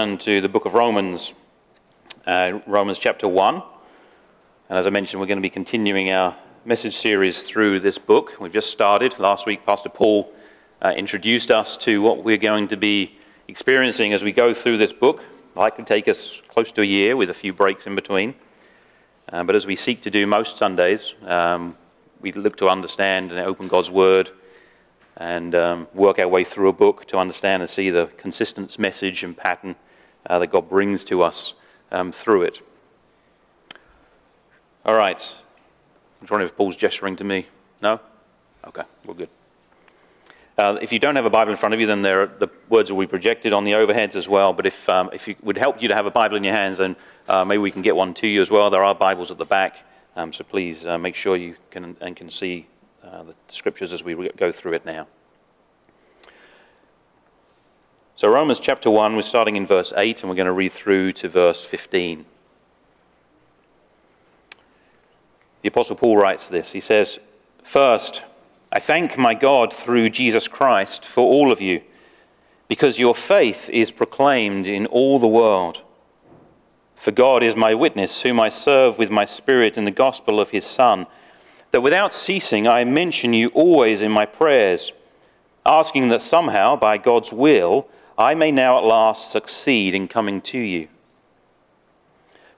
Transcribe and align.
And 0.00 0.18
to 0.22 0.40
the 0.40 0.48
book 0.48 0.64
of 0.64 0.72
Romans, 0.72 1.34
uh, 2.26 2.60
Romans 2.66 2.98
chapter 2.98 3.28
1. 3.28 3.54
And 4.70 4.78
as 4.78 4.86
I 4.86 4.90
mentioned, 4.90 5.20
we're 5.20 5.26
going 5.26 5.36
to 5.36 5.42
be 5.42 5.50
continuing 5.50 6.10
our 6.10 6.34
message 6.64 6.96
series 6.96 7.42
through 7.42 7.80
this 7.80 7.98
book. 7.98 8.34
We've 8.40 8.50
just 8.50 8.70
started. 8.70 9.18
Last 9.18 9.44
week, 9.44 9.66
Pastor 9.66 9.90
Paul 9.90 10.32
uh, 10.80 10.94
introduced 10.96 11.50
us 11.50 11.76
to 11.76 12.00
what 12.00 12.24
we're 12.24 12.38
going 12.38 12.68
to 12.68 12.78
be 12.78 13.18
experiencing 13.46 14.14
as 14.14 14.24
we 14.24 14.32
go 14.32 14.54
through 14.54 14.78
this 14.78 14.90
book. 14.90 15.22
Likely 15.54 15.84
take 15.84 16.08
us 16.08 16.40
close 16.48 16.72
to 16.72 16.80
a 16.80 16.86
year 16.86 17.14
with 17.14 17.28
a 17.28 17.34
few 17.34 17.52
breaks 17.52 17.86
in 17.86 17.94
between. 17.94 18.34
Uh, 19.30 19.44
but 19.44 19.54
as 19.54 19.66
we 19.66 19.76
seek 19.76 20.00
to 20.00 20.10
do 20.10 20.26
most 20.26 20.56
Sundays, 20.56 21.12
um, 21.26 21.76
we 22.22 22.32
look 22.32 22.56
to 22.56 22.70
understand 22.70 23.32
and 23.32 23.40
open 23.40 23.68
God's 23.68 23.90
Word 23.90 24.30
and 25.18 25.54
um, 25.54 25.88
work 25.92 26.18
our 26.18 26.28
way 26.28 26.42
through 26.42 26.70
a 26.70 26.72
book 26.72 27.04
to 27.08 27.18
understand 27.18 27.60
and 27.60 27.68
see 27.68 27.90
the 27.90 28.06
consistent 28.16 28.78
message 28.78 29.22
and 29.22 29.36
pattern 29.36 29.76
uh, 30.26 30.38
that 30.38 30.48
God 30.48 30.68
brings 30.68 31.04
to 31.04 31.22
us 31.22 31.54
um, 31.90 32.12
through 32.12 32.42
it. 32.42 32.60
All 34.84 34.94
right. 34.94 35.34
I'm 36.20 36.26
wondering 36.30 36.48
if 36.48 36.56
Paul's 36.56 36.76
gesturing 36.76 37.16
to 37.16 37.24
me. 37.24 37.46
No? 37.82 38.00
Okay, 38.66 38.82
we're 39.06 39.14
good. 39.14 39.28
Uh, 40.58 40.76
if 40.82 40.92
you 40.92 40.98
don't 40.98 41.16
have 41.16 41.24
a 41.24 41.30
Bible 41.30 41.50
in 41.50 41.56
front 41.56 41.72
of 41.72 41.80
you, 41.80 41.86
then 41.86 42.04
are, 42.04 42.26
the 42.26 42.48
words 42.68 42.92
will 42.92 43.00
be 43.00 43.06
projected 43.06 43.54
on 43.54 43.64
the 43.64 43.72
overheads 43.72 44.14
as 44.14 44.28
well. 44.28 44.52
But 44.52 44.66
if, 44.66 44.88
um, 44.90 45.08
if 45.12 45.26
it 45.28 45.42
would 45.42 45.56
help 45.56 45.80
you 45.80 45.88
to 45.88 45.94
have 45.94 46.04
a 46.04 46.10
Bible 46.10 46.36
in 46.36 46.44
your 46.44 46.54
hands, 46.54 46.78
then 46.78 46.96
uh, 47.28 47.44
maybe 47.44 47.58
we 47.58 47.70
can 47.70 47.80
get 47.80 47.96
one 47.96 48.12
to 48.14 48.28
you 48.28 48.42
as 48.42 48.50
well. 48.50 48.68
There 48.68 48.84
are 48.84 48.94
Bibles 48.94 49.30
at 49.30 49.38
the 49.38 49.46
back, 49.46 49.78
um, 50.16 50.32
so 50.34 50.44
please 50.44 50.84
uh, 50.84 50.98
make 50.98 51.14
sure 51.14 51.36
you 51.36 51.56
can 51.70 51.96
and 52.02 52.14
can 52.14 52.30
see 52.30 52.66
uh, 53.02 53.22
the 53.22 53.34
scriptures 53.48 53.94
as 53.94 54.04
we 54.04 54.28
go 54.36 54.52
through 54.52 54.74
it 54.74 54.84
now. 54.84 55.06
So, 58.20 58.28
Romans 58.28 58.60
chapter 58.60 58.90
1, 58.90 59.16
we're 59.16 59.22
starting 59.22 59.56
in 59.56 59.66
verse 59.66 59.94
8 59.96 60.20
and 60.20 60.28
we're 60.28 60.36
going 60.36 60.44
to 60.44 60.52
read 60.52 60.72
through 60.72 61.14
to 61.14 61.28
verse 61.30 61.64
15. 61.64 62.26
The 65.62 65.68
Apostle 65.68 65.96
Paul 65.96 66.18
writes 66.18 66.50
this. 66.50 66.72
He 66.72 66.80
says, 66.80 67.18
First, 67.64 68.22
I 68.70 68.78
thank 68.78 69.16
my 69.16 69.32
God 69.32 69.72
through 69.72 70.10
Jesus 70.10 70.48
Christ 70.48 71.02
for 71.02 71.22
all 71.22 71.50
of 71.50 71.62
you, 71.62 71.80
because 72.68 72.98
your 72.98 73.14
faith 73.14 73.70
is 73.70 73.90
proclaimed 73.90 74.66
in 74.66 74.84
all 74.84 75.18
the 75.18 75.26
world. 75.26 75.80
For 76.96 77.12
God 77.12 77.42
is 77.42 77.56
my 77.56 77.74
witness, 77.74 78.20
whom 78.20 78.38
I 78.38 78.50
serve 78.50 78.98
with 78.98 79.10
my 79.10 79.24
spirit 79.24 79.78
in 79.78 79.86
the 79.86 79.90
gospel 79.90 80.40
of 80.40 80.50
his 80.50 80.66
Son, 80.66 81.06
that 81.70 81.80
without 81.80 82.12
ceasing 82.12 82.68
I 82.68 82.84
mention 82.84 83.32
you 83.32 83.48
always 83.54 84.02
in 84.02 84.12
my 84.12 84.26
prayers, 84.26 84.92
asking 85.64 86.10
that 86.10 86.20
somehow, 86.20 86.76
by 86.76 86.98
God's 86.98 87.32
will, 87.32 87.88
I 88.20 88.34
may 88.34 88.52
now 88.52 88.76
at 88.76 88.84
last 88.84 89.30
succeed 89.30 89.94
in 89.94 90.06
coming 90.06 90.42
to 90.42 90.58
you. 90.58 90.88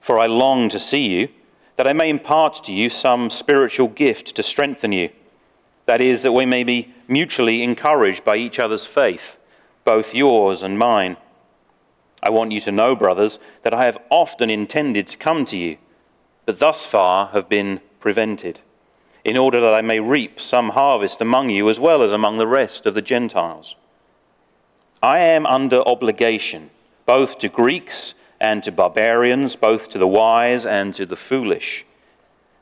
For 0.00 0.18
I 0.18 0.26
long 0.26 0.68
to 0.70 0.80
see 0.80 1.06
you, 1.06 1.28
that 1.76 1.86
I 1.86 1.92
may 1.92 2.10
impart 2.10 2.64
to 2.64 2.72
you 2.72 2.90
some 2.90 3.30
spiritual 3.30 3.86
gift 3.86 4.34
to 4.34 4.42
strengthen 4.42 4.90
you. 4.90 5.10
That 5.86 6.00
is, 6.00 6.24
that 6.24 6.32
we 6.32 6.46
may 6.46 6.64
be 6.64 6.92
mutually 7.06 7.62
encouraged 7.62 8.24
by 8.24 8.38
each 8.38 8.58
other's 8.58 8.86
faith, 8.86 9.36
both 9.84 10.16
yours 10.16 10.64
and 10.64 10.80
mine. 10.80 11.16
I 12.20 12.30
want 12.30 12.50
you 12.50 12.60
to 12.62 12.72
know, 12.72 12.96
brothers, 12.96 13.38
that 13.62 13.72
I 13.72 13.84
have 13.84 13.98
often 14.10 14.50
intended 14.50 15.06
to 15.06 15.16
come 15.16 15.44
to 15.44 15.56
you, 15.56 15.78
but 16.44 16.58
thus 16.58 16.84
far 16.84 17.28
have 17.28 17.48
been 17.48 17.80
prevented, 18.00 18.58
in 19.24 19.36
order 19.36 19.60
that 19.60 19.74
I 19.74 19.80
may 19.80 20.00
reap 20.00 20.40
some 20.40 20.70
harvest 20.70 21.20
among 21.20 21.50
you 21.50 21.68
as 21.68 21.78
well 21.78 22.02
as 22.02 22.12
among 22.12 22.38
the 22.38 22.48
rest 22.48 22.84
of 22.84 22.94
the 22.94 23.02
Gentiles. 23.02 23.76
I 25.02 25.18
am 25.18 25.46
under 25.46 25.80
obligation, 25.80 26.70
both 27.06 27.38
to 27.40 27.48
Greeks 27.48 28.14
and 28.40 28.62
to 28.62 28.70
barbarians, 28.70 29.56
both 29.56 29.88
to 29.90 29.98
the 29.98 30.06
wise 30.06 30.64
and 30.64 30.94
to 30.94 31.04
the 31.04 31.16
foolish. 31.16 31.84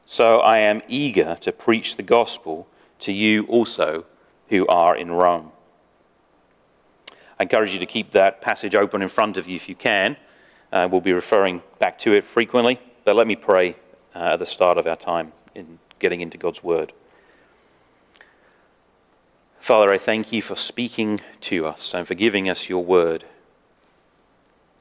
So 0.06 0.40
I 0.40 0.58
am 0.58 0.82
eager 0.88 1.36
to 1.42 1.52
preach 1.52 1.96
the 1.96 2.02
gospel 2.02 2.66
to 3.00 3.12
you 3.12 3.44
also 3.44 4.06
who 4.48 4.66
are 4.68 4.96
in 4.96 5.10
Rome. 5.12 5.52
I 7.38 7.44
encourage 7.44 7.74
you 7.74 7.78
to 7.78 7.86
keep 7.86 8.12
that 8.12 8.40
passage 8.40 8.74
open 8.74 9.02
in 9.02 9.08
front 9.08 9.36
of 9.36 9.46
you 9.46 9.56
if 9.56 9.68
you 9.68 9.74
can. 9.74 10.16
Uh, 10.72 10.88
we'll 10.90 11.00
be 11.00 11.12
referring 11.12 11.62
back 11.78 11.98
to 12.00 12.12
it 12.12 12.24
frequently, 12.24 12.80
but 13.04 13.16
let 13.16 13.26
me 13.26 13.36
pray 13.36 13.76
uh, 14.14 14.32
at 14.32 14.38
the 14.38 14.46
start 14.46 14.78
of 14.78 14.86
our 14.86 14.96
time 14.96 15.32
in 15.54 15.78
getting 15.98 16.22
into 16.22 16.38
God's 16.38 16.64
Word. 16.64 16.92
Father, 19.60 19.92
I 19.92 19.98
thank 19.98 20.32
you 20.32 20.40
for 20.40 20.56
speaking 20.56 21.20
to 21.42 21.66
us 21.66 21.92
and 21.92 22.08
for 22.08 22.14
giving 22.14 22.48
us 22.48 22.70
your 22.70 22.82
word. 22.82 23.24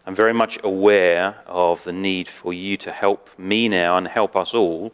I'm 0.05 0.15
very 0.15 0.33
much 0.33 0.57
aware 0.63 1.35
of 1.45 1.83
the 1.83 1.91
need 1.91 2.29
for 2.29 2.53
you 2.53 2.77
to 2.77 2.91
help 2.93 3.29
me 3.37 3.67
now 3.67 3.97
and 3.97 4.07
help 4.07 4.37
us 4.37 4.53
all 4.53 4.93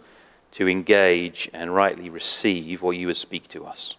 to 0.54 0.68
engage 0.68 1.52
and 1.54 1.76
rightly 1.76 2.10
receive 2.10 2.82
what 2.82 2.98
you 2.98 3.06
would 3.08 3.16
speak 3.16 3.48
to 3.50 3.64
us. 3.64 3.96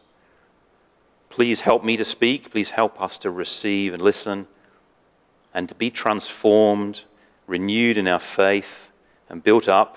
Please 1.31 1.61
help 1.61 1.85
me 1.85 1.97
to 1.97 2.05
speak. 2.05 2.51
Please 2.51 2.71
help 2.71 3.01
us 3.01 3.17
to 3.19 3.31
receive 3.31 3.95
and 3.95 4.03
listen 4.03 4.49
and 5.55 5.69
to 5.69 5.75
be 5.77 5.91
transformed, 5.91 7.05
renewed 7.47 7.97
in 7.97 8.09
our 8.09 8.19
faith, 8.19 8.91
and 9.29 9.43
built 9.43 9.69
up 9.69 9.97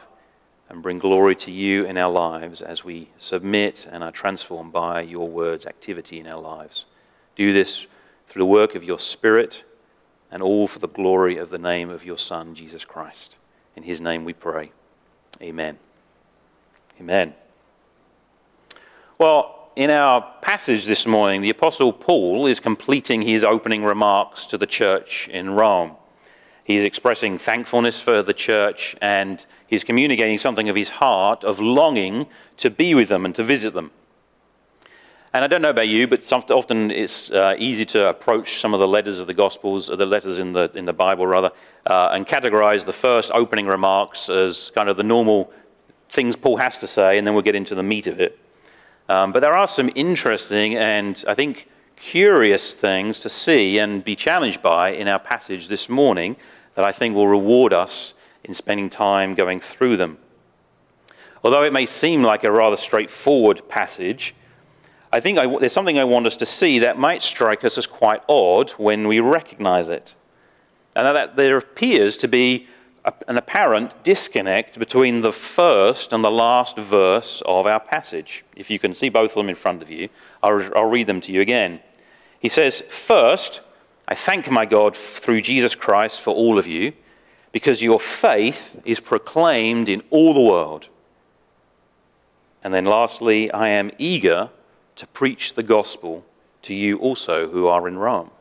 and 0.69 0.83
bring 0.83 0.99
glory 0.99 1.35
to 1.35 1.51
you 1.51 1.83
in 1.85 1.97
our 1.97 2.11
lives 2.11 2.61
as 2.61 2.85
we 2.85 3.09
submit 3.17 3.87
and 3.91 4.03
are 4.03 4.11
transformed 4.11 4.71
by 4.71 5.01
your 5.01 5.27
word's 5.27 5.65
activity 5.65 6.19
in 6.19 6.27
our 6.27 6.39
lives. 6.39 6.85
Do 7.35 7.51
this 7.51 7.87
through 8.27 8.41
the 8.41 8.45
work 8.45 8.75
of 8.75 8.83
your 8.83 8.99
Spirit 8.99 9.63
and 10.31 10.43
all 10.43 10.67
for 10.67 10.77
the 10.79 10.87
glory 10.87 11.37
of 11.37 11.49
the 11.49 11.57
name 11.57 11.89
of 11.89 12.05
your 12.05 12.19
Son, 12.19 12.53
Jesus 12.53 12.85
Christ. 12.85 13.35
In 13.75 13.83
his 13.83 13.99
name 13.99 14.25
we 14.25 14.33
pray. 14.33 14.71
Amen. 15.41 15.79
Amen. 16.99 17.33
Well, 19.17 19.71
in 19.75 19.89
our 19.89 20.21
passage 20.41 20.85
this 20.85 21.07
morning, 21.07 21.41
the 21.41 21.49
Apostle 21.49 21.93
Paul 21.93 22.45
is 22.45 22.59
completing 22.59 23.21
his 23.21 23.43
opening 23.43 23.83
remarks 23.83 24.45
to 24.47 24.57
the 24.57 24.67
church 24.67 25.29
in 25.29 25.49
Rome. 25.51 25.95
He's 26.69 26.83
expressing 26.83 27.39
thankfulness 27.39 27.99
for 27.99 28.21
the 28.21 28.31
church 28.31 28.95
and 29.01 29.43
he's 29.65 29.83
communicating 29.83 30.37
something 30.37 30.69
of 30.69 30.75
his 30.75 30.91
heart 30.91 31.43
of 31.43 31.59
longing 31.59 32.27
to 32.57 32.69
be 32.69 32.93
with 32.93 33.09
them 33.09 33.25
and 33.25 33.33
to 33.33 33.43
visit 33.43 33.73
them. 33.73 33.89
And 35.33 35.43
I 35.43 35.47
don't 35.47 35.63
know 35.63 35.71
about 35.71 35.87
you, 35.87 36.07
but 36.07 36.31
often 36.31 36.91
it's 36.91 37.31
uh, 37.31 37.55
easy 37.57 37.85
to 37.85 38.09
approach 38.09 38.61
some 38.61 38.75
of 38.75 38.79
the 38.79 38.87
letters 38.87 39.17
of 39.17 39.25
the 39.25 39.33
Gospels, 39.33 39.87
the 39.87 40.05
letters 40.05 40.37
in 40.37 40.53
the, 40.53 40.69
in 40.75 40.85
the 40.85 40.93
Bible, 40.93 41.25
rather, 41.25 41.49
uh, 41.87 42.09
and 42.11 42.27
categorize 42.27 42.85
the 42.85 42.93
first 42.93 43.31
opening 43.33 43.65
remarks 43.65 44.29
as 44.29 44.71
kind 44.75 44.89
of 44.89 44.95
the 44.95 45.01
normal 45.01 45.51
things 46.09 46.35
Paul 46.35 46.57
has 46.57 46.77
to 46.77 46.87
say, 46.87 47.17
and 47.17 47.25
then 47.25 47.33
we'll 47.33 47.41
get 47.41 47.55
into 47.55 47.73
the 47.73 47.81
meat 47.81 48.05
of 48.05 48.21
it. 48.21 48.37
Um, 49.09 49.31
but 49.31 49.39
there 49.39 49.57
are 49.57 49.67
some 49.67 49.89
interesting 49.95 50.75
and 50.75 51.23
I 51.27 51.33
think 51.33 51.67
curious 51.95 52.73
things 52.73 53.19
to 53.21 53.29
see 53.29 53.79
and 53.79 54.03
be 54.03 54.15
challenged 54.15 54.61
by 54.61 54.91
in 54.91 55.07
our 55.07 55.19
passage 55.19 55.67
this 55.67 55.89
morning 55.89 56.37
that 56.79 56.85
I 56.85 56.93
think 56.93 57.13
will 57.13 57.27
reward 57.27 57.73
us 57.73 58.13
in 58.45 58.53
spending 58.53 58.89
time 58.89 59.35
going 59.35 59.59
through 59.59 59.97
them. 59.97 60.17
Although 61.43 61.63
it 61.63 61.73
may 61.73 61.85
seem 61.85 62.23
like 62.23 62.45
a 62.45 62.51
rather 62.53 62.77
straightforward 62.77 63.67
passage, 63.67 64.33
I 65.11 65.19
think 65.19 65.37
I, 65.37 65.59
there's 65.59 65.73
something 65.73 65.99
I 65.99 66.05
want 66.05 66.25
us 66.25 66.37
to 66.37 66.45
see 66.45 66.79
that 66.79 66.97
might 66.97 67.21
strike 67.21 67.65
us 67.65 67.77
as 67.77 67.85
quite 67.85 68.21
odd 68.29 68.71
when 68.77 69.09
we 69.09 69.19
recognize 69.19 69.89
it. 69.89 70.13
And 70.95 71.05
that 71.05 71.35
there 71.35 71.57
appears 71.57 72.15
to 72.19 72.29
be 72.29 72.67
a, 73.03 73.11
an 73.27 73.35
apparent 73.35 74.01
disconnect 74.05 74.79
between 74.79 75.19
the 75.19 75.33
first 75.33 76.13
and 76.13 76.23
the 76.23 76.31
last 76.31 76.77
verse 76.77 77.43
of 77.45 77.65
our 77.65 77.81
passage. 77.81 78.45
If 78.55 78.69
you 78.69 78.79
can 78.79 78.95
see 78.95 79.09
both 79.09 79.31
of 79.31 79.35
them 79.35 79.49
in 79.49 79.55
front 79.55 79.81
of 79.81 79.91
you, 79.91 80.07
I'll, 80.41 80.63
I'll 80.77 80.89
read 80.89 81.07
them 81.07 81.19
to 81.19 81.33
you 81.33 81.41
again. 81.41 81.81
He 82.39 82.47
says, 82.47 82.79
First, 82.79 83.59
I 84.09 84.15
thank 84.15 84.49
my 84.49 84.65
God 84.65 84.95
through 84.95 85.41
Jesus 85.41 85.75
Christ 85.75 86.19
for 86.19 86.33
all 86.33 86.57
of 86.57 86.65
you, 86.65 86.93
because 87.51 87.83
your 87.83 87.99
faith 87.99 88.81
is 88.83 88.99
proclaimed 88.99 89.87
in 89.87 90.01
all 90.09 90.33
the 90.33 90.41
world. 90.41 90.87
And 92.63 92.73
then 92.73 92.85
lastly, 92.85 93.51
I 93.51 93.69
am 93.69 93.91
eager 93.99 94.49
to 94.95 95.07
preach 95.07 95.53
the 95.53 95.63
gospel 95.63 96.25
to 96.63 96.73
you 96.73 96.97
also 96.97 97.49
who 97.49 97.67
are 97.67 97.87
in 97.87 97.97
Rome. 97.97 98.31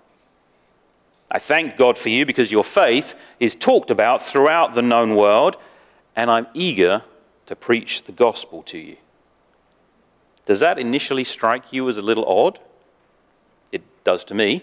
I 1.30 1.38
thank 1.38 1.76
God 1.76 1.98
for 1.98 2.08
you 2.08 2.24
because 2.24 2.50
your 2.50 2.64
faith 2.64 3.14
is 3.38 3.54
talked 3.54 3.90
about 3.90 4.22
throughout 4.22 4.74
the 4.74 4.82
known 4.82 5.16
world, 5.16 5.58
and 6.16 6.30
I'm 6.30 6.46
eager 6.54 7.02
to 7.44 7.54
preach 7.54 8.04
the 8.04 8.12
gospel 8.12 8.62
to 8.64 8.78
you. 8.78 8.96
Does 10.46 10.60
that 10.60 10.78
initially 10.78 11.24
strike 11.24 11.74
you 11.74 11.88
as 11.90 11.98
a 11.98 12.02
little 12.02 12.24
odd? 12.24 12.58
It 13.70 13.82
does 14.02 14.24
to 14.24 14.34
me. 14.34 14.62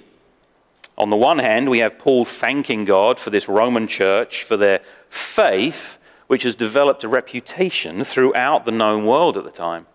On 0.97 1.09
the 1.09 1.15
one 1.15 1.39
hand, 1.39 1.69
we 1.69 1.80
have 1.80 1.97
Paul 1.97 2.25
thanking 2.25 2.86
God 2.86 3.19
for 3.19 3.30
this 3.30 3.50
Roman 3.50 3.88
church, 3.88 4.44
for 4.44 4.56
their 4.56 4.81
faith, 5.09 5.97
which 6.27 6.44
has 6.44 6.56
developed 6.56 7.03
a 7.03 7.07
reputation 7.07 8.03
throughout 8.03 8.65
the 8.65 8.71
known 8.71 9.06
world 9.06 9.38
at 9.38 9.44
the 9.44 9.51
time. 9.51 9.86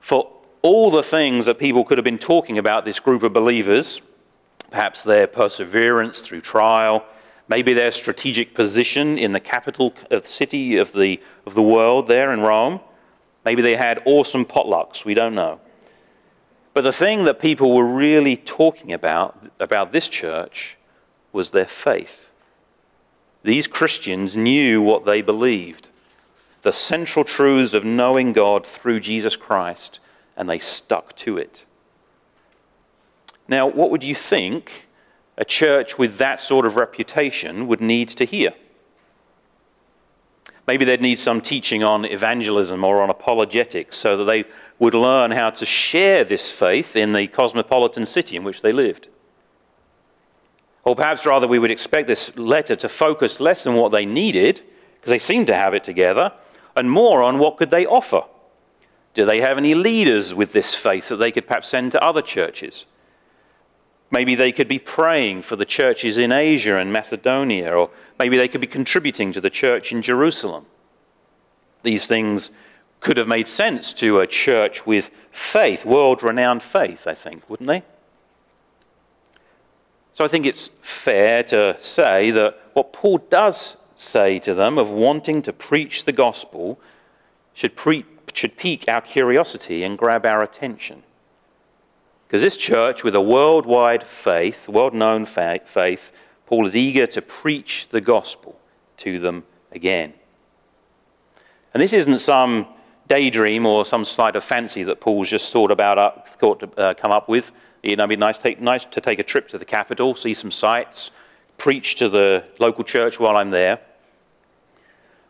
For 0.00 0.30
all 0.62 0.90
the 0.90 1.02
things 1.02 1.46
that 1.46 1.58
people 1.58 1.84
could 1.84 1.98
have 1.98 2.04
been 2.04 2.18
talking 2.18 2.58
about 2.58 2.84
this 2.84 3.00
group 3.00 3.22
of 3.22 3.32
believers 3.32 4.00
perhaps 4.70 5.02
their 5.02 5.26
perseverance 5.26 6.20
through 6.20 6.40
trial, 6.40 7.04
maybe 7.48 7.72
their 7.72 7.90
strategic 7.90 8.54
position 8.54 9.18
in 9.18 9.32
the 9.32 9.40
capital 9.40 9.94
of 10.10 10.22
the 10.22 10.28
city 10.28 10.76
of 10.76 10.92
the, 10.92 11.20
of 11.46 11.54
the 11.54 11.62
world 11.62 12.08
there 12.08 12.32
in 12.32 12.40
Rome. 12.40 12.80
Maybe 13.44 13.62
they 13.62 13.76
had 13.76 14.02
awesome 14.04 14.44
potlucks, 14.44 15.04
we 15.04 15.14
don't 15.14 15.34
know. 15.34 15.60
But 16.78 16.84
the 16.84 16.92
thing 16.92 17.24
that 17.24 17.40
people 17.40 17.74
were 17.74 17.92
really 17.92 18.36
talking 18.36 18.92
about, 18.92 19.50
about 19.58 19.90
this 19.90 20.08
church, 20.08 20.76
was 21.32 21.50
their 21.50 21.66
faith. 21.66 22.30
These 23.42 23.66
Christians 23.66 24.36
knew 24.36 24.80
what 24.80 25.04
they 25.04 25.20
believed 25.20 25.88
the 26.62 26.72
central 26.72 27.24
truths 27.24 27.74
of 27.74 27.84
knowing 27.84 28.32
God 28.32 28.64
through 28.64 29.00
Jesus 29.00 29.34
Christ, 29.34 29.98
and 30.36 30.48
they 30.48 30.60
stuck 30.60 31.16
to 31.16 31.36
it. 31.36 31.64
Now, 33.48 33.66
what 33.66 33.90
would 33.90 34.04
you 34.04 34.14
think 34.14 34.86
a 35.36 35.44
church 35.44 35.98
with 35.98 36.18
that 36.18 36.38
sort 36.38 36.64
of 36.64 36.76
reputation 36.76 37.66
would 37.66 37.80
need 37.80 38.08
to 38.10 38.24
hear? 38.24 38.52
Maybe 40.68 40.84
they'd 40.84 41.00
need 41.00 41.18
some 41.18 41.40
teaching 41.40 41.82
on 41.82 42.04
evangelism 42.04 42.84
or 42.84 43.02
on 43.02 43.10
apologetics 43.10 43.96
so 43.96 44.16
that 44.18 44.24
they 44.24 44.44
would 44.78 44.94
learn 44.94 45.32
how 45.32 45.50
to 45.50 45.66
share 45.66 46.24
this 46.24 46.50
faith 46.50 46.94
in 46.94 47.12
the 47.12 47.26
cosmopolitan 47.26 48.06
city 48.06 48.36
in 48.36 48.44
which 48.44 48.62
they 48.62 48.72
lived. 48.72 49.08
Or 50.84 50.94
perhaps 50.94 51.26
rather, 51.26 51.48
we 51.48 51.58
would 51.58 51.70
expect 51.70 52.06
this 52.06 52.36
letter 52.36 52.76
to 52.76 52.88
focus 52.88 53.40
less 53.40 53.66
on 53.66 53.74
what 53.74 53.92
they 53.92 54.06
needed, 54.06 54.62
because 54.94 55.10
they 55.10 55.18
seemed 55.18 55.48
to 55.48 55.54
have 55.54 55.74
it 55.74 55.84
together, 55.84 56.32
and 56.76 56.90
more 56.90 57.22
on 57.22 57.38
what 57.38 57.56
could 57.56 57.70
they 57.70 57.84
offer. 57.84 58.22
Do 59.14 59.24
they 59.24 59.40
have 59.40 59.58
any 59.58 59.74
leaders 59.74 60.32
with 60.32 60.52
this 60.52 60.74
faith 60.74 61.08
that 61.08 61.16
they 61.16 61.32
could 61.32 61.46
perhaps 61.46 61.68
send 61.68 61.92
to 61.92 62.02
other 62.02 62.22
churches? 62.22 62.86
Maybe 64.10 64.34
they 64.34 64.52
could 64.52 64.68
be 64.68 64.78
praying 64.78 65.42
for 65.42 65.56
the 65.56 65.66
churches 65.66 66.16
in 66.16 66.32
Asia 66.32 66.78
and 66.78 66.92
Macedonia, 66.92 67.72
or 67.72 67.90
maybe 68.18 68.36
they 68.36 68.48
could 68.48 68.60
be 68.60 68.66
contributing 68.66 69.32
to 69.32 69.40
the 69.40 69.50
church 69.50 69.92
in 69.92 70.02
Jerusalem. 70.02 70.66
These 71.82 72.06
things 72.06 72.50
could 73.00 73.16
have 73.16 73.28
made 73.28 73.48
sense 73.48 73.92
to 73.94 74.20
a 74.20 74.26
church 74.26 74.86
with 74.86 75.10
faith, 75.30 75.84
world 75.84 76.22
renowned 76.22 76.62
faith, 76.62 77.06
I 77.06 77.14
think, 77.14 77.48
wouldn't 77.48 77.68
they? 77.68 77.82
So 80.14 80.24
I 80.24 80.28
think 80.28 80.46
it's 80.46 80.70
fair 80.82 81.44
to 81.44 81.76
say 81.78 82.32
that 82.32 82.58
what 82.72 82.92
Paul 82.92 83.18
does 83.18 83.76
say 83.94 84.38
to 84.40 84.54
them 84.54 84.78
of 84.78 84.90
wanting 84.90 85.42
to 85.42 85.52
preach 85.52 86.04
the 86.04 86.12
gospel 86.12 86.80
should, 87.54 87.76
pre- 87.76 88.04
should 88.32 88.56
pique 88.56 88.86
our 88.88 89.00
curiosity 89.00 89.84
and 89.84 89.96
grab 89.96 90.26
our 90.26 90.42
attention. 90.42 91.02
Because 92.26 92.42
this 92.42 92.56
church, 92.56 93.04
with 93.04 93.14
a 93.14 93.20
worldwide 93.20 94.02
faith, 94.02 94.68
world 94.68 94.92
known 94.92 95.24
faith, 95.24 96.12
Paul 96.46 96.66
is 96.66 96.76
eager 96.76 97.06
to 97.06 97.22
preach 97.22 97.88
the 97.90 98.00
gospel 98.00 98.58
to 98.98 99.18
them 99.18 99.44
again. 99.72 100.12
And 101.72 101.82
this 101.82 101.92
isn't 101.92 102.18
some 102.18 102.66
daydream 103.08 103.66
or 103.66 103.84
some 103.84 104.04
sleight 104.04 104.36
of 104.36 104.44
fancy 104.44 104.82
that 104.84 105.00
Paul's 105.00 105.30
just 105.30 105.52
thought 105.52 105.70
about, 105.70 105.98
uh, 105.98 106.12
thought 106.26 106.60
to 106.60 106.80
uh, 106.80 106.94
come 106.94 107.10
up 107.10 107.28
with. 107.28 107.52
You 107.82 107.96
know, 107.96 108.04
it'd 108.04 108.10
be 108.10 108.16
nice, 108.16 108.38
take, 108.38 108.60
nice 108.60 108.84
to 108.84 109.00
take 109.00 109.18
a 109.18 109.22
trip 109.22 109.48
to 109.48 109.58
the 109.58 109.64
capital, 109.64 110.14
see 110.14 110.34
some 110.34 110.50
sights, 110.50 111.10
preach 111.56 111.96
to 111.96 112.08
the 112.08 112.44
local 112.58 112.84
church 112.84 113.18
while 113.18 113.36
I'm 113.36 113.50
there. 113.50 113.80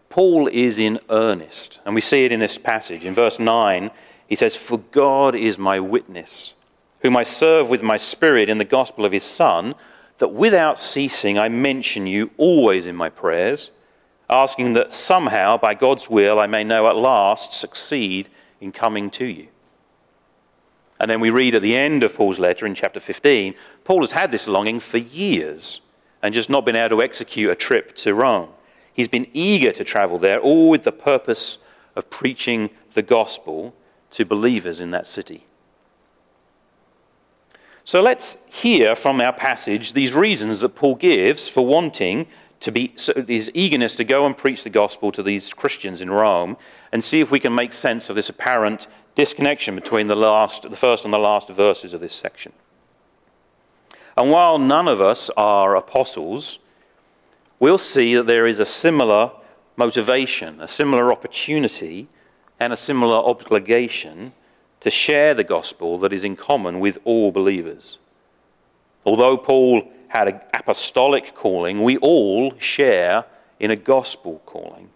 Paul 0.08 0.48
is 0.48 0.78
in 0.78 0.98
earnest, 1.10 1.80
and 1.84 1.94
we 1.94 2.00
see 2.00 2.25
it 2.25 2.32
in 2.32 2.40
this 2.40 2.58
passage. 2.58 3.04
In 3.04 3.14
verse 3.14 3.38
9, 3.38 3.90
he 4.26 4.36
says, 4.36 4.56
For 4.56 4.78
God 4.78 5.34
is 5.34 5.58
my 5.58 5.78
witness 5.78 6.54
whom 7.00 7.16
I 7.16 7.22
serve 7.22 7.69
with 7.69 7.82
my 7.82 7.96
spirit 7.96 8.48
in 8.48 8.58
the 8.58 8.64
gospel 8.64 9.04
of 9.04 9.12
his 9.12 9.24
Son, 9.24 9.74
that 10.19 10.28
without 10.28 10.81
ceasing 10.81 11.38
I 11.38 11.48
mention 11.48 12.06
you 12.06 12.31
always 12.36 12.86
in 12.86 12.96
my 12.96 13.08
prayers, 13.08 13.70
asking 14.30 14.75
that 14.75 14.92
somehow, 14.92 15.56
by 15.56 15.75
God's 15.75 16.10
will, 16.10 16.38
I 16.38 16.46
may 16.46 16.64
know 16.64 16.88
at 16.88 16.96
last 16.96 17.52
succeed 17.52 18.28
in 18.60 18.72
coming 18.72 19.10
to 19.10 19.25
you. 19.25 19.48
And 21.00 21.10
then 21.10 21.20
we 21.20 21.30
read 21.30 21.54
at 21.54 21.62
the 21.62 21.76
end 21.76 22.02
of 22.02 22.14
Paul's 22.14 22.38
letter 22.38 22.66
in 22.66 22.75
chapter 22.75 23.00
15, 23.00 23.54
Paul 23.84 24.00
has 24.00 24.12
had 24.12 24.32
this 24.32 24.48
longing 24.48 24.80
for 24.80 24.98
years 24.98 25.80
and 26.22 26.34
just 26.34 26.50
not 26.50 26.64
been 26.64 26.76
able 26.76 26.98
to 26.98 27.02
execute 27.02 27.50
a 27.50 27.54
trip 27.54 27.94
to 27.96 28.14
Rome. 28.14 28.50
He's 28.92 29.08
been 29.08 29.28
eager 29.32 29.70
to 29.72 29.84
travel 29.84 30.19
there, 30.19 30.40
all 30.40 30.69
with 30.69 30.82
the 30.82 30.92
purpose 30.92 31.58
of 31.94 32.10
preaching 32.10 32.70
the 32.94 33.02
gospel 33.02 33.74
to 34.10 34.24
believers 34.24 34.81
in 34.81 34.90
that 34.90 35.06
city. 35.06 35.46
So 37.84 38.02
let's 38.02 38.36
hear 38.48 38.94
from 38.96 39.20
our 39.20 39.32
passage 39.32 39.92
these 39.92 40.12
reasons 40.12 40.60
that 40.60 40.74
Paul 40.74 40.96
gives 40.96 41.48
for 41.48 41.64
wanting 41.64 42.26
to 42.60 42.72
be, 42.72 42.93
his 43.26 43.50
eagerness 43.55 43.94
to 43.96 44.05
go 44.05 44.26
and 44.26 44.37
preach 44.37 44.64
the 44.64 44.70
gospel 44.70 45.12
to 45.12 45.22
these 45.22 45.52
Christians 45.52 46.00
in 46.00 46.10
Rome, 46.10 46.56
and 46.93 47.05
see 47.05 47.20
if 47.20 47.31
we 47.31 47.40
can 47.40 47.55
make 47.55 47.72
sense 47.72 48.10
of 48.10 48.16
this 48.16 48.28
apparent 48.28 48.87
disconnection 49.14 49.75
between 49.75 50.06
the, 50.06 50.16
last, 50.16 50.62
the 50.62 50.76
first 50.76 51.05
and 51.05 51.14
the 51.14 51.19
last 51.19 51.49
verses 51.49 51.93
of 51.93 52.00
this 52.00 52.14
section. 52.14 52.52
And 54.16 54.31
while 54.31 54.58
none 54.58 54.88
of 54.88 55.00
us 55.00 55.31
are 55.37 55.76
apostles, 55.76 56.58
we'll 57.60 57.78
see 57.78 58.16
that 58.16 58.26
there 58.26 58.46
is 58.46 58.58
a 58.58 58.66
similar 58.66 59.31
motivation, 59.76 60.60
a 60.60 60.69
similar 60.69 61.12
opportunity, 61.12 62.08
and 62.58 62.72
a 62.72 62.76
similar 62.76 63.16
obligation 63.16 64.32
to 64.81 64.90
share 64.90 65.34
the 65.34 65.44
gospel 65.44 65.99
that 65.99 66.12
is 66.12 66.25
in 66.25 66.34
common 66.37 66.81
with 66.81 66.99
all 67.05 67.31
believers. 67.31 67.99
Although 69.05 69.37
Paul 69.37 69.88
had 70.08 70.28
an 70.28 70.40
apostolic 70.55 71.34
calling, 71.34 71.82
we 71.82 71.96
all 71.99 72.58
share 72.58 73.25
in 73.60 73.70
a 73.70 73.76
gospel 73.76 74.43
calling, 74.46 74.90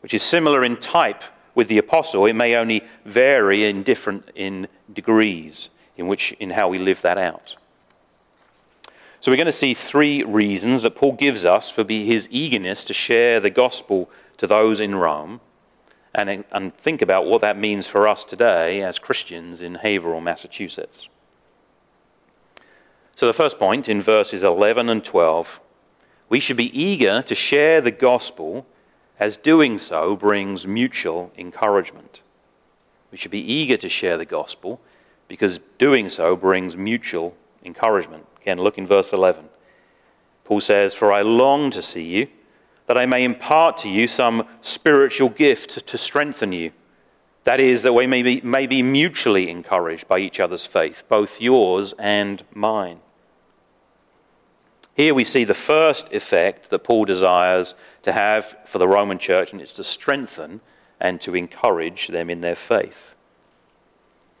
which 0.00 0.14
is 0.14 0.22
similar 0.22 0.64
in 0.64 0.76
type 0.76 1.22
with 1.54 1.68
the 1.68 1.78
apostle. 1.78 2.26
It 2.26 2.34
may 2.34 2.56
only 2.56 2.82
vary 3.04 3.68
in 3.68 3.82
different 3.82 4.30
in 4.34 4.68
degrees 4.92 5.68
in 5.96 6.06
which 6.06 6.32
in 6.38 6.50
how 6.50 6.68
we 6.68 6.78
live 6.78 7.02
that 7.02 7.18
out. 7.18 7.56
So 9.20 9.32
we're 9.32 9.36
going 9.36 9.46
to 9.46 9.52
see 9.52 9.74
three 9.74 10.22
reasons 10.22 10.84
that 10.84 10.94
Paul 10.94 11.12
gives 11.12 11.44
us 11.44 11.68
for 11.68 11.84
his 11.84 12.28
eagerness 12.30 12.84
to 12.84 12.94
share 12.94 13.40
the 13.40 13.50
gospel 13.50 14.08
to 14.36 14.46
those 14.46 14.80
in 14.80 14.94
Rome 14.94 15.40
and, 16.14 16.44
and 16.52 16.74
think 16.76 17.02
about 17.02 17.26
what 17.26 17.40
that 17.40 17.58
means 17.58 17.88
for 17.88 18.06
us 18.06 18.22
today 18.22 18.82
as 18.82 18.98
Christians 18.98 19.60
in 19.60 19.76
Haverhill, 19.76 20.20
Massachusetts. 20.20 21.08
So, 23.18 23.26
the 23.26 23.32
first 23.32 23.58
point 23.58 23.88
in 23.88 24.00
verses 24.00 24.44
11 24.44 24.88
and 24.88 25.04
12 25.04 25.58
we 26.28 26.38
should 26.38 26.56
be 26.56 26.80
eager 26.80 27.20
to 27.22 27.34
share 27.34 27.80
the 27.80 27.90
gospel 27.90 28.64
as 29.18 29.36
doing 29.36 29.76
so 29.78 30.14
brings 30.14 30.68
mutual 30.68 31.32
encouragement. 31.36 32.20
We 33.10 33.18
should 33.18 33.32
be 33.32 33.40
eager 33.40 33.76
to 33.76 33.88
share 33.88 34.18
the 34.18 34.24
gospel 34.24 34.80
because 35.26 35.58
doing 35.78 36.08
so 36.08 36.36
brings 36.36 36.76
mutual 36.76 37.36
encouragement. 37.64 38.24
Again, 38.40 38.60
look 38.60 38.78
in 38.78 38.86
verse 38.86 39.12
11. 39.12 39.48
Paul 40.44 40.60
says, 40.60 40.94
For 40.94 41.12
I 41.12 41.22
long 41.22 41.72
to 41.72 41.82
see 41.82 42.04
you 42.04 42.28
that 42.86 42.96
I 42.96 43.06
may 43.06 43.24
impart 43.24 43.78
to 43.78 43.88
you 43.88 44.06
some 44.06 44.46
spiritual 44.60 45.30
gift 45.30 45.84
to 45.88 45.98
strengthen 45.98 46.52
you. 46.52 46.70
That 47.42 47.58
is, 47.58 47.82
that 47.82 47.94
we 47.94 48.06
may 48.06 48.22
be, 48.22 48.40
may 48.42 48.68
be 48.68 48.80
mutually 48.80 49.50
encouraged 49.50 50.06
by 50.06 50.20
each 50.20 50.38
other's 50.38 50.66
faith, 50.66 51.02
both 51.08 51.40
yours 51.40 51.94
and 51.98 52.44
mine. 52.54 53.00
Here 54.98 55.14
we 55.14 55.22
see 55.22 55.44
the 55.44 55.54
first 55.54 56.12
effect 56.12 56.70
that 56.70 56.80
Paul 56.80 57.04
desires 57.04 57.76
to 58.02 58.10
have 58.10 58.56
for 58.64 58.78
the 58.78 58.88
Roman 58.88 59.20
church, 59.20 59.52
and 59.52 59.62
it's 59.62 59.70
to 59.74 59.84
strengthen 59.84 60.60
and 61.00 61.20
to 61.20 61.36
encourage 61.36 62.08
them 62.08 62.28
in 62.28 62.40
their 62.40 62.56
faith. 62.56 63.14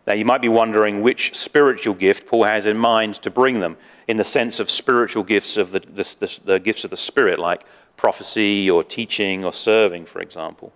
Now, 0.04 0.14
you 0.14 0.24
might 0.24 0.42
be 0.42 0.48
wondering 0.48 1.00
which 1.00 1.32
spiritual 1.36 1.94
gift 1.94 2.26
Paul 2.26 2.42
has 2.42 2.66
in 2.66 2.76
mind 2.76 3.14
to 3.22 3.30
bring 3.30 3.60
them, 3.60 3.76
in 4.08 4.16
the 4.16 4.24
sense 4.24 4.58
of 4.58 4.68
spiritual 4.68 5.22
gifts 5.22 5.56
of 5.56 5.70
the, 5.70 5.78
the, 5.78 6.16
the, 6.18 6.38
the 6.44 6.58
gifts 6.58 6.82
of 6.82 6.90
the 6.90 6.96
Spirit, 6.96 7.38
like 7.38 7.62
prophecy 7.96 8.68
or 8.68 8.82
teaching 8.82 9.44
or 9.44 9.52
serving, 9.52 10.06
for 10.06 10.20
example. 10.20 10.72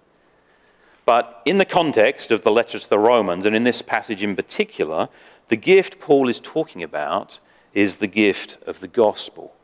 But 1.05 1.43
in 1.45 1.59
the 1.59 1.65
context 1.65 2.31
of 2.31 2.45
the 2.45 2.53
letter 2.53 2.79
to 2.79 2.89
the 2.89 3.01
Romans, 3.01 3.47
and 3.47 3.57
in 3.57 3.65
this 3.65 3.83
passage 3.83 4.23
in 4.23 4.37
particular, 4.37 5.09
the 5.49 5.57
gift 5.57 5.99
Paul 5.99 6.29
is 6.29 6.39
talking 6.39 6.85
about 6.85 7.41
is 7.75 7.97
the 7.97 8.07
gift 8.07 8.59
of 8.65 8.79
the 8.79 8.87
gospel 8.87 9.57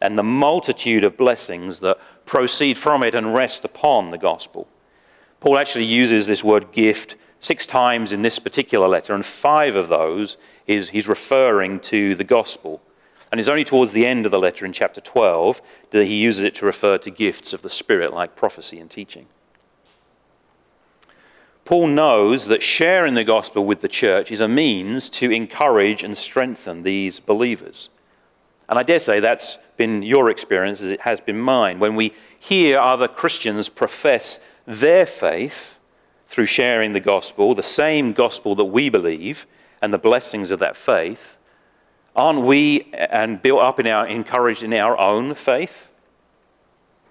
and 0.00 0.16
the 0.16 0.22
multitude 0.22 1.04
of 1.04 1.16
blessings 1.16 1.80
that 1.80 1.98
proceed 2.24 2.78
from 2.78 3.02
it 3.02 3.14
and 3.14 3.34
rest 3.34 3.64
upon 3.64 4.10
the 4.10 4.18
gospel. 4.18 4.68
Paul 5.40 5.58
actually 5.58 5.84
uses 5.84 6.26
this 6.26 6.44
word 6.44 6.72
gift 6.72 7.16
six 7.40 7.66
times 7.66 8.12
in 8.12 8.22
this 8.22 8.38
particular 8.38 8.88
letter, 8.88 9.14
and 9.14 9.24
five 9.24 9.76
of 9.76 9.88
those 9.88 10.36
is 10.66 10.90
he's 10.90 11.08
referring 11.08 11.80
to 11.80 12.14
the 12.14 12.24
gospel. 12.24 12.82
And 13.30 13.38
it's 13.38 13.48
only 13.48 13.64
towards 13.64 13.92
the 13.92 14.06
end 14.06 14.24
of 14.24 14.32
the 14.32 14.38
letter 14.38 14.64
in 14.64 14.72
chapter 14.72 15.00
12 15.00 15.60
that 15.90 16.06
he 16.06 16.14
uses 16.14 16.44
it 16.44 16.54
to 16.56 16.66
refer 16.66 16.98
to 16.98 17.10
gifts 17.10 17.52
of 17.52 17.62
the 17.62 17.70
Spirit 17.70 18.12
like 18.12 18.36
prophecy 18.36 18.78
and 18.78 18.90
teaching. 18.90 19.26
Paul 21.64 21.88
knows 21.88 22.46
that 22.46 22.62
sharing 22.62 23.12
the 23.12 23.24
gospel 23.24 23.64
with 23.64 23.82
the 23.82 23.88
church 23.88 24.32
is 24.32 24.40
a 24.40 24.48
means 24.48 25.10
to 25.10 25.30
encourage 25.30 26.02
and 26.02 26.16
strengthen 26.16 26.82
these 26.82 27.20
believers. 27.20 27.90
And 28.68 28.78
I 28.78 28.82
dare 28.82 28.98
say 28.98 29.20
that's 29.20 29.58
been 29.76 30.02
your 30.02 30.30
experience 30.30 30.80
as 30.80 30.90
it 30.90 31.00
has 31.02 31.20
been 31.20 31.38
mine. 31.38 31.78
When 31.78 31.96
we 31.96 32.12
hear 32.38 32.78
other 32.78 33.08
Christians 33.08 33.68
profess 33.68 34.40
their 34.66 35.06
faith 35.06 35.78
through 36.26 36.46
sharing 36.46 36.92
the 36.92 37.00
gospel, 37.00 37.54
the 37.54 37.62
same 37.62 38.12
gospel 38.12 38.54
that 38.56 38.66
we 38.66 38.90
believe, 38.90 39.46
and 39.80 39.92
the 39.92 39.98
blessings 39.98 40.50
of 40.50 40.58
that 40.58 40.76
faith, 40.76 41.36
aren't 42.14 42.42
we 42.42 42.92
uh, 42.92 43.06
and 43.10 43.40
built 43.40 43.60
up 43.60 43.80
in 43.80 43.86
our 43.86 44.06
encouraged 44.06 44.62
in 44.62 44.74
our 44.74 44.98
own 44.98 45.34
faith? 45.34 45.88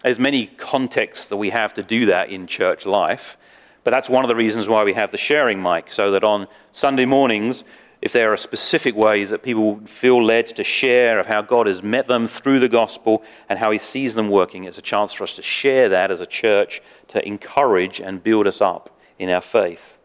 There's 0.03 0.19
many 0.19 0.47
contexts 0.47 1.29
that 1.29 1.37
we 1.37 1.49
have 1.49 1.73
to 1.75 1.83
do 1.83 2.05
that 2.07 2.29
in 2.29 2.45
church 2.45 2.85
life, 2.85 3.37
but 3.83 3.91
that's 3.91 4.09
one 4.09 4.23
of 4.23 4.27
the 4.27 4.35
reasons 4.35 4.67
why 4.67 4.83
we 4.83 4.93
have 4.93 5.11
the 5.11 5.17
sharing 5.17 5.61
mic, 5.61 5.91
so 5.91 6.11
that 6.11 6.23
on 6.23 6.47
Sunday 6.71 7.05
mornings 7.05 7.63
if 8.01 8.13
there 8.13 8.31
are 8.31 8.37
specific 8.37 8.95
ways 8.95 9.31
that 9.31 9.41
people 9.41 9.79
feel 9.85 10.23
led 10.23 10.47
to 10.47 10.63
share 10.63 11.19
of 11.19 11.25
how 11.25 11.41
God 11.41 11.65
has 11.65 11.81
met 11.81 12.07
them 12.07 12.27
through 12.27 12.59
the 12.59 12.69
gospel 12.69 13.23
and 13.49 13.57
how 13.57 13.71
he 13.71 13.79
sees 13.79 14.13
them 14.13 14.29
working, 14.29 14.65
it's 14.65 14.77
a 14.77 14.83
chance 14.83 15.13
for 15.13 15.23
us 15.23 15.35
to 15.35 15.41
share 15.41 15.89
that 15.89 16.11
as 16.11 16.21
a 16.21 16.25
church 16.25 16.81
to 17.07 17.25
encourage 17.25 17.99
and 17.99 18.21
build 18.21 18.45
us 18.45 18.61
up 18.61 18.95
in 19.17 19.29
our 19.29 19.41
faith. 19.41 19.97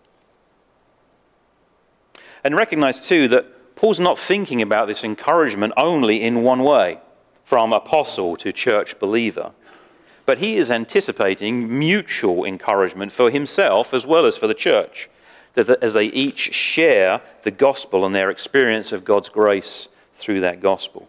And 2.42 2.56
recognize, 2.56 2.98
too, 2.98 3.28
that 3.28 3.76
Paul's 3.76 4.00
not 4.00 4.18
thinking 4.18 4.62
about 4.62 4.88
this 4.88 5.04
encouragement 5.04 5.74
only 5.76 6.22
in 6.22 6.42
one 6.42 6.62
way, 6.62 6.98
from 7.44 7.72
apostle 7.72 8.36
to 8.36 8.52
church 8.52 8.98
believer, 8.98 9.52
but 10.24 10.38
he 10.38 10.56
is 10.56 10.70
anticipating 10.70 11.78
mutual 11.78 12.44
encouragement 12.44 13.12
for 13.12 13.30
himself 13.30 13.92
as 13.92 14.06
well 14.06 14.24
as 14.24 14.36
for 14.36 14.46
the 14.46 14.54
church 14.54 15.10
that 15.54 15.68
as 15.82 15.92
they 15.92 16.06
each 16.06 16.54
share 16.54 17.20
the 17.42 17.50
gospel 17.50 18.06
and 18.06 18.14
their 18.14 18.30
experience 18.30 18.92
of 18.92 19.04
God's 19.04 19.28
grace 19.28 19.88
through 20.14 20.40
that 20.40 20.60
gospel. 20.60 21.08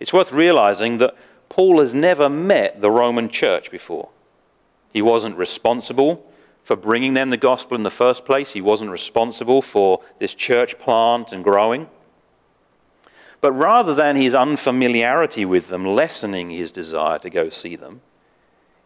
It's 0.00 0.12
worth 0.12 0.32
realizing 0.32 0.98
that 0.98 1.16
Paul 1.48 1.80
has 1.80 1.94
never 1.94 2.28
met 2.28 2.80
the 2.80 2.90
Roman 2.90 3.28
church 3.28 3.70
before. 3.70 4.08
He 4.92 5.02
wasn't 5.02 5.36
responsible 5.36 6.24
for 6.64 6.76
bringing 6.76 7.12
them 7.12 7.28
the 7.28 7.36
gospel 7.36 7.76
in 7.76 7.82
the 7.82 7.90
first 7.90 8.24
place, 8.24 8.52
he 8.52 8.62
wasn't 8.62 8.90
responsible 8.90 9.60
for 9.60 10.00
this 10.18 10.32
church 10.32 10.78
plant 10.78 11.30
and 11.30 11.44
growing. 11.44 11.88
But 13.42 13.52
rather 13.52 13.94
than 13.94 14.16
his 14.16 14.32
unfamiliarity 14.32 15.44
with 15.44 15.68
them 15.68 15.84
lessening 15.84 16.48
his 16.48 16.72
desire 16.72 17.18
to 17.18 17.28
go 17.28 17.50
see 17.50 17.76
them, 17.76 18.00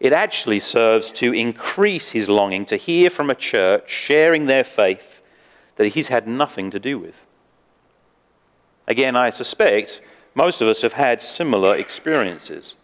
it 0.01 0.13
actually 0.13 0.61
serves 0.61 1.11
to 1.11 1.33
increase 1.33 2.11
his 2.13 2.29
longing 2.29 2.65
to 2.67 2.77
hear 2.77 3.11
from 3.11 3.31
a 3.31 3.35
church 3.35 3.91
sharing 3.91 4.47
their 4.47 4.65
faith 4.65 5.23
that 5.77 5.89
he's 5.89 6.09
had 6.09 6.29
nothing 6.29 6.71
to 6.71 6.79
do 6.79 6.99
with. 6.99 7.21
Again, 8.87 9.17
I 9.17 9.31
suspect 9.31 10.01
most 10.35 10.61
of 10.61 10.69
us 10.69 10.83
have 10.83 10.93
had 10.93 11.21
similar 11.21 11.77
experiences. 11.77 12.75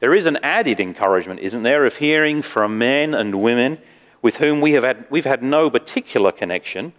There 0.00 0.14
is 0.14 0.26
an 0.26 0.38
added 0.42 0.80
encouragement, 0.80 1.40
isn't 1.40 1.62
there, 1.62 1.86
of 1.86 1.96
hearing 1.96 2.42
from 2.42 2.76
men 2.76 3.14
and 3.14 3.40
women 3.40 3.78
with 4.20 4.38
whom 4.38 4.60
we 4.60 4.72
have 4.72 4.82
had, 4.82 5.06
we've 5.08 5.24
had 5.24 5.42
no 5.42 5.70
particular 5.70 6.32
connection, 6.32 6.92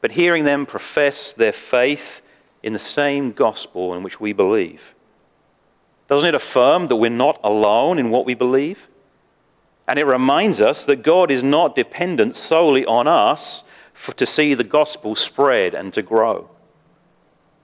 but 0.00 0.12
hearing 0.12 0.44
them 0.44 0.66
profess 0.66 1.32
their 1.32 1.52
faith 1.52 2.20
in 2.62 2.72
the 2.72 2.78
same 2.78 3.30
gospel 3.30 3.94
in 3.94 4.02
which 4.02 4.20
we 4.20 4.32
believe. 4.32 4.95
Doesn't 6.08 6.28
it 6.28 6.34
affirm 6.34 6.86
that 6.86 6.96
we're 6.96 7.10
not 7.10 7.40
alone 7.42 7.98
in 7.98 8.10
what 8.10 8.26
we 8.26 8.34
believe? 8.34 8.88
And 9.88 9.98
it 9.98 10.04
reminds 10.04 10.60
us 10.60 10.84
that 10.84 11.02
God 11.02 11.30
is 11.30 11.42
not 11.42 11.76
dependent 11.76 12.36
solely 12.36 12.84
on 12.86 13.06
us 13.06 13.64
for, 13.92 14.12
to 14.12 14.26
see 14.26 14.54
the 14.54 14.64
gospel 14.64 15.14
spread 15.14 15.74
and 15.74 15.92
to 15.94 16.02
grow. 16.02 16.50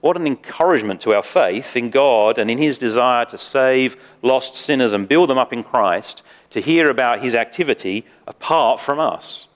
What 0.01 0.17
an 0.17 0.27
encouragement 0.27 0.99
to 1.01 1.15
our 1.15 1.23
faith 1.23 1.77
in 1.77 1.89
God 1.89 2.37
and 2.37 2.51
in 2.51 2.57
His 2.57 2.77
desire 2.77 3.23
to 3.25 3.37
save 3.37 3.95
lost 4.21 4.55
sinners 4.55 4.91
and 4.91 5.07
build 5.07 5.29
them 5.29 5.37
up 5.37 5.53
in 5.53 5.63
Christ 5.63 6.23
to 6.49 6.59
hear 6.59 6.89
about 6.89 7.21
His 7.21 7.35
activity 7.35 8.05
apart 8.27 8.81
from 8.81 8.99
us. 8.99 9.47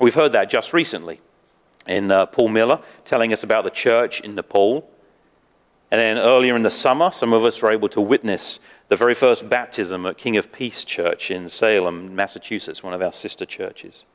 We've 0.00 0.14
heard 0.14 0.32
that 0.32 0.50
just 0.50 0.72
recently 0.72 1.20
in 1.86 2.10
uh, 2.10 2.26
Paul 2.26 2.48
Miller 2.48 2.80
telling 3.04 3.32
us 3.32 3.42
about 3.42 3.64
the 3.64 3.70
church 3.70 4.20
in 4.20 4.36
Nepal 4.36 4.88
and 5.92 6.00
then 6.00 6.16
earlier 6.16 6.56
in 6.56 6.62
the 6.62 6.70
summer, 6.70 7.12
some 7.12 7.34
of 7.34 7.44
us 7.44 7.60
were 7.60 7.70
able 7.70 7.90
to 7.90 8.00
witness 8.00 8.60
the 8.88 8.96
very 8.96 9.12
first 9.12 9.50
baptism 9.50 10.06
at 10.06 10.16
King 10.16 10.38
of 10.38 10.50
Peace 10.50 10.84
Church 10.84 11.30
in 11.30 11.50
Salem, 11.50 12.16
Massachusetts, 12.16 12.82
one 12.82 12.94
of 12.94 13.02
our 13.02 13.12
sister 13.12 13.44
churches. 13.44 14.06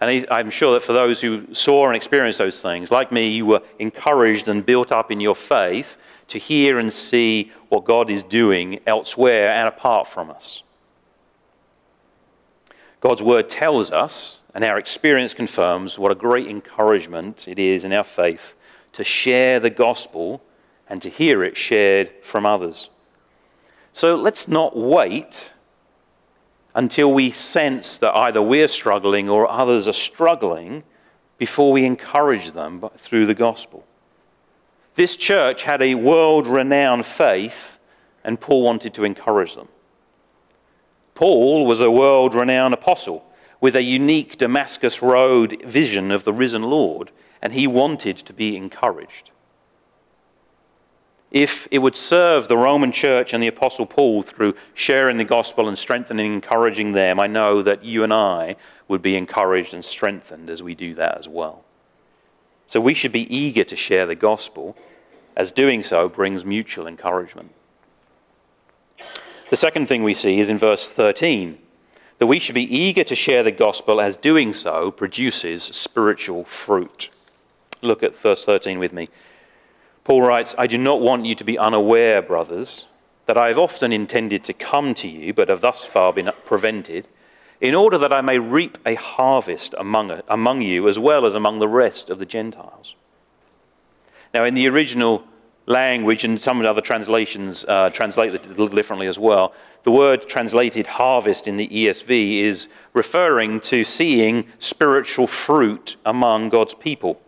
And 0.00 0.26
I'm 0.30 0.48
sure 0.48 0.72
that 0.72 0.82
for 0.82 0.94
those 0.94 1.20
who 1.20 1.52
saw 1.52 1.88
and 1.88 1.94
experienced 1.94 2.38
those 2.38 2.62
things, 2.62 2.90
like 2.90 3.12
me, 3.12 3.28
you 3.28 3.44
were 3.44 3.60
encouraged 3.78 4.48
and 4.48 4.64
built 4.64 4.90
up 4.90 5.10
in 5.10 5.20
your 5.20 5.34
faith 5.34 5.98
to 6.28 6.38
hear 6.38 6.78
and 6.78 6.90
see 6.90 7.52
what 7.68 7.84
God 7.84 8.08
is 8.08 8.22
doing 8.22 8.80
elsewhere 8.86 9.50
and 9.50 9.68
apart 9.68 10.08
from 10.08 10.30
us. 10.30 10.62
God's 13.02 13.22
word 13.22 13.50
tells 13.50 13.90
us, 13.90 14.40
and 14.54 14.64
our 14.64 14.78
experience 14.78 15.34
confirms, 15.34 15.98
what 15.98 16.10
a 16.10 16.14
great 16.14 16.46
encouragement 16.46 17.48
it 17.48 17.58
is 17.58 17.84
in 17.84 17.92
our 17.92 18.02
faith 18.02 18.54
to 18.94 19.04
share 19.04 19.60
the 19.60 19.68
gospel 19.68 20.42
and 20.94 21.02
to 21.02 21.08
hear 21.08 21.42
it 21.42 21.56
shared 21.56 22.12
from 22.22 22.46
others. 22.46 22.88
So 23.92 24.14
let's 24.14 24.46
not 24.46 24.76
wait 24.76 25.50
until 26.72 27.12
we 27.12 27.32
sense 27.32 27.96
that 27.96 28.14
either 28.14 28.40
we're 28.40 28.68
struggling 28.68 29.28
or 29.28 29.50
others 29.50 29.88
are 29.88 29.92
struggling 29.92 30.84
before 31.36 31.72
we 31.72 31.84
encourage 31.84 32.52
them 32.52 32.88
through 32.96 33.26
the 33.26 33.34
gospel. 33.34 33.84
This 34.94 35.16
church 35.16 35.64
had 35.64 35.82
a 35.82 35.96
world 35.96 36.46
renowned 36.46 37.06
faith, 37.06 37.80
and 38.22 38.40
Paul 38.40 38.62
wanted 38.62 38.94
to 38.94 39.02
encourage 39.02 39.56
them. 39.56 39.66
Paul 41.16 41.66
was 41.66 41.80
a 41.80 41.90
world 41.90 42.36
renowned 42.36 42.72
apostle 42.72 43.24
with 43.60 43.74
a 43.74 43.82
unique 43.82 44.38
Damascus 44.38 45.02
Road 45.02 45.60
vision 45.64 46.12
of 46.12 46.22
the 46.22 46.32
risen 46.32 46.62
Lord, 46.62 47.10
and 47.42 47.52
he 47.52 47.66
wanted 47.66 48.16
to 48.18 48.32
be 48.32 48.56
encouraged 48.56 49.32
if 51.34 51.66
it 51.72 51.80
would 51.80 51.96
serve 51.96 52.46
the 52.46 52.56
Roman 52.56 52.92
church 52.92 53.34
and 53.34 53.42
the 53.42 53.48
Apostle 53.48 53.86
Paul 53.86 54.22
through 54.22 54.54
sharing 54.72 55.16
the 55.16 55.24
gospel 55.24 55.66
and 55.66 55.76
strengthening 55.76 56.26
and 56.26 56.34
encouraging 56.36 56.92
them, 56.92 57.18
I 57.18 57.26
know 57.26 57.60
that 57.60 57.84
you 57.84 58.04
and 58.04 58.14
I 58.14 58.54
would 58.86 59.02
be 59.02 59.16
encouraged 59.16 59.74
and 59.74 59.84
strengthened 59.84 60.48
as 60.48 60.62
we 60.62 60.76
do 60.76 60.94
that 60.94 61.18
as 61.18 61.26
well. 61.26 61.64
So 62.68 62.80
we 62.80 62.94
should 62.94 63.10
be 63.10 63.36
eager 63.36 63.64
to 63.64 63.74
share 63.74 64.06
the 64.06 64.14
gospel, 64.14 64.76
as 65.36 65.50
doing 65.50 65.82
so 65.82 66.08
brings 66.08 66.44
mutual 66.44 66.86
encouragement. 66.86 67.50
The 69.50 69.56
second 69.56 69.88
thing 69.88 70.04
we 70.04 70.14
see 70.14 70.38
is 70.38 70.48
in 70.48 70.56
verse 70.56 70.88
13 70.88 71.58
that 72.18 72.28
we 72.28 72.38
should 72.38 72.54
be 72.54 72.72
eager 72.72 73.02
to 73.02 73.16
share 73.16 73.42
the 73.42 73.50
gospel, 73.50 74.00
as 74.00 74.16
doing 74.16 74.52
so 74.52 74.92
produces 74.92 75.64
spiritual 75.64 76.44
fruit. 76.44 77.10
Look 77.82 78.04
at 78.04 78.16
verse 78.16 78.44
13 78.44 78.78
with 78.78 78.92
me. 78.92 79.08
Paul 80.04 80.22
writes, 80.22 80.54
I 80.58 80.66
do 80.66 80.76
not 80.76 81.00
want 81.00 81.24
you 81.24 81.34
to 81.34 81.44
be 81.44 81.58
unaware, 81.58 82.20
brothers, 82.20 82.84
that 83.24 83.38
I 83.38 83.48
have 83.48 83.58
often 83.58 83.90
intended 83.90 84.44
to 84.44 84.52
come 84.52 84.94
to 84.96 85.08
you, 85.08 85.32
but 85.32 85.48
have 85.48 85.62
thus 85.62 85.86
far 85.86 86.12
been 86.12 86.30
prevented, 86.44 87.08
in 87.60 87.74
order 87.74 87.96
that 87.96 88.12
I 88.12 88.20
may 88.20 88.38
reap 88.38 88.76
a 88.84 88.96
harvest 88.96 89.74
among, 89.78 90.20
among 90.28 90.60
you 90.60 90.88
as 90.88 90.98
well 90.98 91.24
as 91.24 91.34
among 91.34 91.58
the 91.58 91.68
rest 91.68 92.10
of 92.10 92.18
the 92.18 92.26
Gentiles. 92.26 92.94
Now, 94.34 94.44
in 94.44 94.54
the 94.54 94.68
original 94.68 95.24
language, 95.64 96.24
and 96.24 96.38
some 96.38 96.58
of 96.58 96.64
the 96.64 96.70
other 96.70 96.82
translations 96.82 97.64
uh, 97.64 97.88
translate 97.88 98.34
it 98.34 98.44
a 98.44 98.48
little 98.48 98.68
differently 98.68 99.06
as 99.06 99.18
well, 99.18 99.54
the 99.84 99.90
word 99.90 100.28
translated 100.28 100.86
harvest 100.86 101.48
in 101.48 101.56
the 101.56 101.68
ESV 101.68 102.40
is 102.40 102.68
referring 102.92 103.60
to 103.60 103.84
seeing 103.84 104.46
spiritual 104.58 105.26
fruit 105.26 105.96
among 106.04 106.50
God's 106.50 106.74
people. 106.74 107.20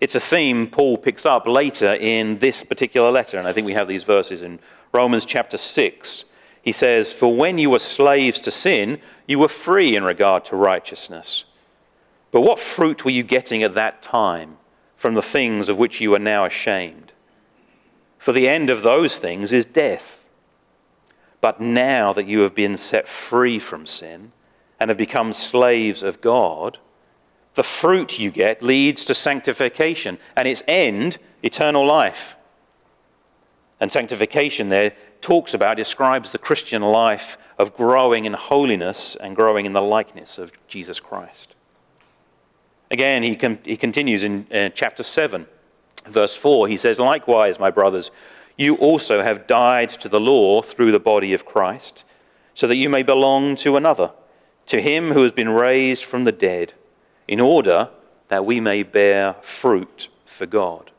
It's 0.00 0.14
a 0.14 0.20
theme 0.20 0.66
Paul 0.66 0.98
picks 0.98 1.24
up 1.24 1.46
later 1.46 1.94
in 1.94 2.38
this 2.38 2.62
particular 2.62 3.10
letter, 3.10 3.38
and 3.38 3.48
I 3.48 3.52
think 3.52 3.66
we 3.66 3.74
have 3.74 3.88
these 3.88 4.02
verses 4.04 4.42
in 4.42 4.58
Romans 4.92 5.24
chapter 5.24 5.56
6. 5.56 6.24
He 6.62 6.72
says, 6.72 7.12
For 7.12 7.34
when 7.34 7.58
you 7.58 7.70
were 7.70 7.78
slaves 7.78 8.40
to 8.40 8.50
sin, 8.50 9.00
you 9.26 9.38
were 9.38 9.48
free 9.48 9.96
in 9.96 10.04
regard 10.04 10.44
to 10.46 10.56
righteousness. 10.56 11.44
But 12.30 12.42
what 12.42 12.58
fruit 12.58 13.04
were 13.04 13.10
you 13.10 13.22
getting 13.22 13.62
at 13.62 13.74
that 13.74 14.02
time 14.02 14.58
from 14.96 15.14
the 15.14 15.22
things 15.22 15.68
of 15.68 15.78
which 15.78 16.00
you 16.00 16.14
are 16.14 16.18
now 16.18 16.44
ashamed? 16.44 17.12
For 18.18 18.32
the 18.32 18.48
end 18.48 18.70
of 18.70 18.82
those 18.82 19.18
things 19.18 19.52
is 19.52 19.64
death. 19.64 20.24
But 21.40 21.60
now 21.60 22.12
that 22.12 22.26
you 22.26 22.40
have 22.40 22.54
been 22.54 22.76
set 22.76 23.08
free 23.08 23.58
from 23.58 23.86
sin 23.86 24.32
and 24.80 24.90
have 24.90 24.98
become 24.98 25.32
slaves 25.32 26.02
of 26.02 26.20
God, 26.20 26.78
the 27.56 27.62
fruit 27.62 28.18
you 28.18 28.30
get 28.30 28.62
leads 28.62 29.04
to 29.06 29.14
sanctification, 29.14 30.18
and 30.36 30.46
its 30.46 30.62
end, 30.68 31.18
eternal 31.42 31.84
life. 31.84 32.36
And 33.80 33.90
sanctification 33.90 34.68
there 34.68 34.92
talks 35.20 35.54
about, 35.54 35.76
describes 35.76 36.32
the 36.32 36.38
Christian 36.38 36.82
life 36.82 37.36
of 37.58 37.74
growing 37.74 38.26
in 38.26 38.34
holiness 38.34 39.16
and 39.16 39.34
growing 39.34 39.66
in 39.66 39.72
the 39.72 39.82
likeness 39.82 40.38
of 40.38 40.52
Jesus 40.68 41.00
Christ. 41.00 41.54
Again, 42.90 43.22
he, 43.22 43.38
he 43.64 43.76
continues 43.76 44.22
in 44.22 44.46
uh, 44.52 44.68
chapter 44.68 45.02
7. 45.02 45.46
Verse 46.06 46.36
4, 46.36 46.68
he 46.68 46.76
says, 46.76 46.98
Likewise, 46.98 47.58
my 47.58 47.70
brothers, 47.70 48.10
you 48.56 48.76
also 48.76 49.22
have 49.22 49.46
died 49.46 49.90
to 49.90 50.08
the 50.08 50.20
law 50.20 50.62
through 50.62 50.92
the 50.92 51.00
body 51.00 51.32
of 51.32 51.44
Christ, 51.44 52.04
so 52.54 52.66
that 52.66 52.76
you 52.76 52.88
may 52.88 53.02
belong 53.02 53.56
to 53.56 53.76
another, 53.76 54.12
to 54.66 54.80
him 54.80 55.12
who 55.12 55.22
has 55.22 55.32
been 55.32 55.48
raised 55.48 56.04
from 56.04 56.24
the 56.24 56.32
dead, 56.32 56.74
in 57.28 57.40
order 57.40 57.88
that 58.28 58.44
we 58.44 58.60
may 58.60 58.82
bear 58.82 59.34
fruit 59.42 60.08
for 60.24 60.46
God. 60.46 60.90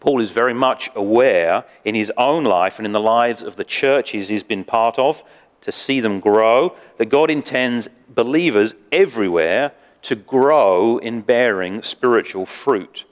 Paul 0.00 0.20
is 0.20 0.30
very 0.30 0.54
much 0.54 0.90
aware 0.94 1.64
in 1.84 1.94
his 1.94 2.10
own 2.16 2.44
life 2.44 2.78
and 2.78 2.86
in 2.86 2.92
the 2.92 3.00
lives 3.00 3.42
of 3.42 3.56
the 3.56 3.64
churches 3.64 4.28
he's 4.28 4.42
been 4.42 4.64
part 4.64 4.98
of 4.98 5.22
to 5.60 5.70
see 5.70 6.00
them 6.00 6.20
grow, 6.20 6.74
that 6.96 7.10
God 7.10 7.30
intends 7.30 7.88
believers 8.08 8.74
everywhere 8.90 9.72
to 10.02 10.14
grow 10.14 10.96
in 10.96 11.20
bearing 11.20 11.82
spiritual 11.82 12.46
fruit, 12.46 13.04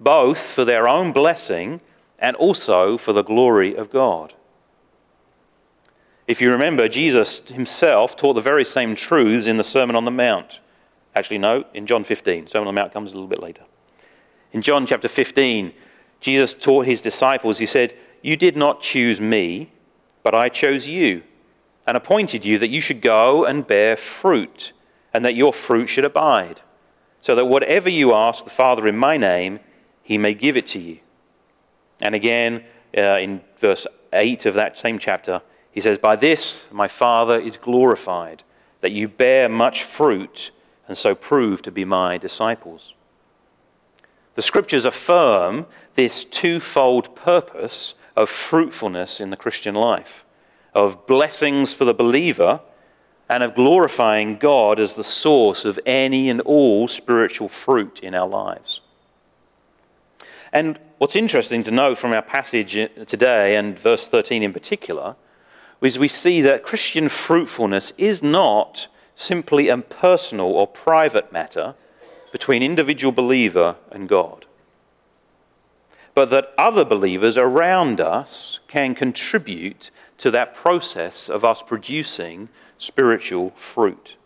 both 0.00 0.38
for 0.38 0.64
their 0.64 0.88
own 0.88 1.12
blessing 1.12 1.82
and 2.18 2.34
also 2.36 2.96
for 2.96 3.12
the 3.12 3.22
glory 3.22 3.76
of 3.76 3.90
God. 3.90 4.32
If 6.32 6.40
you 6.40 6.50
remember, 6.50 6.88
Jesus 6.88 7.46
himself 7.50 8.16
taught 8.16 8.32
the 8.32 8.40
very 8.40 8.64
same 8.64 8.94
truths 8.94 9.46
in 9.46 9.58
the 9.58 9.62
Sermon 9.62 9.94
on 9.94 10.06
the 10.06 10.10
Mount. 10.10 10.60
Actually, 11.14 11.36
no, 11.36 11.66
in 11.74 11.86
John 11.86 12.04
15. 12.04 12.46
Sermon 12.46 12.68
on 12.68 12.74
the 12.74 12.80
Mount 12.80 12.90
comes 12.90 13.10
a 13.10 13.16
little 13.16 13.28
bit 13.28 13.42
later. 13.42 13.64
In 14.50 14.62
John 14.62 14.86
chapter 14.86 15.08
15, 15.08 15.74
Jesus 16.22 16.54
taught 16.54 16.86
his 16.86 17.02
disciples, 17.02 17.58
he 17.58 17.66
said, 17.66 17.94
You 18.22 18.38
did 18.38 18.56
not 18.56 18.80
choose 18.80 19.20
me, 19.20 19.72
but 20.22 20.34
I 20.34 20.48
chose 20.48 20.88
you 20.88 21.22
and 21.86 21.98
appointed 21.98 22.46
you 22.46 22.58
that 22.60 22.70
you 22.70 22.80
should 22.80 23.02
go 23.02 23.44
and 23.44 23.66
bear 23.66 23.94
fruit, 23.94 24.72
and 25.12 25.26
that 25.26 25.34
your 25.34 25.52
fruit 25.52 25.88
should 25.88 26.06
abide, 26.06 26.62
so 27.20 27.34
that 27.34 27.44
whatever 27.44 27.90
you 27.90 28.14
ask 28.14 28.44
the 28.44 28.48
Father 28.48 28.88
in 28.88 28.96
my 28.96 29.18
name, 29.18 29.60
he 30.02 30.16
may 30.16 30.32
give 30.32 30.56
it 30.56 30.66
to 30.68 30.78
you. 30.78 30.98
And 32.00 32.14
again, 32.14 32.64
uh, 32.96 33.18
in 33.18 33.42
verse 33.58 33.86
8 34.14 34.46
of 34.46 34.54
that 34.54 34.78
same 34.78 34.98
chapter, 34.98 35.42
he 35.72 35.80
says, 35.80 35.98
By 35.98 36.16
this 36.16 36.64
my 36.70 36.86
Father 36.86 37.40
is 37.40 37.56
glorified, 37.56 38.44
that 38.80 38.92
you 38.92 39.08
bear 39.08 39.48
much 39.48 39.82
fruit, 39.82 40.50
and 40.86 40.96
so 40.96 41.14
prove 41.14 41.62
to 41.62 41.72
be 41.72 41.84
my 41.84 42.18
disciples. 42.18 42.94
The 44.34 44.42
scriptures 44.42 44.84
affirm 44.84 45.66
this 45.94 46.24
twofold 46.24 47.16
purpose 47.16 47.94
of 48.16 48.30
fruitfulness 48.30 49.20
in 49.20 49.30
the 49.30 49.36
Christian 49.36 49.74
life 49.74 50.24
of 50.74 51.06
blessings 51.06 51.72
for 51.72 51.84
the 51.84 51.94
believer 51.94 52.60
and 53.28 53.42
of 53.42 53.54
glorifying 53.54 54.36
God 54.36 54.78
as 54.78 54.96
the 54.96 55.04
source 55.04 55.64
of 55.64 55.78
any 55.86 56.28
and 56.28 56.40
all 56.42 56.88
spiritual 56.88 57.48
fruit 57.48 58.00
in 58.00 58.14
our 58.14 58.26
lives. 58.26 58.80
And 60.52 60.78
what's 60.98 61.16
interesting 61.16 61.62
to 61.62 61.70
note 61.70 61.96
from 61.96 62.12
our 62.12 62.22
passage 62.22 62.72
today, 63.06 63.56
and 63.56 63.78
verse 63.78 64.08
13 64.08 64.42
in 64.42 64.52
particular, 64.52 65.16
is 65.82 65.98
we 65.98 66.08
see 66.08 66.40
that 66.40 66.62
Christian 66.62 67.08
fruitfulness 67.08 67.92
is 67.98 68.22
not 68.22 68.88
simply 69.14 69.68
a 69.68 69.78
personal 69.78 70.46
or 70.46 70.66
private 70.66 71.32
matter 71.32 71.74
between 72.30 72.62
individual 72.62 73.12
believer 73.12 73.76
and 73.90 74.08
God, 74.08 74.46
but 76.14 76.30
that 76.30 76.52
other 76.56 76.84
believers 76.84 77.36
around 77.36 78.00
us 78.00 78.60
can 78.68 78.94
contribute 78.94 79.90
to 80.18 80.30
that 80.30 80.54
process 80.54 81.28
of 81.28 81.44
us 81.44 81.62
producing 81.62 82.48
spiritual 82.78 83.50
fruit. 83.50 84.16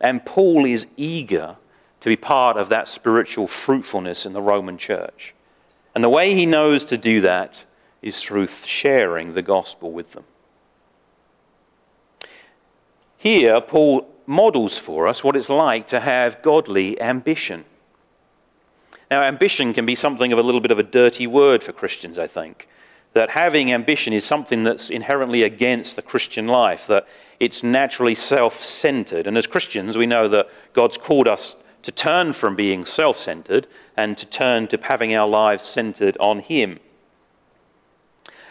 And 0.00 0.24
Paul 0.24 0.64
is 0.64 0.86
eager 0.96 1.56
to 2.00 2.08
be 2.08 2.16
part 2.16 2.56
of 2.56 2.70
that 2.70 2.88
spiritual 2.88 3.46
fruitfulness 3.46 4.24
in 4.24 4.32
the 4.32 4.42
Roman 4.42 4.78
church. 4.78 5.34
And 5.94 6.02
the 6.02 6.08
way 6.08 6.34
he 6.34 6.46
knows 6.46 6.84
to 6.86 6.96
do 6.96 7.20
that 7.20 7.64
is 8.02 8.22
through 8.22 8.46
sharing 8.46 9.34
the 9.34 9.42
gospel 9.42 9.92
with 9.92 10.12
them. 10.12 10.24
Here, 13.16 13.60
Paul 13.60 14.08
models 14.26 14.78
for 14.78 15.08
us 15.08 15.22
what 15.22 15.36
it's 15.36 15.50
like 15.50 15.86
to 15.88 16.00
have 16.00 16.40
godly 16.42 17.00
ambition. 17.00 17.64
Now, 19.10 19.22
ambition 19.22 19.74
can 19.74 19.84
be 19.84 19.94
something 19.94 20.32
of 20.32 20.38
a 20.38 20.42
little 20.42 20.60
bit 20.60 20.70
of 20.70 20.78
a 20.78 20.84
dirty 20.84 21.26
word 21.26 21.62
for 21.62 21.72
Christians, 21.72 22.18
I 22.18 22.26
think 22.26 22.68
that 23.12 23.30
having 23.30 23.72
ambition 23.72 24.12
is 24.12 24.24
something 24.24 24.62
that's 24.64 24.90
inherently 24.90 25.42
against 25.42 25.96
the 25.96 26.02
Christian 26.02 26.46
life, 26.46 26.86
that 26.86 27.06
it's 27.40 27.62
naturally 27.62 28.14
self 28.14 28.62
centered. 28.62 29.26
And 29.26 29.36
as 29.36 29.46
Christians, 29.46 29.96
we 29.96 30.06
know 30.06 30.28
that 30.28 30.48
God's 30.72 30.96
called 30.96 31.26
us 31.26 31.56
to 31.82 31.90
turn 31.90 32.32
from 32.32 32.54
being 32.54 32.84
self 32.84 33.16
centered 33.16 33.66
and 33.96 34.16
to 34.18 34.26
turn 34.26 34.68
to 34.68 34.78
having 34.80 35.14
our 35.14 35.28
lives 35.28 35.64
centered 35.64 36.16
on 36.20 36.40
Him. 36.40 36.78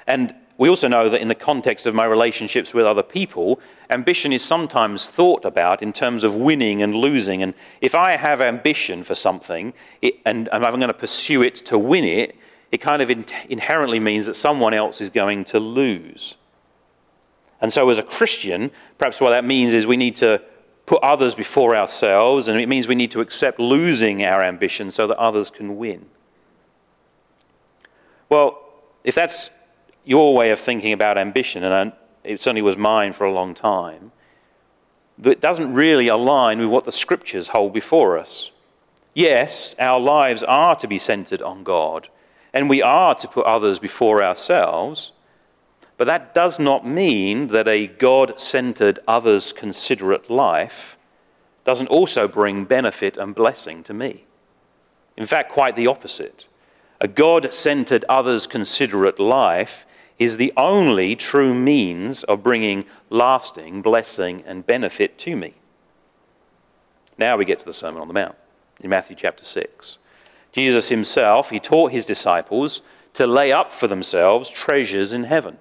And 0.10 0.34
we 0.58 0.67
also 0.67 0.89
know 0.89 1.08
that 1.08 1.22
in 1.22 1.30
the 1.30 1.36
context 1.36 1.86
of 1.86 1.95
my 1.95 2.04
relationships 2.04 2.74
with 2.74 2.86
other 2.86 3.04
people, 3.04 3.62
ambition 3.89 4.34
is 4.34 4.43
sometimes 4.43 5.06
thought 5.06 5.45
about 5.45 5.82
in 5.82 5.93
terms 5.93 6.24
of 6.26 6.36
winning 6.36 6.82
and 6.82 6.95
losing. 6.95 7.43
And 7.43 7.54
if 7.80 7.95
I 7.95 8.17
have 8.17 8.41
ambition 8.41 9.04
for 9.04 9.15
something 9.15 9.72
it, 10.02 10.15
and 10.26 10.50
I'm 10.52 10.62
going 10.62 10.88
to 10.88 10.93
pursue 10.93 11.43
it 11.43 11.56
to 11.67 11.78
win 11.78 12.04
it, 12.04 12.36
it 12.72 12.80
kind 12.82 13.02
of 13.02 13.10
in- 13.10 13.26
inherently 13.48 14.00
means 14.00 14.26
that 14.26 14.36
someone 14.36 14.74
else 14.74 15.00
is 15.00 15.10
going 15.10 15.45
to 15.45 15.60
lose. 15.60 16.36
And 17.62 17.72
so, 17.72 17.89
as 17.89 17.98
a 17.98 18.04
Christian, 18.04 18.72
perhaps 18.98 19.22
what 19.22 19.30
that 19.30 19.45
means 19.45 19.74
is 19.74 19.86
we 19.86 19.98
need 19.98 20.15
to 20.17 20.41
put 20.86 21.04
others 21.04 21.36
before 21.36 21.76
ourselves, 21.76 22.48
and 22.48 22.60
it 22.60 22.67
means 22.67 22.88
we 22.88 22.95
need 22.95 23.12
to 23.12 23.22
accept 23.22 23.60
losing 23.60 24.26
our 24.26 24.43
ambition 24.43 24.91
so 24.91 25.08
that 25.08 25.17
others 25.17 25.50
can 25.50 25.78
win. 25.78 26.06
Well, 28.28 28.62
if 29.04 29.15
that's 29.15 29.50
your 30.10 30.34
way 30.34 30.50
of 30.50 30.60
thinking 30.60 30.91
about 30.91 31.17
ambition, 31.17 31.63
and 31.63 31.93
it 32.24 32.41
certainly 32.41 32.63
was 32.63 32.76
mine 32.76 33.13
for 33.13 33.26
a 33.26 33.32
long 33.32 33.54
time, 33.54 34.12
it 35.24 35.39
doesn't 35.39 35.74
really 35.74 36.08
align 36.08 36.60
with 36.60 36.69
what 36.69 36.86
the 36.86 36.91
scriptures 36.91 37.50
hold 37.50 37.74
before 37.74 38.17
us. 38.17 38.52
Yes, 39.13 39.76
our 39.78 40.00
lives 40.00 40.41
are 40.43 40.76
to 40.78 40.88
be 40.88 40.98
centered 40.98 41.41
on 41.41 41.63
God 41.63 42.10
and 42.54 42.69
we 42.69 42.82
are 42.82 43.15
to 43.15 43.28
put 43.28 43.45
others 43.45 43.80
before 43.80 44.24
ourselves. 44.24 45.12
But 45.98 46.08
that 46.08 46.34
does 46.34 46.60
not 46.60 46.88
mean 46.88 47.48
that 47.48 47.67
a 47.67 47.88
God 47.88 48.39
centered, 48.39 49.00
others 49.08 49.54
considerate 49.54 50.30
life 50.30 50.98
doesn't 51.65 51.88
also 51.88 52.28
bring 52.28 52.65
benefit 52.65 53.17
and 53.17 53.36
blessing 53.36 53.84
to 53.84 53.93
me. 53.93 54.24
In 55.17 55.26
fact, 55.26 55.52
quite 55.52 55.76
the 55.76 55.88
opposite. 55.88 56.48
A 57.02 57.08
God 57.08 57.54
centered, 57.54 58.06
others 58.10 58.48
considerate 58.48 59.19
life 59.19 59.86
is 60.19 60.36
the 60.36 60.53
only 60.58 61.15
true 61.15 61.53
means 61.53 62.23
of 62.25 62.43
bringing 62.43 62.86
lasting 63.10 63.82
blessing 63.82 64.43
and 64.45 64.65
benefit 64.65 65.17
to 65.17 65.36
me. 65.36 65.53
Now 67.17 67.38
we 67.38 67.45
get 67.45 67.60
to 67.60 67.65
the 67.65 67.73
Sermon 67.73 68.01
on 68.01 68.08
the 68.08 68.13
Mount 68.13 68.36
in 68.82 68.89
Matthew 68.89 69.15
chapter 69.15 69.45
6. 69.45 69.97
Jesus 70.51 70.89
himself, 70.89 71.49
he 71.49 71.60
taught 71.60 71.91
his 71.91 72.05
disciples 72.05 72.82
to 73.13 73.25
lay 73.25 73.51
up 73.51 73.71
for 73.71 73.88
themselves 73.88 74.49
treasures 74.49 75.13
in 75.13 75.23
heaven. 75.23 75.58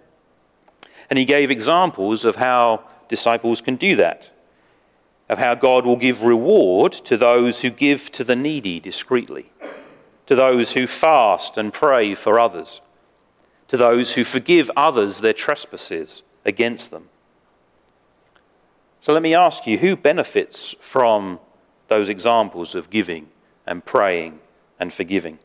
And 1.09 1.19
he 1.19 1.25
gave 1.25 1.51
examples 1.51 2.25
of 2.25 2.37
how 2.37 2.83
disciples 3.09 3.61
can 3.61 3.77
do 3.77 3.97
that, 3.97 4.31
of 5.29 5.39
how 5.39 5.55
God 5.55 5.87
will 5.87 5.97
give 5.97 6.23
reward 6.23 6.93
to 6.93 7.17
those 7.17 7.61
who 7.61 7.71
give 7.71 8.11
to 8.13 8.25
the 8.25 8.37
needy 8.37 8.81
discreetly, 8.81 9.51
to 10.27 10.35
those 10.35 10.73
who 10.73 10.87
fast 10.87 11.57
and 11.57 11.73
pray 11.73 12.15
for 12.15 12.39
others, 12.39 12.81
to 13.69 13.77
those 13.77 14.15
who 14.15 14.25
forgive 14.25 14.71
others 14.77 15.21
their 15.21 15.33
trespasses 15.33 16.23
against 16.45 16.91
them. 16.91 17.09
So 19.01 19.13
let 19.13 19.23
me 19.23 19.35
ask 19.35 19.67
you 19.67 19.79
who 19.79 19.97
benefits 19.97 20.75
from 20.81 21.39
those 21.89 22.09
examples 22.09 22.75
of 22.75 22.91
giving 22.91 23.29
and 23.67 23.85
praying 23.85 24.41
and 24.81 24.93
forgiving? 24.93 25.39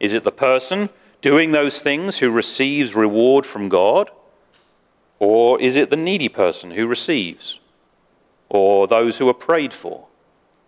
Is 0.00 0.12
it 0.12 0.24
the 0.24 0.32
person 0.32 0.90
doing 1.20 1.52
those 1.52 1.80
things 1.80 2.18
who 2.18 2.30
receives 2.30 2.94
reward 2.94 3.46
from 3.46 3.68
God? 3.68 4.10
Or 5.18 5.60
is 5.60 5.76
it 5.76 5.90
the 5.90 5.96
needy 5.96 6.28
person 6.28 6.72
who 6.72 6.86
receives? 6.86 7.60
Or 8.48 8.86
those 8.86 9.18
who 9.18 9.28
are 9.28 9.34
prayed 9.34 9.72
for? 9.72 10.06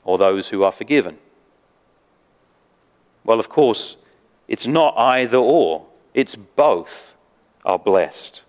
Or 0.05 0.17
those 0.17 0.49
who 0.49 0.63
are 0.63 0.73
forgiven? 0.73 1.19
Well, 3.25 3.41
of 3.41 3.49
course, 3.49 3.97
it's 4.47 4.67
not 4.67 4.95
either 4.97 5.39
or, 5.39 5.87
it's 6.15 6.37
both 6.37 7.13
are 7.65 7.79
blessed. 7.79 8.43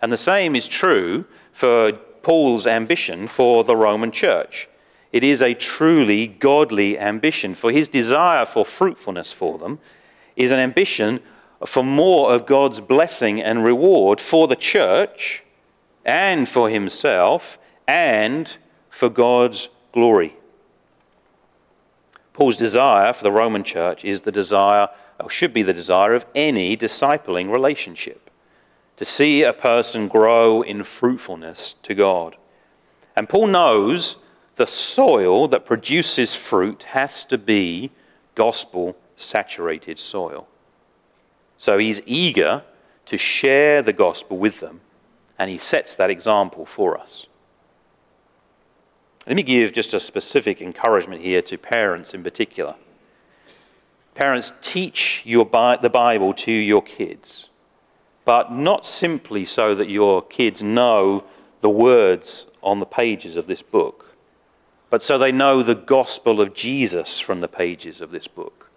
And 0.00 0.10
the 0.10 0.16
same 0.16 0.56
is 0.56 0.66
true 0.66 1.26
for 1.52 1.92
Paul's 2.22 2.66
ambition 2.66 3.28
for 3.28 3.64
the 3.64 3.76
Roman 3.76 4.10
church. 4.10 4.68
It 5.12 5.22
is 5.22 5.42
a 5.42 5.54
truly 5.54 6.26
godly 6.26 6.98
ambition, 6.98 7.54
for 7.54 7.70
his 7.70 7.88
desire 7.88 8.46
for 8.46 8.64
fruitfulness 8.64 9.32
for 9.32 9.58
them 9.58 9.78
is 10.36 10.50
an 10.50 10.58
ambition 10.58 11.20
for 11.66 11.84
more 11.84 12.34
of 12.34 12.46
God's 12.46 12.80
blessing 12.80 13.40
and 13.40 13.62
reward 13.62 14.20
for 14.20 14.48
the 14.48 14.56
church 14.56 15.44
and 16.04 16.48
for 16.48 16.70
himself 16.70 17.58
and 17.86 18.56
for 18.90 19.08
God's 19.08 19.68
glory. 19.92 20.34
Paul's 22.32 22.56
desire 22.56 23.12
for 23.12 23.22
the 23.22 23.32
Roman 23.32 23.62
church 23.62 24.04
is 24.04 24.22
the 24.22 24.32
desire, 24.32 24.88
or 25.22 25.30
should 25.30 25.54
be 25.54 25.62
the 25.62 25.72
desire, 25.72 26.14
of 26.14 26.26
any 26.34 26.76
discipling 26.76 27.50
relationship 27.50 28.30
to 28.96 29.04
see 29.04 29.42
a 29.42 29.52
person 29.52 30.08
grow 30.08 30.62
in 30.62 30.84
fruitfulness 30.84 31.74
to 31.82 31.94
God. 31.94 32.36
And 33.16 33.28
Paul 33.28 33.48
knows 33.48 34.16
the 34.56 34.66
soil 34.66 35.48
that 35.48 35.66
produces 35.66 36.34
fruit 36.34 36.84
has 36.84 37.24
to 37.24 37.38
be 37.38 37.90
gospel 38.34 38.96
saturated 39.16 39.98
soil. 39.98 40.46
So 41.56 41.78
he's 41.78 42.00
eager 42.06 42.62
to 43.06 43.18
share 43.18 43.82
the 43.82 43.92
gospel 43.92 44.38
with 44.38 44.60
them, 44.60 44.80
and 45.38 45.50
he 45.50 45.58
sets 45.58 45.94
that 45.96 46.10
example 46.10 46.66
for 46.66 46.98
us. 46.98 47.26
Let 49.26 49.36
me 49.36 49.42
give 49.42 49.72
just 49.72 49.94
a 49.94 50.00
specific 50.00 50.60
encouragement 50.60 51.22
here 51.22 51.42
to 51.42 51.56
parents 51.56 52.14
in 52.14 52.22
particular. 52.22 52.74
Parents, 54.14 54.52
teach 54.60 55.22
your 55.24 55.44
the 55.44 55.90
Bible 55.90 56.32
to 56.34 56.52
your 56.52 56.82
kids, 56.82 57.48
but 58.24 58.52
not 58.52 58.84
simply 58.84 59.44
so 59.44 59.74
that 59.74 59.88
your 59.88 60.22
kids 60.22 60.62
know 60.62 61.24
the 61.60 61.70
words 61.70 62.46
on 62.62 62.78
the 62.78 62.86
pages 62.86 63.36
of 63.36 63.46
this 63.46 63.62
book, 63.62 64.14
but 64.90 65.02
so 65.02 65.16
they 65.16 65.32
know 65.32 65.62
the 65.62 65.74
gospel 65.74 66.40
of 66.40 66.54
Jesus 66.54 67.18
from 67.18 67.40
the 67.40 67.48
pages 67.48 68.00
of 68.00 68.10
this 68.10 68.28
book. 68.28 68.70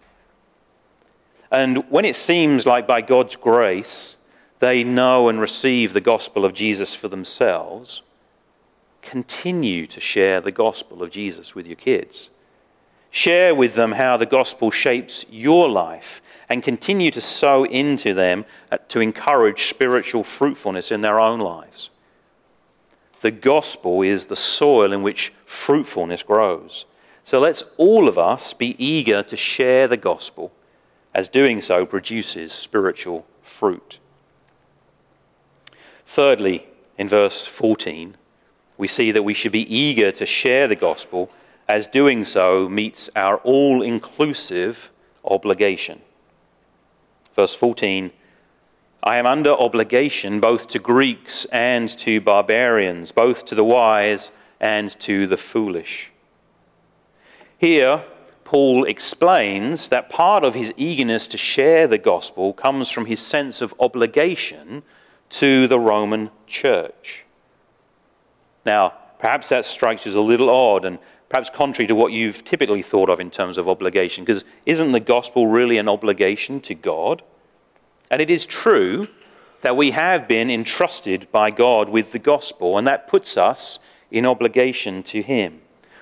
And 1.51 1.89
when 1.89 2.05
it 2.05 2.15
seems 2.15 2.65
like 2.65 2.87
by 2.87 3.01
God's 3.01 3.35
grace 3.35 4.17
they 4.59 4.83
know 4.83 5.27
and 5.27 5.39
receive 5.39 5.93
the 5.93 6.01
gospel 6.01 6.45
of 6.45 6.53
Jesus 6.53 6.95
for 6.95 7.07
themselves, 7.07 8.01
continue 9.01 9.85
to 9.87 9.99
share 9.99 10.41
the 10.41 10.51
gospel 10.51 11.03
of 11.03 11.11
Jesus 11.11 11.53
with 11.53 11.67
your 11.67 11.75
kids. 11.75 12.29
Share 13.15 13.55
with 13.55 13.75
them 13.75 13.93
how 13.93 14.17
the 14.17 14.25
gospel 14.25 14.71
shapes 14.71 15.25
your 15.31 15.69
life 15.69 16.21
and 16.49 16.61
continue 16.61 17.11
to 17.11 17.21
sow 17.21 17.63
into 17.63 18.13
them 18.13 18.43
uh, 18.69 18.77
to 18.89 18.99
encourage 18.99 19.69
spiritual 19.69 20.25
fruitfulness 20.25 20.91
in 20.91 20.99
their 20.99 21.17
own 21.17 21.39
lives. 21.39 21.91
The 23.21 23.31
gospel 23.31 24.01
is 24.01 24.25
the 24.25 24.35
soil 24.35 24.91
in 24.91 25.01
which 25.01 25.31
fruitfulness 25.45 26.23
grows. 26.23 26.83
So 27.23 27.39
let's 27.39 27.63
all 27.77 28.09
of 28.09 28.17
us 28.17 28.51
be 28.51 28.75
eager 28.83 29.23
to 29.23 29.37
share 29.37 29.87
the 29.87 29.95
gospel, 29.95 30.51
as 31.13 31.29
doing 31.29 31.61
so 31.61 31.85
produces 31.85 32.51
spiritual 32.51 33.25
fruit. 33.41 33.97
Thirdly, 36.05 36.67
in 36.97 37.07
verse 37.07 37.47
14, 37.47 38.17
we 38.77 38.89
see 38.89 39.11
that 39.11 39.23
we 39.23 39.33
should 39.33 39.53
be 39.53 39.73
eager 39.73 40.11
to 40.11 40.25
share 40.25 40.67
the 40.67 40.75
gospel, 40.75 41.31
as 41.67 41.87
doing 41.87 42.25
so 42.25 42.69
meets 42.69 43.09
our 43.15 43.37
all 43.37 43.81
inclusive 43.81 44.91
obligation. 45.23 46.01
Verse 47.35 47.55
14 47.55 48.11
I 49.03 49.17
am 49.17 49.27
under 49.27 49.51
obligation 49.51 50.39
both 50.39 50.67
to 50.69 50.79
Greeks 50.79 51.45
and 51.51 51.89
to 51.99 52.19
barbarians, 52.19 53.11
both 53.11 53.45
to 53.45 53.55
the 53.55 53.63
wise 53.63 54.31
and 54.59 54.89
to 55.01 55.27
the 55.27 55.37
foolish. 55.37 56.11
Here, 57.57 58.03
Paul 58.43 58.83
explains 58.85 59.89
that 59.89 60.09
part 60.09 60.43
of 60.43 60.55
his 60.55 60.73
eagerness 60.75 61.27
to 61.27 61.37
share 61.37 61.87
the 61.87 61.97
gospel 61.97 62.53
comes 62.53 62.89
from 62.89 63.05
his 63.05 63.19
sense 63.19 63.61
of 63.61 63.75
obligation 63.79 64.81
to 65.31 65.67
the 65.67 65.79
Roman 65.79 66.31
church. 66.47 67.25
Now, 68.65 68.93
perhaps 69.19 69.49
that 69.49 69.65
strikes 69.65 70.05
you 70.05 70.11
as 70.11 70.15
a 70.15 70.21
little 70.21 70.49
odd 70.49 70.85
and 70.85 70.97
perhaps 71.29 71.49
contrary 71.49 71.87
to 71.87 71.95
what 71.95 72.11
you've 72.11 72.43
typically 72.43 72.81
thought 72.81 73.09
of 73.09 73.19
in 73.19 73.31
terms 73.31 73.57
of 73.57 73.67
obligation, 73.67 74.23
because 74.23 74.45
isn't 74.65 74.91
the 74.91 74.99
gospel 74.99 75.47
really 75.47 75.77
an 75.77 75.89
obligation 75.89 76.59
to 76.61 76.75
God? 76.75 77.23
And 78.11 78.21
it 78.21 78.29
is 78.29 78.45
true 78.45 79.07
that 79.61 79.75
we 79.75 79.91
have 79.91 80.27
been 80.27 80.51
entrusted 80.51 81.27
by 81.31 81.49
God 81.49 81.89
with 81.89 82.11
the 82.11 82.19
gospel, 82.19 82.77
and 82.77 82.87
that 82.87 83.07
puts 83.07 83.37
us 83.37 83.79
in 84.11 84.25
obligation 84.25 85.01
to 85.03 85.21
Him. 85.21 85.61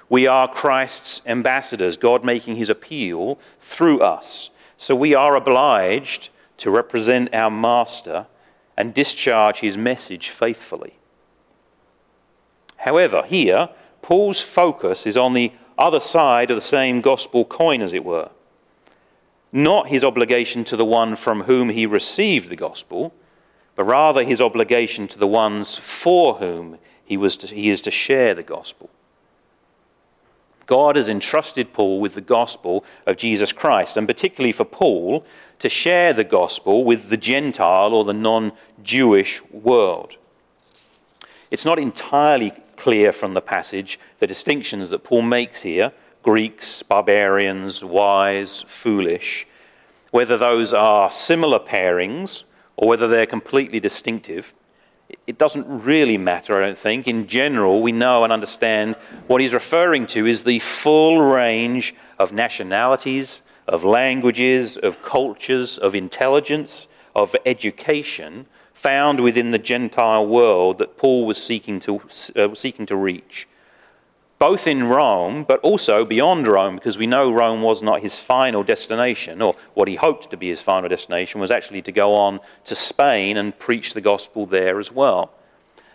We 0.09 0.27
are 0.27 0.47
Christ's 0.51 1.21
ambassadors, 1.25 1.95
God 1.95 2.25
making 2.25 2.57
His 2.57 2.69
appeal 2.69 3.39
through 3.61 4.01
us. 4.01 4.49
So 4.75 4.95
we 4.95 5.15
are 5.15 5.35
obliged 5.35 6.29
to 6.57 6.69
represent 6.69 7.33
our 7.33 7.49
Master 7.49 8.27
and 8.75 8.93
discharge 8.93 9.61
His 9.61 9.77
message 9.77 10.29
faithfully. 10.29 10.97
However, 12.77 13.23
here, 13.25 13.69
Paul's 14.03 14.41
focus 14.41 15.07
is 15.07 15.17
on 15.17 15.33
the 15.33 15.51
other 15.79 15.99
side 15.99 16.51
of 16.51 16.55
the 16.55 16.61
same 16.61 17.01
gospel 17.01 17.43
coin, 17.43 17.81
as 17.81 17.93
it 17.93 18.05
were 18.05 18.29
not 19.53 19.87
his 19.87 20.03
obligation 20.03 20.63
to 20.65 20.75
the 20.75 20.83
one 20.83 21.15
from 21.15 21.43
whom 21.43 21.69
he 21.69 21.85
received 21.85 22.49
the 22.49 22.55
gospel, 22.55 23.13
but 23.75 23.85
rather 23.85 24.23
his 24.23 24.41
obligation 24.41 25.07
to 25.07 25.19
the 25.19 25.27
ones 25.27 25.77
for 25.77 26.35
whom 26.35 26.79
he, 27.05 27.15
was 27.15 27.37
to, 27.37 27.47
he 27.47 27.69
is 27.69 27.79
to 27.81 27.91
share 27.91 28.33
the 28.33 28.43
gospel. 28.43 28.89
God 30.65 30.95
has 30.95 31.07
entrusted 31.07 31.71
Paul 31.71 32.01
with 32.01 32.15
the 32.15 32.21
gospel 32.21 32.83
of 33.05 33.17
Jesus 33.17 33.51
Christ, 33.51 33.95
and 33.95 34.07
particularly 34.07 34.53
for 34.53 34.65
Paul 34.65 35.23
to 35.59 35.69
share 35.69 36.13
the 36.13 36.23
gospel 36.23 36.83
with 36.83 37.09
the 37.09 37.17
Gentile 37.17 37.93
or 37.93 38.03
the 38.03 38.13
non 38.13 38.53
Jewish 38.81 39.43
world. 39.51 40.17
It's 41.53 41.65
not 41.65 41.77
entirely 41.77 42.51
clear 42.77 43.11
from 43.13 43.35
the 43.35 43.41
passage 43.41 43.99
the 44.17 44.25
distinctions 44.25 44.89
that 44.89 45.03
Paul 45.03 45.21
makes 45.21 45.61
here 45.61 45.91
Greeks, 46.23 46.81
barbarians, 46.81 47.83
wise, 47.83 48.63
foolish, 48.63 49.45
whether 50.09 50.35
those 50.35 50.73
are 50.73 51.11
similar 51.11 51.59
pairings 51.59 52.45
or 52.75 52.87
whether 52.87 53.07
they're 53.07 53.27
completely 53.27 53.79
distinctive, 53.79 54.51
it 55.27 55.37
doesn't 55.37 55.67
really 55.67 56.17
matter, 56.17 56.57
I 56.57 56.65
don't 56.65 56.77
think. 56.77 57.07
In 57.07 57.27
general, 57.27 57.83
we 57.83 57.91
know 57.91 58.23
and 58.23 58.33
understand 58.33 58.95
what 59.27 59.39
he's 59.39 59.53
referring 59.53 60.07
to 60.07 60.25
is 60.25 60.45
the 60.45 60.57
full 60.57 61.21
range 61.21 61.93
of 62.17 62.33
nationalities, 62.33 63.41
of 63.67 63.83
languages, 63.83 64.75
of 64.75 65.03
cultures, 65.03 65.77
of 65.77 65.93
intelligence, 65.93 66.87
of 67.15 67.35
education 67.45 68.47
found 68.83 69.21
within 69.21 69.51
the 69.51 69.57
Gentile 69.57 70.27
world 70.27 70.77
that 70.77 70.97
Paul 70.97 71.25
was 71.25 71.41
seeking 71.41 71.79
to, 71.79 72.01
uh, 72.35 72.53
seeking 72.53 72.85
to 72.85 72.95
reach 72.95 73.47
both 74.43 74.67
in 74.67 74.83
Rome, 74.83 75.45
but 75.45 75.61
also 75.61 76.03
beyond 76.03 76.49
Rome, 76.49 76.75
because 76.75 76.97
we 76.97 77.07
know 77.07 77.31
Rome 77.31 77.61
was 77.61 77.81
not 77.81 78.01
his 78.01 78.19
final 78.19 78.61
destination, 78.61 79.41
or 79.41 79.55
what 79.73 79.87
he 79.87 79.95
hoped 79.95 80.29
to 80.31 80.35
be 80.35 80.49
his 80.49 80.61
final 80.61 80.89
destination 80.89 81.39
was 81.39 81.49
actually 81.49 81.81
to 81.83 81.93
go 81.93 82.13
on 82.13 82.41
to 82.65 82.75
Spain 82.75 83.37
and 83.37 83.57
preach 83.57 83.93
the 83.93 84.01
gospel 84.01 84.45
there 84.45 84.81
as 84.81 84.91
well. 84.91 85.31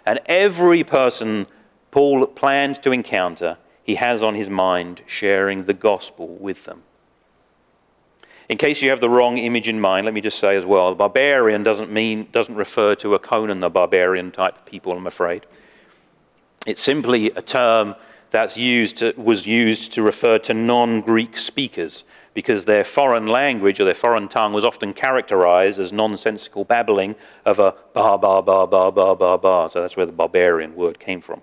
And 0.06 0.18
every 0.24 0.82
person 0.82 1.46
Paul 1.90 2.26
planned 2.26 2.82
to 2.84 2.90
encounter, 2.90 3.58
he 3.82 3.96
has 3.96 4.22
on 4.22 4.34
his 4.34 4.48
mind 4.48 5.02
sharing 5.06 5.64
the 5.64 5.74
gospel 5.74 6.28
with 6.28 6.64
them. 6.64 6.84
In 8.48 8.56
case 8.56 8.80
you 8.80 8.88
have 8.90 9.00
the 9.00 9.10
wrong 9.10 9.36
image 9.36 9.68
in 9.68 9.78
mind, 9.78 10.06
let 10.06 10.14
me 10.14 10.22
just 10.22 10.38
say 10.38 10.56
as 10.56 10.64
well, 10.64 10.94
barbarian 10.94 11.62
doesn't 11.62 11.92
mean 11.92 12.28
doesn't 12.32 12.54
refer 12.54 12.94
to 12.96 13.14
a 13.14 13.18
Conan 13.18 13.60
the 13.60 13.68
barbarian 13.68 14.30
type 14.30 14.64
people, 14.64 14.92
I'm 14.92 15.06
afraid. 15.06 15.44
It's 16.66 16.82
simply 16.82 17.30
a 17.32 17.42
term 17.42 17.94
that's 18.30 18.56
used 18.56 18.98
to, 18.98 19.14
was 19.16 19.46
used 19.46 19.92
to 19.94 20.02
refer 20.02 20.38
to 20.38 20.54
non 20.54 21.02
Greek 21.02 21.36
speakers 21.36 22.04
because 22.34 22.64
their 22.64 22.84
foreign 22.84 23.26
language 23.26 23.80
or 23.80 23.84
their 23.84 23.94
foreign 23.94 24.28
tongue 24.28 24.52
was 24.52 24.64
often 24.64 24.94
characterized 24.94 25.78
as 25.78 25.92
nonsensical 25.92 26.64
babbling 26.64 27.16
of 27.44 27.58
a 27.58 27.74
ba 27.92 28.16
ba 28.16 28.42
ba 28.42 28.66
ba 28.66 28.90
ba 28.90 29.14
ba 29.14 29.38
ba. 29.38 29.68
So 29.70 29.82
that's 29.82 29.96
where 29.96 30.06
the 30.06 30.12
barbarian 30.12 30.74
word 30.74 30.98
came 30.98 31.20
from. 31.20 31.42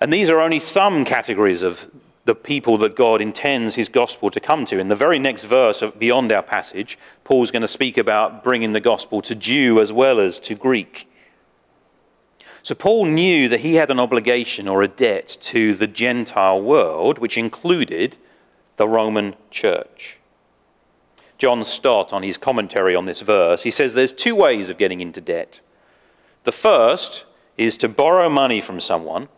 And 0.00 0.12
these 0.12 0.28
are 0.28 0.40
only 0.40 0.60
some 0.60 1.04
categories 1.04 1.62
of 1.62 1.90
the 2.24 2.34
people 2.34 2.78
that 2.78 2.96
God 2.96 3.20
intends 3.20 3.74
his 3.74 3.88
gospel 3.88 4.30
to 4.30 4.40
come 4.40 4.64
to. 4.66 4.78
In 4.78 4.88
the 4.88 4.96
very 4.96 5.18
next 5.18 5.44
verse 5.44 5.82
beyond 5.98 6.32
our 6.32 6.42
passage, 6.42 6.98
Paul's 7.22 7.50
going 7.50 7.62
to 7.62 7.68
speak 7.68 7.98
about 7.98 8.42
bringing 8.42 8.72
the 8.72 8.80
gospel 8.80 9.20
to 9.22 9.34
Jew 9.34 9.80
as 9.80 9.92
well 9.92 10.18
as 10.18 10.40
to 10.40 10.54
Greek. 10.54 11.10
So 12.62 12.74
Paul 12.74 13.04
knew 13.04 13.48
that 13.50 13.60
he 13.60 13.74
had 13.74 13.90
an 13.90 14.00
obligation 14.00 14.68
or 14.68 14.82
a 14.82 14.88
debt 14.88 15.36
to 15.42 15.74
the 15.74 15.86
Gentile 15.86 16.62
world, 16.62 17.18
which 17.18 17.36
included 17.36 18.16
the 18.76 18.88
Roman 18.88 19.34
church. 19.50 20.18
John 21.36 21.62
Stott, 21.62 22.12
on 22.14 22.22
his 22.22 22.38
commentary 22.38 22.94
on 22.94 23.04
this 23.04 23.20
verse, 23.20 23.64
he 23.64 23.70
says 23.70 23.92
there's 23.92 24.12
two 24.12 24.34
ways 24.34 24.70
of 24.70 24.78
getting 24.78 25.02
into 25.02 25.20
debt. 25.20 25.60
The 26.44 26.52
first 26.52 27.26
is 27.58 27.76
to 27.78 27.88
borrow 27.88 28.30
money 28.30 28.62
from 28.62 28.80
someone, 28.80 29.28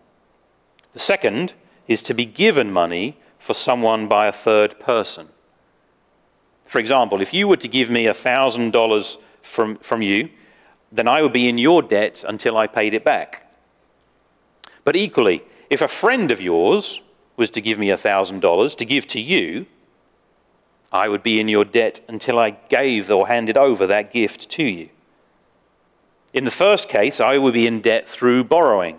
the 0.93 1.01
second 1.01 1.55
is 1.89 2.03
to 2.03 2.15
be 2.15 2.25
given 2.25 2.73
money 2.73 3.19
for 3.39 3.55
someone 3.55 4.09
by 4.09 4.27
a 4.27 4.33
third 4.33 4.79
person. 4.81 5.29
For 6.67 6.79
example, 6.79 7.21
if 7.21 7.33
you 7.33 7.47
were 7.47 7.57
to 7.59 7.69
give 7.69 7.91
me 7.91 8.07
$1,000 8.07 9.17
from, 9.43 9.77
from 9.79 10.03
you, 10.03 10.31
then 10.91 11.07
I 11.07 11.23
would 11.23 11.33
be 11.33 11.49
in 11.49 11.59
your 11.59 11.83
debt 11.83 12.25
until 12.27 12.57
I 12.57 12.67
paid 12.67 12.95
it 12.95 13.05
back. 13.05 13.53
But 14.85 14.97
equally, 14.97 15.43
if 15.71 15.81
a 15.81 15.89
friend 15.89 16.31
of 16.31 16.41
yours 16.41 17.01
was 17.37 17.51
to 17.51 17.61
give 17.61 17.79
me 17.79 17.89
$1,000 17.89 18.77
to 18.77 18.85
give 18.85 19.07
to 19.09 19.21
you, 19.21 19.67
I 20.93 21.09
would 21.09 21.23
be 21.23 21.41
in 21.41 21.49
your 21.49 21.65
debt 21.65 22.01
until 22.09 22.39
I 22.39 22.51
gave 22.51 23.11
or 23.11 23.29
handed 23.29 23.57
over 23.57 23.87
that 23.87 24.13
gift 24.13 24.49
to 24.51 24.63
you. 24.63 24.89
In 26.33 26.45
the 26.45 26.51
first 26.51 26.89
case, 26.89 27.21
I 27.21 27.39
would 27.39 27.55
be 27.55 27.67
in 27.67 27.81
debt 27.81 28.09
through 28.09 28.45
borrowing. 28.45 28.99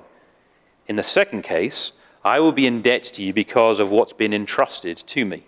In 0.87 0.95
the 0.95 1.03
second 1.03 1.43
case, 1.43 1.91
I 2.27 2.41
will 2.41 2.51
be 2.51 2.67
in 2.67 2.81
debt 2.81 3.03
to 3.03 3.23
you 3.23 3.31
because 3.31 3.79
of 3.79 3.89
what's 3.89 4.11
been 4.11 4.33
entrusted 4.33 4.97
to 4.97 5.23
me. 5.23 5.45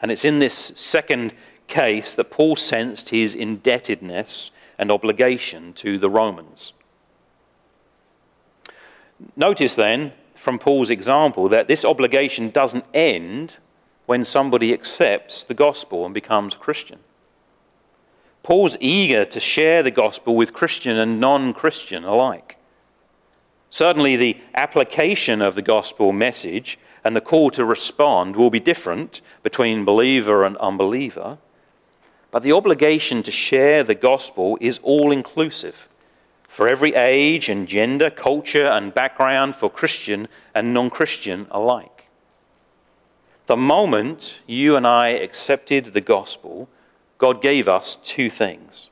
And 0.00 0.10
it's 0.10 0.24
in 0.24 0.38
this 0.38 0.54
second 0.54 1.34
case 1.66 2.14
that 2.14 2.30
Paul 2.30 2.56
sensed 2.56 3.10
his 3.10 3.34
indebtedness 3.34 4.50
and 4.78 4.90
obligation 4.90 5.74
to 5.74 5.98
the 5.98 6.08
Romans. 6.08 6.72
Notice 9.36 9.74
then, 9.74 10.12
from 10.34 10.58
Paul's 10.58 10.88
example, 10.88 11.50
that 11.50 11.68
this 11.68 11.84
obligation 11.84 12.48
doesn't 12.48 12.86
end 12.94 13.56
when 14.06 14.24
somebody 14.24 14.72
accepts 14.72 15.44
the 15.44 15.54
gospel 15.54 16.06
and 16.06 16.14
becomes 16.14 16.54
a 16.54 16.58
Christian. 16.58 17.00
Paul's 18.42 18.78
eager 18.80 19.26
to 19.26 19.40
share 19.40 19.82
the 19.82 19.90
gospel 19.90 20.34
with 20.34 20.54
Christian 20.54 20.96
and 20.96 21.20
non 21.20 21.52
Christian 21.52 22.04
alike. 22.04 22.56
Certainly, 23.76 24.16
the 24.16 24.38
application 24.54 25.42
of 25.42 25.54
the 25.54 25.60
gospel 25.60 26.10
message 26.10 26.78
and 27.04 27.14
the 27.14 27.20
call 27.20 27.50
to 27.50 27.62
respond 27.62 28.34
will 28.34 28.48
be 28.48 28.58
different 28.58 29.20
between 29.42 29.84
believer 29.84 30.44
and 30.44 30.56
unbeliever, 30.56 31.36
but 32.30 32.42
the 32.42 32.52
obligation 32.52 33.22
to 33.22 33.30
share 33.30 33.82
the 33.82 33.94
gospel 33.94 34.56
is 34.62 34.80
all 34.82 35.12
inclusive 35.12 35.90
for 36.48 36.66
every 36.66 36.94
age 36.94 37.50
and 37.50 37.68
gender, 37.68 38.08
culture 38.08 38.64
and 38.64 38.94
background, 38.94 39.56
for 39.56 39.68
Christian 39.68 40.26
and 40.54 40.72
non 40.72 40.88
Christian 40.88 41.46
alike. 41.50 42.08
The 43.44 43.58
moment 43.58 44.38
you 44.46 44.74
and 44.76 44.86
I 44.86 45.08
accepted 45.08 45.92
the 45.92 46.00
gospel, 46.00 46.70
God 47.18 47.42
gave 47.42 47.68
us 47.68 47.98
two 48.02 48.30
things 48.30 48.88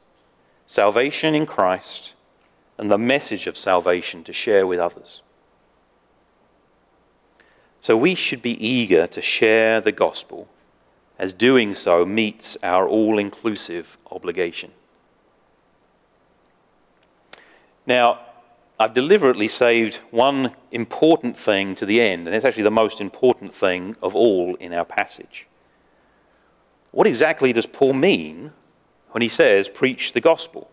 salvation 0.66 1.35
in 1.35 1.47
Christ 1.47 2.13
and 2.78 2.90
the 2.90 2.98
message 2.98 3.46
of 3.46 3.56
salvation 3.56 4.24
to 4.24 4.32
share 4.32 4.66
with 4.66 4.80
others. 4.80 5.22
So 7.80 7.96
we 7.96 8.14
should 8.14 8.40
be 8.40 8.66
eager 8.66 9.06
to 9.06 9.20
share 9.20 9.80
the 9.80 9.92
gospel, 9.92 10.48
as 11.18 11.32
doing 11.32 11.74
so 11.74 12.04
meets 12.04 12.56
our 12.62 12.88
all 12.88 13.18
inclusive 13.18 13.98
obligation. 14.10 14.72
Now, 17.87 18.20
I've 18.80 18.94
deliberately 18.94 19.46
saved 19.46 19.96
one 20.10 20.52
important 20.72 21.38
thing 21.38 21.74
to 21.76 21.87
the 21.87 22.00
end, 22.00 22.26
and 22.26 22.34
it's 22.34 22.44
actually 22.44 22.64
the 22.64 22.70
most 22.70 23.00
important 23.00 23.54
thing 23.54 23.96
of 24.02 24.16
all 24.16 24.54
in 24.56 24.72
our 24.72 24.84
passage. 24.84 25.46
What 26.90 27.06
exactly 27.06 27.52
does 27.52 27.66
Paul 27.66 27.92
mean 27.92 28.52
when 29.10 29.20
he 29.20 29.28
says, 29.28 29.68
preach 29.68 30.12
the 30.12 30.20
gospel 30.20 30.70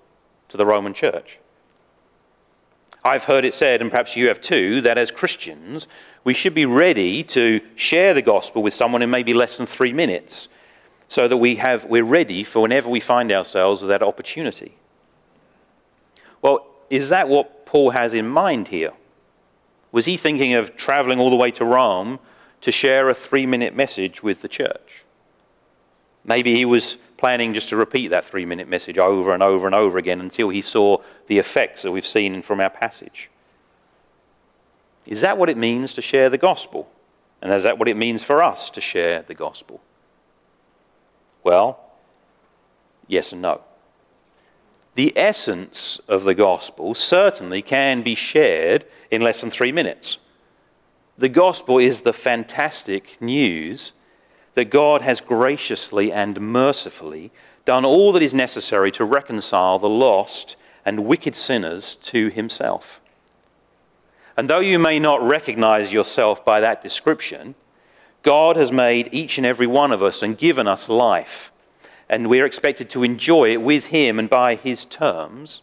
to 0.48 0.58
the 0.58 0.66
Roman 0.66 0.94
church? 0.94 1.41
I've 3.04 3.26
heard 3.26 3.46
it 3.46 3.54
said, 3.54 3.82
and 3.82 3.90
perhaps 3.90 4.16
you 4.16 4.28
have 4.28 4.42
too, 4.42 4.82
that 4.82 4.98
as 4.98 5.10
Christians, 5.10 5.88
we 6.24 6.34
should 6.34 6.54
be 6.54 6.66
ready 6.66 7.24
to 7.24 7.62
share 7.76 8.14
the 8.14 8.22
gospel 8.22 8.62
with 8.62 8.74
someone 8.74 9.02
in 9.02 9.10
maybe 9.10 9.34
less 9.34 9.58
than 9.58 9.66
three 9.66 9.94
minutes 9.94 10.48
so 11.08 11.28
that 11.28 11.38
we 11.38 11.56
have, 11.56 11.86
we're 11.86 12.04
ready 12.04 12.44
for 12.44 12.62
whenever 12.62 12.90
we 12.90 13.00
find 13.00 13.32
ourselves 13.32 13.82
with 13.82 13.90
that 13.90 14.04
opportunity. 14.04 14.78
Well, 16.42 16.66
is 16.90 17.10
that 17.10 17.28
what 17.28 17.66
Paul 17.66 17.92
has 17.92 18.14
in 18.14 18.28
mind 18.28 18.68
here? 18.68 18.94
Was 19.92 20.06
he 20.06 20.16
thinking 20.16 20.54
of 20.54 20.78
traveling 20.78 21.20
all 21.20 21.30
the 21.30 21.36
way 21.36 21.52
to 21.52 21.66
Rome 21.66 22.20
to 22.62 22.72
share 22.72 23.10
a 23.10 23.14
three 23.14 23.46
minute 23.46 23.76
message 23.76 24.24
with 24.24 24.42
the 24.42 24.48
church? 24.48 25.04
Maybe 26.24 26.56
he 26.56 26.66
was 26.66 26.98
planning 27.18 27.54
just 27.54 27.70
to 27.70 27.76
repeat 27.76 28.08
that 28.10 28.26
three 28.26 28.46
minute 28.46 28.68
message 28.68 28.98
over 28.98 29.34
and 29.34 29.44
over 29.44 29.66
and 29.66 29.76
over 29.76 29.98
again 29.98 30.22
until 30.22 30.50
he 30.50 30.62
saw 30.62 30.98
the 31.32 31.40
effects 31.40 31.84
that 31.84 31.94
we've 31.94 32.06
seen 32.06 32.42
from 32.42 32.60
our 32.60 32.70
passage. 32.70 33.30
Is 35.08 35.22
that 35.22 35.38
what 35.38 35.50
it 35.50 35.56
means 35.56 35.94
to 35.94 36.02
share 36.02 36.30
the 36.30 36.38
gospel? 36.38 36.92
And 37.42 37.54
is 37.54 37.64
that 37.64 37.80
what 37.80 37.88
it 37.88 37.96
means 37.96 38.22
for 38.22 38.44
us 38.44 38.70
to 38.72 38.82
share 38.82 39.22
the 39.22 39.34
gospel? 39.34 39.80
Well, 41.42 41.80
yes 43.08 43.32
and 43.32 43.42
no. 43.42 43.62
The 44.96 45.14
essence 45.18 46.02
of 46.10 46.26
the 46.26 46.36
gospel 46.36 46.96
certainly 46.96 47.62
can 47.62 48.02
be 48.02 48.14
shared 48.14 48.84
in 49.10 49.22
less 49.22 49.40
than 49.40 49.52
three 49.52 49.72
minutes. 49.72 50.18
The 51.18 51.30
gospel 51.30 51.78
is 51.78 52.02
the 52.02 52.12
fantastic 52.12 53.22
news 53.22 53.94
that 54.56 54.66
God 54.66 55.02
has 55.02 55.22
graciously 55.22 56.12
and 56.12 56.42
mercifully 56.42 57.32
done 57.64 57.86
all 57.86 58.12
that 58.12 58.22
is 58.22 58.34
necessary 58.34 58.92
to 58.92 59.06
reconcile 59.06 59.80
the 59.80 59.88
lost 59.88 60.58
and 60.86 61.06
wicked 61.06 61.36
sinners 61.36 61.96
to 61.96 62.30
himself. 62.30 63.02
And 64.38 64.50
though 64.50 64.60
you 64.60 64.80
may 64.80 65.00
not 65.00 65.22
recognize 65.22 65.94
yourself 65.94 66.44
by 66.44 66.60
that 66.60 66.82
description, 66.82 67.56
God 68.24 68.56
has 68.56 68.72
made 68.72 69.10
each 69.12 69.38
and 69.38 69.46
every 69.46 69.68
one 69.68 69.92
of 69.92 70.02
us 70.02 70.24
and 70.24 70.38
given 70.38 70.68
us 70.68 70.90
life. 70.90 71.52
And 72.10 72.30
we're 72.30 72.46
expected 72.46 72.90
to 72.92 73.04
enjoy 73.04 73.52
it 73.52 73.62
with 73.62 73.88
Him 73.88 74.20
and 74.20 74.30
by 74.30 74.56
His 74.56 74.86
terms. 74.86 75.62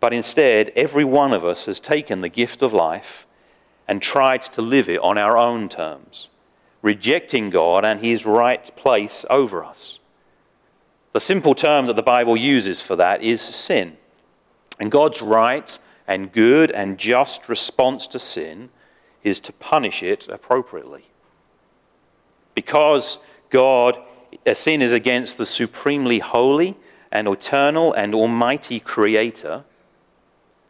But 0.00 0.12
instead, 0.12 0.70
every 0.76 1.04
one 1.04 1.32
of 1.32 1.44
us 1.44 1.66
has 1.66 1.80
taken 1.80 2.20
the 2.20 2.28
gift 2.28 2.62
of 2.62 2.72
life 2.72 3.26
and 3.86 4.00
tried 4.02 4.42
to 4.42 4.62
live 4.62 4.88
it 4.88 5.00
on 5.00 5.18
our 5.18 5.36
own 5.36 5.68
terms 5.68 6.28
rejecting 6.82 7.50
God 7.50 7.84
and 7.84 8.00
his 8.00 8.24
right 8.24 8.74
place 8.76 9.24
over 9.28 9.64
us. 9.64 9.98
The 11.18 11.24
simple 11.24 11.56
term 11.56 11.86
that 11.86 11.96
the 11.96 12.02
Bible 12.02 12.36
uses 12.36 12.80
for 12.80 12.94
that 12.94 13.24
is 13.24 13.42
sin. 13.42 13.96
And 14.78 14.88
God's 14.88 15.20
right 15.20 15.76
and 16.06 16.30
good 16.30 16.70
and 16.70 16.96
just 16.96 17.48
response 17.48 18.06
to 18.06 18.20
sin 18.20 18.68
is 19.24 19.40
to 19.40 19.52
punish 19.52 20.04
it 20.04 20.28
appropriately. 20.28 21.06
Because 22.54 23.18
God, 23.50 23.98
sin 24.52 24.80
is 24.80 24.92
against 24.92 25.38
the 25.38 25.44
supremely 25.44 26.20
holy 26.20 26.76
and 27.10 27.26
eternal 27.26 27.92
and 27.92 28.14
almighty 28.14 28.78
Creator, 28.78 29.64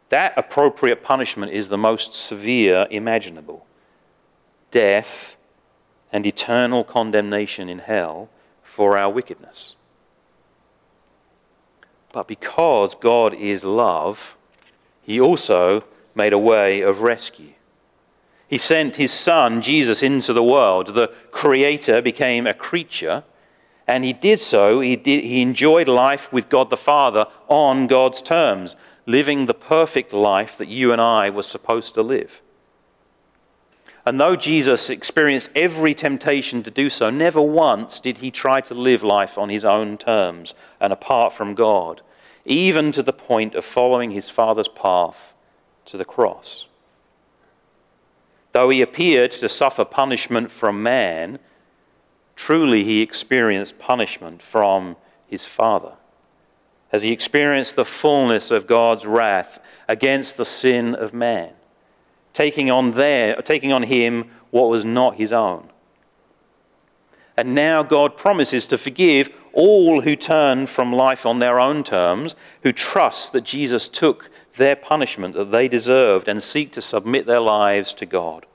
that 0.09 0.33
appropriate 0.35 1.03
punishment 1.03 1.51
is 1.51 1.69
the 1.69 1.77
most 1.77 2.11
severe 2.11 2.87
imaginable 2.89 3.67
death 4.71 5.35
and 6.11 6.25
eternal 6.25 6.83
condemnation 6.83 7.69
in 7.69 7.77
hell 7.77 8.29
for 8.63 8.97
our 8.97 9.11
wickedness. 9.11 9.75
But 12.11 12.27
because 12.27 12.95
God 12.95 13.33
is 13.33 13.63
love, 13.63 14.35
He 15.01 15.19
also 15.19 15.83
made 16.15 16.33
a 16.33 16.39
way 16.39 16.81
of 16.81 17.01
rescue. 17.01 17.53
He 18.47 18.57
sent 18.57 18.95
His 18.95 19.11
Son, 19.11 19.61
Jesus, 19.61 20.01
into 20.01 20.33
the 20.33 20.43
world. 20.43 20.95
The 20.95 21.13
Creator 21.31 22.01
became 22.01 22.47
a 22.47 22.53
creature, 22.53 23.23
and 23.87 24.03
He 24.03 24.13
did 24.13 24.39
so. 24.39 24.81
He, 24.81 24.95
did, 24.95 25.23
he 25.23 25.41
enjoyed 25.41 25.87
life 25.87 26.33
with 26.33 26.49
God 26.49 26.69
the 26.69 26.77
Father 26.77 27.27
on 27.47 27.85
God's 27.85 28.21
terms, 28.21 28.75
living 29.05 29.45
the 29.45 29.53
perfect 29.53 30.13
life 30.13 30.57
that 30.57 30.67
you 30.67 30.91
and 30.91 30.99
I 30.99 31.29
were 31.29 31.43
supposed 31.43 31.93
to 31.93 32.01
live. 32.01 32.41
And 34.09 34.19
though 34.19 34.35
Jesus 34.35 34.89
experienced 34.89 35.51
every 35.55 35.93
temptation 35.93 36.63
to 36.63 36.71
do 36.71 36.89
so, 36.89 37.11
never 37.11 37.39
once 37.39 37.99
did 37.99 38.17
he 38.17 38.31
try 38.31 38.59
to 38.61 38.73
live 38.73 39.03
life 39.03 39.37
on 39.37 39.49
his 39.49 39.63
own 39.63 39.99
terms 39.99 40.55
and 40.81 40.91
apart 40.91 41.31
from 41.31 41.53
God, 41.53 42.01
even 42.43 42.91
to 42.93 43.03
the 43.03 43.13
point 43.13 43.53
of 43.53 43.63
following 43.63 44.09
his 44.09 44.31
Father's 44.31 44.67
path 44.67 45.35
to 45.85 45.95
the 45.95 46.05
cross. 46.05 46.65
Though 48.51 48.71
he 48.71 48.81
appeared 48.81 49.29
to 49.29 49.47
suffer 49.47 49.85
punishment 49.85 50.51
from 50.51 50.81
man, 50.81 51.37
truly 52.35 52.83
he 52.83 53.01
experienced 53.01 53.77
punishment 53.77 54.41
from 54.41 54.95
his 55.27 55.45
Father. 55.45 55.93
As 56.91 57.03
he 57.03 57.11
experienced 57.11 57.75
the 57.75 57.85
fullness 57.85 58.49
of 58.49 58.65
God's 58.65 59.05
wrath 59.05 59.59
against 59.87 60.35
the 60.35 60.45
sin 60.45 60.95
of 60.95 61.13
man 61.13 61.53
taking 62.33 62.69
on 62.69 62.91
there, 62.91 63.41
taking 63.41 63.73
on 63.73 63.83
him 63.83 64.29
what 64.51 64.69
was 64.69 64.85
not 64.85 65.15
his 65.15 65.31
own. 65.31 65.69
And 67.37 67.55
now 67.55 67.83
God 67.83 68.17
promises 68.17 68.67
to 68.67 68.77
forgive 68.77 69.29
all 69.53 70.01
who 70.01 70.15
turn 70.15 70.67
from 70.67 70.91
life 70.91 71.25
on 71.25 71.39
their 71.39 71.59
own 71.59 71.83
terms, 71.83 72.35
who 72.63 72.73
trust 72.73 73.31
that 73.31 73.45
Jesus 73.45 73.87
took 73.87 74.29
their 74.55 74.75
punishment 74.75 75.35
that 75.35 75.51
they 75.51 75.67
deserved 75.67 76.27
and 76.27 76.43
seek 76.43 76.71
to 76.73 76.81
submit 76.81 77.25
their 77.25 77.39
lives 77.39 77.93
to 77.95 78.05
God. 78.05 78.45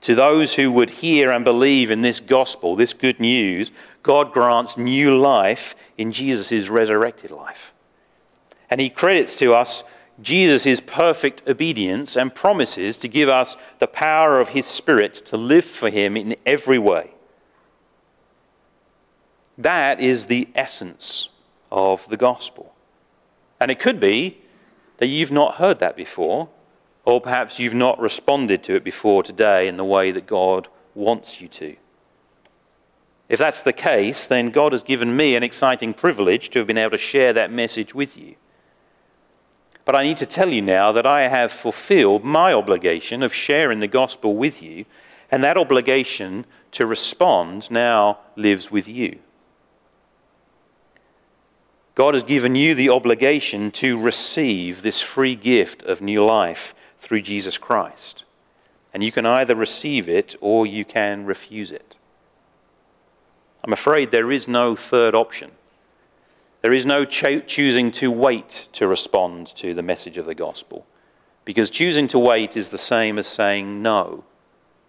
To 0.00 0.14
those 0.14 0.54
who 0.54 0.70
would 0.72 0.90
hear 0.90 1.30
and 1.30 1.44
believe 1.44 1.90
in 1.90 2.02
this 2.02 2.20
gospel, 2.20 2.76
this 2.76 2.92
good 2.92 3.20
news, 3.20 3.70
God 4.02 4.32
grants 4.32 4.76
new 4.76 5.16
life 5.16 5.74
in 5.96 6.12
Jesus' 6.12 6.68
resurrected 6.68 7.30
life. 7.30 7.72
And 8.68 8.80
he 8.80 8.90
credits 8.90 9.36
to 9.36 9.54
us 9.54 9.84
Jesus' 10.24 10.80
perfect 10.80 11.42
obedience 11.46 12.16
and 12.16 12.34
promises 12.34 12.98
to 12.98 13.08
give 13.08 13.28
us 13.28 13.56
the 13.78 13.86
power 13.86 14.40
of 14.40 14.48
his 14.48 14.66
Spirit 14.66 15.14
to 15.26 15.36
live 15.36 15.64
for 15.64 15.90
him 15.90 16.16
in 16.16 16.34
every 16.44 16.78
way. 16.78 17.10
That 19.56 20.00
is 20.00 20.26
the 20.26 20.48
essence 20.54 21.28
of 21.70 22.08
the 22.08 22.16
gospel. 22.16 22.74
And 23.60 23.70
it 23.70 23.78
could 23.78 24.00
be 24.00 24.38
that 24.96 25.06
you've 25.06 25.30
not 25.30 25.56
heard 25.56 25.78
that 25.78 25.96
before, 25.96 26.48
or 27.04 27.20
perhaps 27.20 27.58
you've 27.58 27.74
not 27.74 28.00
responded 28.00 28.62
to 28.64 28.74
it 28.74 28.84
before 28.84 29.22
today 29.22 29.68
in 29.68 29.76
the 29.76 29.84
way 29.84 30.10
that 30.10 30.26
God 30.26 30.68
wants 30.94 31.40
you 31.40 31.48
to. 31.48 31.76
If 33.28 33.38
that's 33.38 33.62
the 33.62 33.72
case, 33.72 34.26
then 34.26 34.50
God 34.50 34.72
has 34.72 34.82
given 34.82 35.16
me 35.16 35.36
an 35.36 35.42
exciting 35.42 35.94
privilege 35.94 36.50
to 36.50 36.60
have 36.60 36.66
been 36.66 36.78
able 36.78 36.92
to 36.92 36.98
share 36.98 37.32
that 37.32 37.52
message 37.52 37.94
with 37.94 38.16
you. 38.16 38.36
But 39.84 39.96
I 39.96 40.02
need 40.02 40.16
to 40.18 40.26
tell 40.26 40.50
you 40.50 40.62
now 40.62 40.92
that 40.92 41.06
I 41.06 41.28
have 41.28 41.52
fulfilled 41.52 42.24
my 42.24 42.52
obligation 42.52 43.22
of 43.22 43.34
sharing 43.34 43.80
the 43.80 43.86
gospel 43.86 44.34
with 44.34 44.62
you, 44.62 44.86
and 45.30 45.42
that 45.44 45.58
obligation 45.58 46.46
to 46.72 46.86
respond 46.86 47.70
now 47.70 48.18
lives 48.36 48.70
with 48.70 48.88
you. 48.88 49.18
God 51.94 52.14
has 52.14 52.24
given 52.24 52.56
you 52.56 52.74
the 52.74 52.90
obligation 52.90 53.70
to 53.72 54.00
receive 54.00 54.82
this 54.82 55.00
free 55.00 55.36
gift 55.36 55.82
of 55.82 56.00
new 56.00 56.24
life 56.24 56.74
through 56.98 57.22
Jesus 57.22 57.56
Christ. 57.56 58.24
And 58.92 59.02
you 59.04 59.12
can 59.12 59.26
either 59.26 59.54
receive 59.54 60.08
it 60.08 60.34
or 60.40 60.66
you 60.66 60.84
can 60.84 61.24
refuse 61.24 61.70
it. 61.70 61.96
I'm 63.62 63.72
afraid 63.72 64.10
there 64.10 64.32
is 64.32 64.48
no 64.48 64.74
third 64.74 65.14
option. 65.14 65.52
There 66.64 66.72
is 66.72 66.86
no 66.86 67.04
cho- 67.04 67.40
choosing 67.40 67.90
to 67.90 68.10
wait 68.10 68.68
to 68.72 68.88
respond 68.88 69.48
to 69.56 69.74
the 69.74 69.82
message 69.82 70.16
of 70.16 70.24
the 70.24 70.34
gospel. 70.34 70.86
Because 71.44 71.68
choosing 71.68 72.08
to 72.08 72.18
wait 72.18 72.56
is 72.56 72.70
the 72.70 72.78
same 72.78 73.18
as 73.18 73.26
saying 73.26 73.82
no 73.82 74.24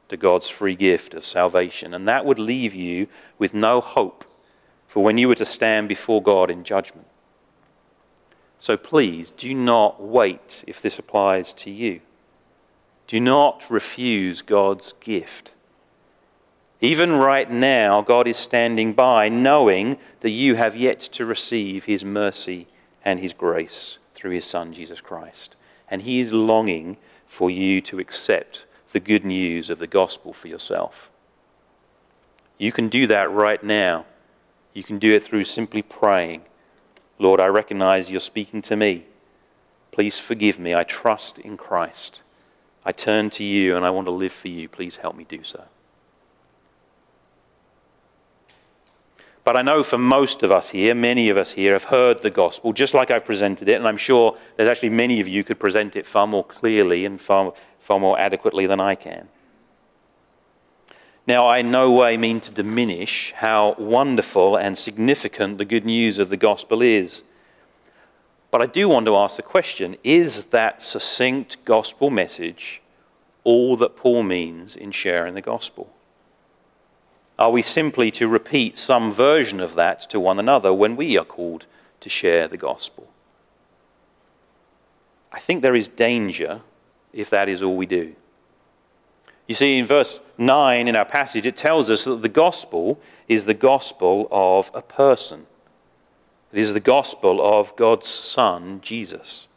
to 0.08 0.16
God's 0.16 0.48
free 0.48 0.78
gift 0.78 1.14
of 1.14 1.26
salvation. 1.26 1.94
And 1.94 2.08
that 2.08 2.24
would 2.24 2.40
leave 2.40 2.74
you 2.74 3.08
with 3.38 3.54
no 3.54 3.82
hope 3.82 4.24
for 4.88 5.04
when 5.04 5.18
you 5.18 5.28
were 5.28 5.36
to 5.36 5.44
stand 5.44 5.90
before 5.90 6.24
God 6.24 6.50
in 6.50 6.64
judgment. 6.64 7.08
So 8.58 8.78
please 8.78 9.32
do 9.32 9.54
not 9.54 10.02
wait 10.02 10.64
if 10.66 10.82
this 10.82 10.98
applies 10.98 11.52
to 11.52 11.70
you. 11.70 12.00
Do 13.06 13.20
not 13.20 13.66
refuse 13.70 14.42
God's 14.42 14.94
gift. 15.02 15.55
Even 16.86 17.14
right 17.14 17.50
now, 17.50 18.04
God 18.04 18.28
is 18.28 18.38
standing 18.38 18.94
by, 18.94 19.28
knowing 19.28 19.98
that 20.20 20.30
you 20.30 20.54
have 20.54 20.76
yet 20.76 21.00
to 21.00 21.26
receive 21.26 21.86
His 21.86 22.06
mercy 22.06 22.68
and 23.04 23.20
His 23.20 23.34
grace 23.34 23.98
through 24.14 24.30
His 24.30 24.46
Son, 24.46 24.72
Jesus 24.72 25.02
Christ. 25.02 25.56
And 25.90 26.04
He 26.04 26.20
is 26.20 26.32
longing 26.32 26.98
for 27.26 27.50
you 27.50 27.82
to 27.82 27.98
accept 27.98 28.68
the 28.92 29.00
good 29.00 29.26
news 29.26 29.72
of 29.72 29.80
the 29.80 29.88
gospel 29.88 30.32
for 30.32 30.48
yourself. 30.48 31.10
You 32.60 32.72
can 32.72 32.88
do 32.88 33.08
that 33.08 33.32
right 33.32 33.64
now. 33.64 34.06
You 34.76 34.84
can 34.84 35.00
do 35.00 35.16
it 35.16 35.24
through 35.24 35.46
simply 35.46 35.82
praying, 35.82 36.44
Lord, 37.18 37.42
I 37.42 37.48
recognize 37.48 38.12
you're 38.12 38.20
speaking 38.20 38.62
to 38.62 38.76
me. 38.76 39.06
Please 39.90 40.20
forgive 40.20 40.60
me. 40.60 40.76
I 40.76 40.84
trust 40.84 41.40
in 41.40 41.58
Christ. 41.58 42.22
I 42.86 42.92
turn 42.92 43.32
to 43.32 43.44
you 43.44 43.76
and 43.76 43.84
I 43.84 43.90
want 43.90 44.06
to 44.06 44.12
live 44.12 44.34
for 44.34 44.50
you. 44.50 44.70
Please 44.70 44.98
help 44.98 45.16
me 45.16 45.24
do 45.24 45.44
so. 45.44 45.64
But 49.46 49.56
I 49.56 49.62
know 49.62 49.84
for 49.84 50.00
most 50.00 50.42
of 50.42 50.52
us 50.52 50.72
here, 50.72 50.96
many 50.96 51.30
of 51.30 51.38
us 51.38 51.52
here 51.52 51.74
have 51.74 51.84
heard 51.86 52.24
the 52.24 52.32
gospel 52.32 52.74
just 52.74 52.96
like 52.96 53.12
I 53.12 53.20
presented 53.20 53.70
it, 53.70 53.76
and 53.76 53.88
I'm 53.88 53.96
sure 53.96 54.36
there's 54.58 54.70
actually 54.70 54.90
many 54.90 55.20
of 55.20 55.28
you 55.28 55.44
could 55.44 55.60
present 55.60 55.96
it 55.96 56.08
far 56.08 56.26
more 56.26 56.44
clearly 56.44 57.06
and 57.06 57.22
far, 57.22 57.54
far 57.80 58.00
more 58.00 58.20
adequately 58.20 58.66
than 58.66 58.80
I 58.80 58.96
can. 58.96 59.30
Now, 61.28 61.46
I 61.46 61.60
in 61.60 61.70
no 61.70 61.92
way 61.92 62.18
mean 62.18 62.40
to 62.42 62.52
diminish 62.52 63.34
how 63.34 63.76
wonderful 63.78 64.58
and 64.58 64.78
significant 64.78 65.60
the 65.60 65.66
good 65.66 65.86
news 65.86 66.18
of 66.18 66.30
the 66.30 66.38
gospel 66.38 66.82
is. 66.82 67.22
But 68.50 68.64
I 68.64 68.66
do 68.66 68.90
want 68.90 69.06
to 69.06 69.16
ask 69.16 69.36
the 69.36 69.44
question 69.44 69.96
is 70.04 70.46
that 70.46 70.82
succinct 70.82 71.64
gospel 71.66 72.10
message 72.10 72.82
all 73.44 73.78
that 73.78 73.96
Paul 73.96 74.24
means 74.24 74.76
in 74.76 74.92
sharing 74.92 75.36
the 75.36 75.42
gospel? 75.42 75.94
Are 77.38 77.52
we 77.52 77.62
simply 77.62 78.12
to 78.12 78.28
repeat 78.28 78.78
some 78.78 79.12
version 79.12 79.60
of 79.60 79.76
that 79.76 80.02
to 80.10 80.20
one 80.20 80.40
another 80.40 80.74
when 80.74 80.96
we 80.96 81.18
are 81.18 81.26
called 81.26 81.66
to 82.02 82.10
share 82.10 82.48
the 82.48 82.58
gospel? 82.58 83.10
I 85.32 85.40
think 85.40 85.62
there 85.62 85.76
is 85.76 85.88
danger 85.88 86.62
if 87.12 87.30
that 87.30 87.50
is 87.50 87.62
all 87.62 87.76
we 87.76 87.86
do. 87.86 88.16
You 89.48 89.54
see, 89.54 89.78
in 89.78 89.86
verse 89.86 90.20
9 90.38 90.88
in 90.88 90.96
our 90.96 91.06
passage, 91.06 91.46
it 91.46 91.58
tells 91.58 91.90
us 91.90 92.06
that 92.06 92.22
the 92.22 92.30
gospel 92.30 93.00
is 93.28 93.46
the 93.46 93.54
gospel 93.54 94.28
of 94.32 94.72
a 94.74 94.82
person. 94.82 95.46
It 96.52 96.60
is 96.60 96.74
the 96.74 96.80
gospel 96.80 97.46
of 97.46 97.76
God's 97.76 98.08
Son, 98.08 98.80
Jesus. 98.82 99.48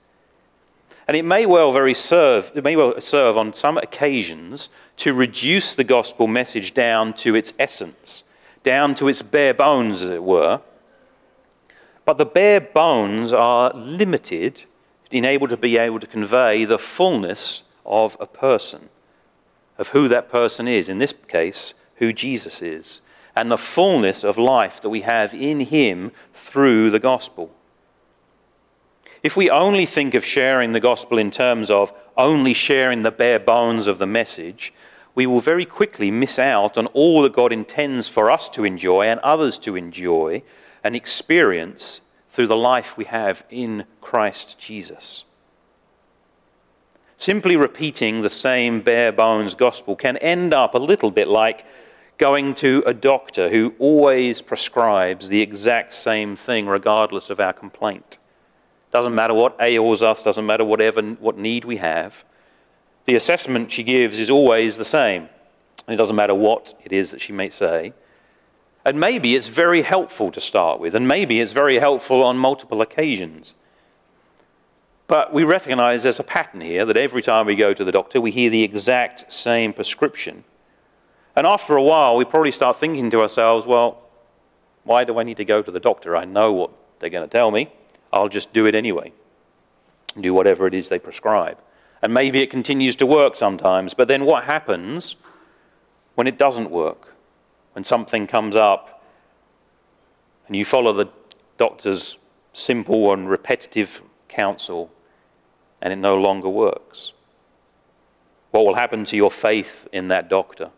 And 1.06 1.16
it 1.16 1.24
may 1.24 1.46
well 1.46 1.72
very 1.72 1.94
serve, 1.94 2.52
it 2.54 2.64
may 2.64 2.76
well 2.76 3.00
serve 3.00 3.36
on 3.36 3.54
some 3.54 3.78
occasions 3.78 4.68
to 4.98 5.12
reduce 5.12 5.74
the 5.74 5.84
gospel 5.84 6.26
message 6.26 6.74
down 6.74 7.12
to 7.14 7.34
its 7.34 7.52
essence, 7.58 8.24
down 8.62 8.94
to 8.96 9.08
its 9.08 9.22
bare 9.22 9.54
bones, 9.54 10.02
as 10.02 10.10
it 10.10 10.22
were. 10.22 10.60
But 12.04 12.18
the 12.18 12.26
bare 12.26 12.60
bones 12.60 13.32
are 13.32 13.72
limited 13.74 14.64
in 15.10 15.24
able 15.24 15.48
to 15.48 15.56
be 15.56 15.78
able 15.78 16.00
to 16.00 16.06
convey 16.06 16.64
the 16.64 16.78
fullness 16.78 17.62
of 17.86 18.16
a 18.20 18.26
person, 18.26 18.88
of 19.78 19.88
who 19.88 20.08
that 20.08 20.28
person 20.28 20.68
is, 20.68 20.88
in 20.88 20.98
this 20.98 21.14
case, 21.28 21.74
who 21.96 22.12
Jesus 22.12 22.60
is, 22.60 23.00
and 23.36 23.50
the 23.50 23.56
fullness 23.56 24.24
of 24.24 24.36
life 24.36 24.80
that 24.80 24.90
we 24.90 25.02
have 25.02 25.32
in 25.32 25.60
him 25.60 26.10
through 26.34 26.90
the 26.90 26.98
gospel. 26.98 27.52
If 29.22 29.36
we 29.36 29.50
only 29.50 29.86
think 29.86 30.14
of 30.14 30.24
sharing 30.24 30.72
the 30.72 30.80
gospel 30.80 31.18
in 31.18 31.30
terms 31.30 31.70
of 31.70 31.92
only 32.16 32.54
sharing 32.54 33.02
the 33.02 33.10
bare 33.10 33.38
bones 33.40 33.86
of 33.86 33.98
the 33.98 34.06
message, 34.06 34.72
we 35.18 35.26
will 35.26 35.40
very 35.40 35.64
quickly 35.64 36.12
miss 36.12 36.38
out 36.38 36.78
on 36.78 36.86
all 36.94 37.22
that 37.22 37.32
God 37.32 37.52
intends 37.52 38.06
for 38.06 38.30
us 38.30 38.48
to 38.50 38.62
enjoy 38.62 39.06
and 39.08 39.18
others 39.18 39.58
to 39.58 39.74
enjoy 39.74 40.44
and 40.84 40.94
experience 40.94 42.00
through 42.30 42.46
the 42.46 42.54
life 42.54 42.96
we 42.96 43.04
have 43.04 43.44
in 43.50 43.84
Christ 44.00 44.60
Jesus. 44.60 45.24
Simply 47.16 47.56
repeating 47.56 48.22
the 48.22 48.30
same 48.30 48.80
bare 48.80 49.10
bones 49.10 49.56
gospel 49.56 49.96
can 49.96 50.18
end 50.18 50.54
up 50.54 50.76
a 50.76 50.78
little 50.78 51.10
bit 51.10 51.26
like 51.26 51.66
going 52.16 52.54
to 52.54 52.84
a 52.86 52.94
doctor 52.94 53.48
who 53.48 53.74
always 53.80 54.40
prescribes 54.40 55.28
the 55.28 55.40
exact 55.40 55.94
same 55.94 56.36
thing 56.36 56.68
regardless 56.68 57.28
of 57.28 57.40
our 57.40 57.52
complaint. 57.52 58.18
Doesn't 58.92 59.16
matter 59.16 59.34
what 59.34 59.56
ails 59.60 60.00
us, 60.00 60.22
doesn't 60.22 60.46
matter 60.46 60.64
whatever 60.64 61.02
what 61.02 61.36
need 61.36 61.64
we 61.64 61.78
have. 61.78 62.22
The 63.08 63.14
assessment 63.14 63.72
she 63.72 63.84
gives 63.84 64.18
is 64.18 64.28
always 64.28 64.76
the 64.76 64.84
same. 64.84 65.30
And 65.86 65.94
It 65.94 65.96
doesn't 65.96 66.14
matter 66.14 66.34
what 66.34 66.78
it 66.84 66.92
is 66.92 67.10
that 67.12 67.22
she 67.22 67.32
may 67.32 67.48
say. 67.48 67.94
And 68.84 69.00
maybe 69.00 69.34
it's 69.34 69.48
very 69.48 69.80
helpful 69.80 70.30
to 70.30 70.42
start 70.42 70.78
with, 70.78 70.94
and 70.94 71.08
maybe 71.08 71.40
it's 71.40 71.52
very 71.52 71.78
helpful 71.78 72.22
on 72.22 72.36
multiple 72.36 72.82
occasions. 72.82 73.54
But 75.06 75.32
we 75.32 75.42
recognize 75.42 76.02
there's 76.02 76.20
a 76.20 76.22
pattern 76.22 76.60
here 76.60 76.84
that 76.84 76.98
every 76.98 77.22
time 77.22 77.46
we 77.46 77.56
go 77.56 77.72
to 77.72 77.82
the 77.82 77.92
doctor, 77.92 78.20
we 78.20 78.30
hear 78.30 78.50
the 78.50 78.62
exact 78.62 79.32
same 79.32 79.72
prescription. 79.72 80.44
And 81.34 81.46
after 81.46 81.76
a 81.76 81.82
while, 81.82 82.14
we 82.14 82.26
probably 82.26 82.52
start 82.52 82.76
thinking 82.76 83.10
to 83.12 83.20
ourselves, 83.20 83.66
well, 83.66 84.02
why 84.84 85.04
do 85.04 85.18
I 85.18 85.22
need 85.22 85.38
to 85.38 85.46
go 85.46 85.62
to 85.62 85.70
the 85.70 85.80
doctor? 85.80 86.14
I 86.14 86.26
know 86.26 86.52
what 86.52 86.72
they're 86.98 87.08
going 87.08 87.26
to 87.26 87.32
tell 87.32 87.50
me. 87.50 87.72
I'll 88.12 88.28
just 88.28 88.52
do 88.52 88.66
it 88.66 88.74
anyway. 88.74 89.14
Do 90.20 90.34
whatever 90.34 90.66
it 90.66 90.74
is 90.74 90.90
they 90.90 90.98
prescribe. 90.98 91.56
And 92.02 92.14
maybe 92.14 92.40
it 92.40 92.50
continues 92.50 92.96
to 92.96 93.06
work 93.06 93.34
sometimes, 93.36 93.94
but 93.94 94.08
then 94.08 94.24
what 94.24 94.44
happens 94.44 95.16
when 96.14 96.26
it 96.26 96.38
doesn't 96.38 96.70
work? 96.70 97.14
When 97.72 97.84
something 97.84 98.26
comes 98.26 98.56
up 98.56 99.04
and 100.46 100.56
you 100.56 100.64
follow 100.64 100.92
the 100.92 101.06
doctor's 101.58 102.18
simple 102.52 103.12
and 103.12 103.28
repetitive 103.28 104.02
counsel 104.28 104.90
and 105.80 105.92
it 105.92 105.96
no 105.96 106.16
longer 106.16 106.48
works? 106.48 107.12
What 108.50 108.64
will 108.64 108.74
happen 108.74 109.04
to 109.06 109.16
your 109.16 109.30
faith 109.30 109.86
in 109.92 110.08
that 110.08 110.28
doctor? 110.28 110.70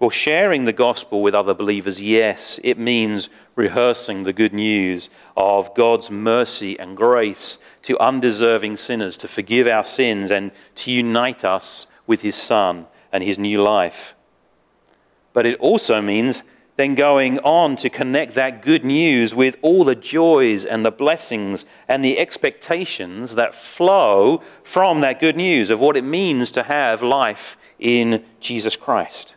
Well, 0.00 0.08
sharing 0.08 0.64
the 0.64 0.72
gospel 0.72 1.22
with 1.22 1.34
other 1.34 1.52
believers, 1.52 2.00
yes, 2.00 2.58
it 2.64 2.78
means 2.78 3.28
rehearsing 3.54 4.22
the 4.22 4.32
good 4.32 4.54
news 4.54 5.10
of 5.36 5.74
God's 5.74 6.10
mercy 6.10 6.80
and 6.80 6.96
grace 6.96 7.58
to 7.82 7.98
undeserving 7.98 8.78
sinners, 8.78 9.18
to 9.18 9.28
forgive 9.28 9.66
our 9.66 9.84
sins 9.84 10.30
and 10.30 10.52
to 10.76 10.90
unite 10.90 11.44
us 11.44 11.86
with 12.06 12.22
His 12.22 12.34
Son 12.34 12.86
and 13.12 13.22
His 13.22 13.38
new 13.38 13.62
life. 13.62 14.14
But 15.34 15.44
it 15.44 15.60
also 15.60 16.00
means 16.00 16.44
then 16.76 16.94
going 16.94 17.38
on 17.40 17.76
to 17.76 17.90
connect 17.90 18.32
that 18.36 18.62
good 18.62 18.86
news 18.86 19.34
with 19.34 19.58
all 19.60 19.84
the 19.84 19.94
joys 19.94 20.64
and 20.64 20.82
the 20.82 20.90
blessings 20.90 21.66
and 21.88 22.02
the 22.02 22.18
expectations 22.18 23.34
that 23.34 23.54
flow 23.54 24.42
from 24.62 25.02
that 25.02 25.20
good 25.20 25.36
news 25.36 25.68
of 25.68 25.78
what 25.78 25.98
it 25.98 26.04
means 26.04 26.50
to 26.52 26.62
have 26.62 27.02
life 27.02 27.58
in 27.78 28.24
Jesus 28.40 28.76
Christ. 28.76 29.34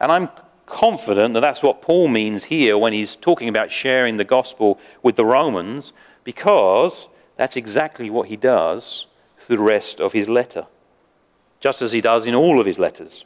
And 0.00 0.10
I'm 0.10 0.28
confident 0.66 1.34
that 1.34 1.40
that's 1.40 1.62
what 1.62 1.82
Paul 1.82 2.08
means 2.08 2.44
here 2.44 2.78
when 2.78 2.92
he's 2.92 3.14
talking 3.14 3.48
about 3.48 3.70
sharing 3.70 4.16
the 4.16 4.24
gospel 4.24 4.78
with 5.02 5.16
the 5.16 5.24
Romans, 5.24 5.92
because 6.24 7.08
that's 7.36 7.56
exactly 7.56 8.08
what 8.08 8.28
he 8.28 8.36
does 8.36 9.06
through 9.38 9.56
the 9.56 9.62
rest 9.62 10.00
of 10.00 10.12
his 10.12 10.28
letter, 10.28 10.66
just 11.60 11.82
as 11.82 11.92
he 11.92 12.00
does 12.00 12.26
in 12.26 12.34
all 12.34 12.60
of 12.60 12.66
his 12.66 12.78
letters. 12.78 13.24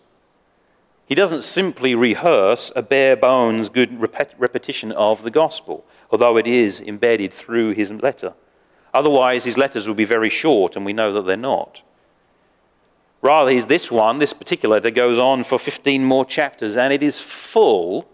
He 1.07 1.15
doesn't 1.15 1.43
simply 1.43 1.95
rehearse 1.95 2.73
a 2.75 2.83
bare 2.83 3.17
bones 3.17 3.69
good 3.69 4.01
repetition 4.39 4.91
of 4.93 5.23
the 5.23 5.31
gospel, 5.31 5.85
although 6.11 6.39
it 6.39 6.47
is 6.47 6.81
embedded 6.81 7.33
through 7.33 7.73
his 7.73 7.91
letter. 7.91 8.33
Otherwise, 8.95 9.45
his 9.45 9.59
letters 9.59 9.87
would 9.87 9.97
be 9.97 10.05
very 10.05 10.31
short, 10.31 10.77
and 10.77 10.85
we 10.87 10.93
know 10.93 11.13
that 11.13 11.27
they're 11.27 11.37
not. 11.37 11.83
Rather, 13.25 13.53
is 13.53 13.65
this 13.65 13.91
one, 13.91 14.19
this 14.19 14.35
particular 14.35 14.79
that 14.81 14.91
goes 14.91 15.19
on 15.19 15.45
for 15.45 15.59
15 15.59 16.05
more 16.05 16.27
chapters, 16.27 16.77
and 16.77 16.93
it 16.93 17.03
is 17.03 17.23
full 17.23 18.07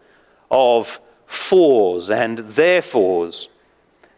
of 0.53 1.01
fors 1.27 2.09
and 2.09 2.39
therefores 2.39 3.49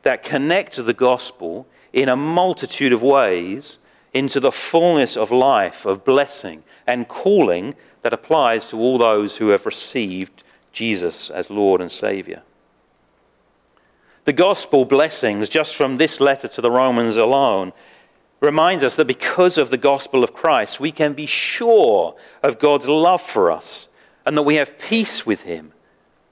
that 0.03 0.22
connect 0.22 0.76
the 0.76 0.93
gospel 0.93 1.66
in 1.95 2.11
a 2.11 2.14
multitude 2.14 2.93
of 2.93 3.03
ways 3.03 3.78
into 4.12 4.38
the 4.38 4.53
fullness 4.53 5.16
of 5.16 5.30
life, 5.30 5.86
of 5.86 6.05
blessing 6.05 6.62
and 6.86 7.09
calling 7.09 7.74
that 8.03 8.12
applies 8.12 8.66
to 8.66 8.76
all 8.76 8.99
those 8.99 9.38
who 9.38 9.49
have 9.49 9.64
received 9.64 10.45
Jesus 10.72 11.30
as 11.30 11.49
Lord 11.49 11.80
and 11.80 11.90
Saviour. 11.90 12.43
The 14.26 14.34
gospel 14.34 14.84
blessings, 14.84 15.49
just 15.49 15.74
from 15.74 15.97
this 15.97 16.20
letter 16.20 16.49
to 16.49 16.61
the 16.61 16.70
Romans 16.70 17.16
alone, 17.16 17.72
reminds 18.43 18.82
us 18.82 18.97
that 18.97 19.07
because 19.07 19.57
of 19.57 19.70
the 19.70 19.78
gospel 19.78 20.24
of 20.24 20.34
Christ, 20.34 20.80
we 20.80 20.90
can 20.90 21.14
be 21.14 21.26
sure 21.26 22.16
of 22.43 22.59
God's 22.59 22.88
love 22.88 23.22
for 23.22 23.53
us 23.53 23.86
and 24.26 24.36
that 24.36 24.43
we 24.43 24.57
have 24.57 24.78
peace 24.78 25.24
with 25.24 25.43
Him. 25.43 25.72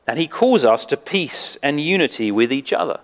And 0.08 0.18
He 0.18 0.26
calls 0.26 0.64
us 0.64 0.84
to 0.86 0.96
peace 0.96 1.56
and 1.62 1.80
unity 1.80 2.32
with 2.32 2.52
each 2.52 2.72
other. 2.72 2.98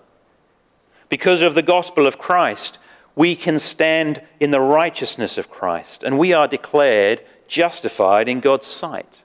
Because 1.09 1.41
of 1.41 1.55
the 1.55 1.63
gospel 1.63 2.05
of 2.05 2.19
Christ, 2.19 2.79
we 3.15 3.37
can 3.37 3.61
stand 3.61 4.23
in 4.41 4.51
the 4.51 4.61
righteousness 4.61 5.39
of 5.39 5.51
Christ 5.51 6.03
and 6.03 6.19
we 6.19 6.33
are 6.33 6.49
declared 6.49 7.23
justified 7.47 8.29
in 8.29 8.41
God's 8.41 8.67
sight. 8.67 9.23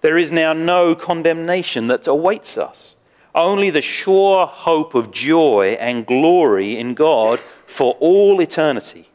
There 0.00 0.16
is 0.16 0.32
now 0.32 0.54
no 0.54 0.94
condemnation 0.94 1.88
that 1.88 2.06
awaits 2.06 2.56
us, 2.56 2.94
only 3.34 3.68
the 3.68 3.82
sure 3.82 4.46
hope 4.46 4.94
of 4.94 5.10
joy 5.10 5.76
and 5.78 6.06
glory 6.06 6.78
in 6.78 6.94
God 6.94 7.40
for 7.66 7.92
all 8.00 8.40
eternity 8.40 9.08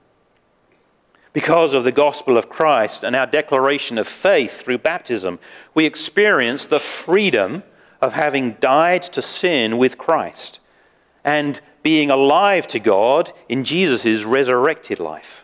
because 1.34 1.74
of 1.74 1.84
the 1.84 1.92
gospel 1.92 2.38
of 2.38 2.48
Christ 2.48 3.04
and 3.04 3.16
our 3.16 3.26
declaration 3.26 3.98
of 3.98 4.08
faith 4.08 4.62
through 4.62 4.78
baptism, 4.78 5.40
we 5.74 5.86
experience 5.86 6.68
the 6.68 6.80
freedom 6.80 7.64
of 8.02 8.14
having 8.14 8.54
died 8.54 9.02
to 9.04 9.22
sin 9.22 9.78
with 9.78 9.98
Christ 9.98 10.60
and 11.24 11.60
being 11.82 12.12
alive 12.12 12.68
to 12.68 12.80
God 12.80 13.32
in 13.50 13.64
Jesus' 13.64 14.24
resurrected 14.24 15.00
life. 15.00 15.44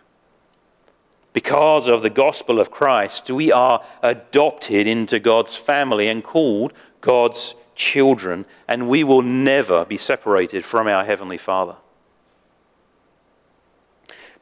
Because 1.32 1.88
of 1.88 2.02
the 2.02 2.10
gospel 2.10 2.60
of 2.60 2.70
Christ, 2.70 3.30
we 3.30 3.52
are 3.52 3.84
adopted 4.02 4.86
into 4.86 5.18
God's 5.18 5.56
family 5.56 6.08
and 6.08 6.22
called 6.24 6.72
God's 7.00 7.54
children, 7.74 8.46
and 8.68 8.88
we 8.88 9.04
will 9.04 9.22
never 9.22 9.84
be 9.84 9.96
separated 9.96 10.64
from 10.64 10.86
our 10.86 11.04
Heavenly 11.04 11.38
Father. 11.38 11.76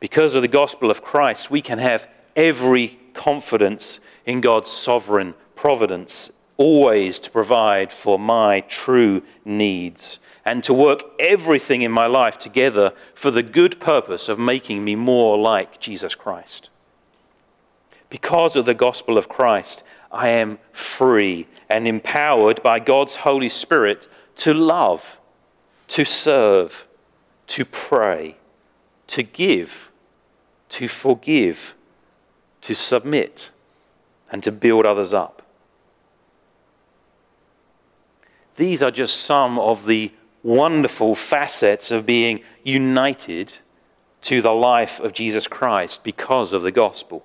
Because 0.00 0.34
of 0.34 0.42
the 0.42 0.48
gospel 0.48 0.90
of 0.90 1.02
Christ, 1.02 1.50
we 1.50 1.60
can 1.60 1.78
have 1.78 2.08
every 2.36 2.98
confidence 3.14 4.00
in 4.24 4.40
God's 4.40 4.70
sovereign 4.70 5.34
providence, 5.56 6.30
always 6.56 7.18
to 7.18 7.30
provide 7.30 7.92
for 7.92 8.18
my 8.18 8.60
true 8.60 9.22
needs 9.44 10.18
and 10.44 10.64
to 10.64 10.72
work 10.72 11.02
everything 11.18 11.82
in 11.82 11.90
my 11.90 12.06
life 12.06 12.38
together 12.38 12.92
for 13.14 13.30
the 13.30 13.42
good 13.42 13.78
purpose 13.78 14.30
of 14.30 14.38
making 14.38 14.82
me 14.82 14.94
more 14.94 15.36
like 15.36 15.78
Jesus 15.78 16.14
Christ. 16.14 16.70
Because 18.08 18.56
of 18.56 18.64
the 18.64 18.72
gospel 18.72 19.18
of 19.18 19.28
Christ, 19.28 19.82
I 20.10 20.30
am 20.30 20.58
free 20.72 21.46
and 21.68 21.86
empowered 21.86 22.62
by 22.62 22.78
God's 22.78 23.16
Holy 23.16 23.50
Spirit 23.50 24.08
to 24.36 24.54
love, 24.54 25.20
to 25.88 26.06
serve, 26.06 26.86
to 27.48 27.66
pray, 27.66 28.36
to 29.08 29.22
give 29.22 29.88
to 30.70 30.88
forgive, 30.88 31.74
to 32.62 32.74
submit, 32.74 33.50
and 34.30 34.42
to 34.42 34.52
build 34.52 34.86
others 34.86 35.14
up. 35.14 35.42
These 38.56 38.82
are 38.82 38.90
just 38.90 39.22
some 39.22 39.58
of 39.58 39.86
the 39.86 40.12
wonderful 40.42 41.14
facets 41.14 41.90
of 41.90 42.04
being 42.04 42.40
united 42.64 43.54
to 44.22 44.42
the 44.42 44.52
life 44.52 45.00
of 45.00 45.12
Jesus 45.12 45.46
Christ 45.46 46.02
because 46.02 46.52
of 46.52 46.62
the 46.62 46.72
gospel. 46.72 47.24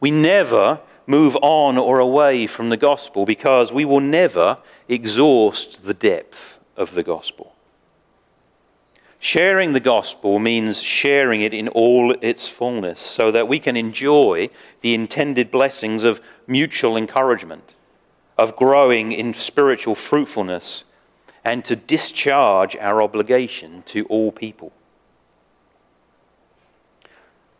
We 0.00 0.10
never 0.10 0.80
move 1.06 1.36
on 1.40 1.78
or 1.78 2.00
away 2.00 2.46
from 2.46 2.68
the 2.68 2.76
gospel 2.76 3.24
because 3.24 3.72
we 3.72 3.84
will 3.84 4.00
never 4.00 4.58
exhaust 4.88 5.84
the 5.84 5.94
depth 5.94 6.58
of 6.76 6.92
the 6.94 7.02
gospel. 7.02 7.54
Sharing 9.20 9.72
the 9.72 9.80
gospel 9.80 10.38
means 10.38 10.82
sharing 10.82 11.42
it 11.42 11.52
in 11.52 11.68
all 11.68 12.14
its 12.22 12.46
fullness 12.46 13.00
so 13.00 13.30
that 13.32 13.48
we 13.48 13.58
can 13.58 13.76
enjoy 13.76 14.48
the 14.80 14.94
intended 14.94 15.50
blessings 15.50 16.04
of 16.04 16.20
mutual 16.46 16.96
encouragement, 16.96 17.74
of 18.36 18.54
growing 18.54 19.10
in 19.10 19.34
spiritual 19.34 19.96
fruitfulness, 19.96 20.84
and 21.44 21.64
to 21.64 21.74
discharge 21.74 22.76
our 22.76 23.02
obligation 23.02 23.82
to 23.86 24.04
all 24.06 24.30
people. 24.30 24.72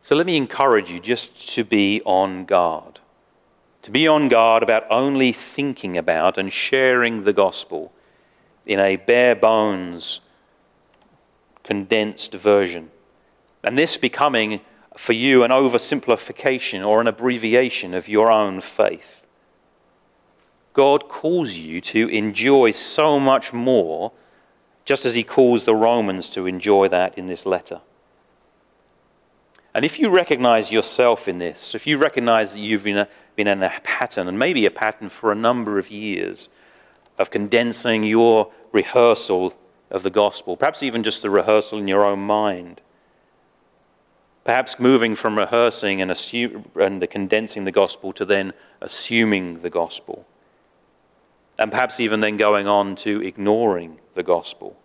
So 0.03 0.15
let 0.15 0.27
me 0.27 0.37
encourage 0.37 0.91
you 0.91 1.01
just 1.01 1.49
to 1.55 1.65
be 1.65 2.01
on 2.05 2.45
guard. 2.45 3.01
To 3.83 3.91
be 3.91 4.07
on 4.07 4.29
guard 4.29 4.63
about 4.63 4.87
only 4.91 5.33
thinking 5.33 5.97
about 5.97 6.39
and 6.39 6.53
sharing 6.53 7.25
the 7.25 7.33
gospel 7.33 7.93
in 8.65 8.79
a 8.79 8.97
bare 8.97 9.35
bones, 9.35 10.21
condensed 11.69 12.33
version. 12.33 12.91
And 13.63 13.77
this 13.77 13.99
becoming 13.99 14.63
for 14.97 15.13
you 15.13 15.45
an 15.45 15.51
oversimplification 15.51 16.85
or 16.85 17.03
an 17.03 17.07
abbreviation 17.07 17.93
of 17.93 18.09
your 18.09 18.33
own 18.33 18.63
faith. 18.63 19.21
God 20.73 21.11
calls 21.11 21.59
you 21.59 21.83
to 21.83 22.09
enjoy 22.09 22.71
so 22.71 23.21
much 23.21 23.53
more, 23.53 24.13
just 24.87 25.05
as 25.05 25.13
He 25.13 25.23
calls 25.23 25.65
the 25.65 25.75
Romans 25.75 26.31
to 26.31 26.47
enjoy 26.47 26.89
that 26.89 27.19
in 27.19 27.27
this 27.27 27.45
letter. 27.45 27.83
And 29.75 29.85
if 29.85 29.99
you 29.99 30.09
recognize 30.09 30.73
yourself 30.73 31.29
in 31.29 31.39
this, 31.39 31.75
if 31.75 31.87
you 31.87 31.99
recognize 31.99 32.53
that 32.53 32.61
you've 32.61 32.85
been, 32.85 32.97
a, 32.97 33.09
been 33.37 33.47
in 33.47 33.63
a 33.63 33.79
pattern, 33.85 34.27
and 34.27 34.39
maybe 34.39 34.65
a 34.65 34.71
pattern 34.71 35.11
for 35.11 35.31
a 35.31 35.35
number 35.35 35.79
of 35.79 35.91
years, 35.91 36.49
of 37.19 37.31
condensing 37.31 38.05
your 38.05 38.51
rehearsal 38.73 39.53
of 39.91 40.03
the 40.03 40.11
gospel, 40.11 40.57
perhaps 40.57 40.83
even 40.83 41.03
just 41.03 41.23
the 41.23 41.31
rehearsal 41.31 41.79
in 41.79 41.89
your 41.89 42.05
own 42.05 42.21
mind. 42.21 42.81
Perhaps 44.45 44.79
moving 44.79 45.15
from 45.15 45.37
rehearsing 45.37 46.01
and, 46.01 46.11
assume, 46.11 46.71
and 46.75 47.09
condensing 47.11 47.65
the 47.65 47.73
gospel 47.73 48.13
to 48.15 48.25
then 48.25 48.53
assuming 48.81 49.61
the 49.61 49.71
gospel. 49.71 50.27
And 51.59 51.71
perhaps 51.71 52.01
even 52.01 52.21
then 52.21 52.37
going 52.37 52.67
on 52.67 52.97
to 52.97 53.23
ignoring 53.23 53.99
the 54.15 54.23
gospel. 54.23 54.79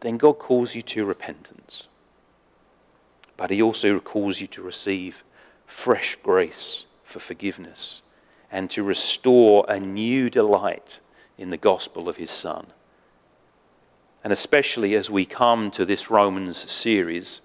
Then 0.00 0.16
God 0.16 0.38
calls 0.38 0.74
you 0.74 0.82
to 0.82 1.04
repentance. 1.04 1.84
But 3.36 3.50
He 3.50 3.62
also 3.62 3.98
calls 4.00 4.40
you 4.40 4.46
to 4.48 4.62
receive 4.62 5.24
fresh 5.66 6.16
grace 6.22 6.84
for 7.02 7.20
forgiveness 7.20 8.02
and 8.50 8.70
to 8.70 8.82
restore 8.82 9.64
a 9.68 9.78
new 9.78 10.28
delight 10.30 10.98
in 11.40 11.50
the 11.50 11.56
gospel 11.56 12.08
of 12.08 12.16
his 12.16 12.30
Son. 12.30 12.66
And 14.22 14.32
especially 14.32 14.94
as 14.94 15.10
we 15.10 15.24
come 15.24 15.70
to 15.70 15.86
this 15.86 16.10
Romans 16.10 16.70
series, 16.70 17.40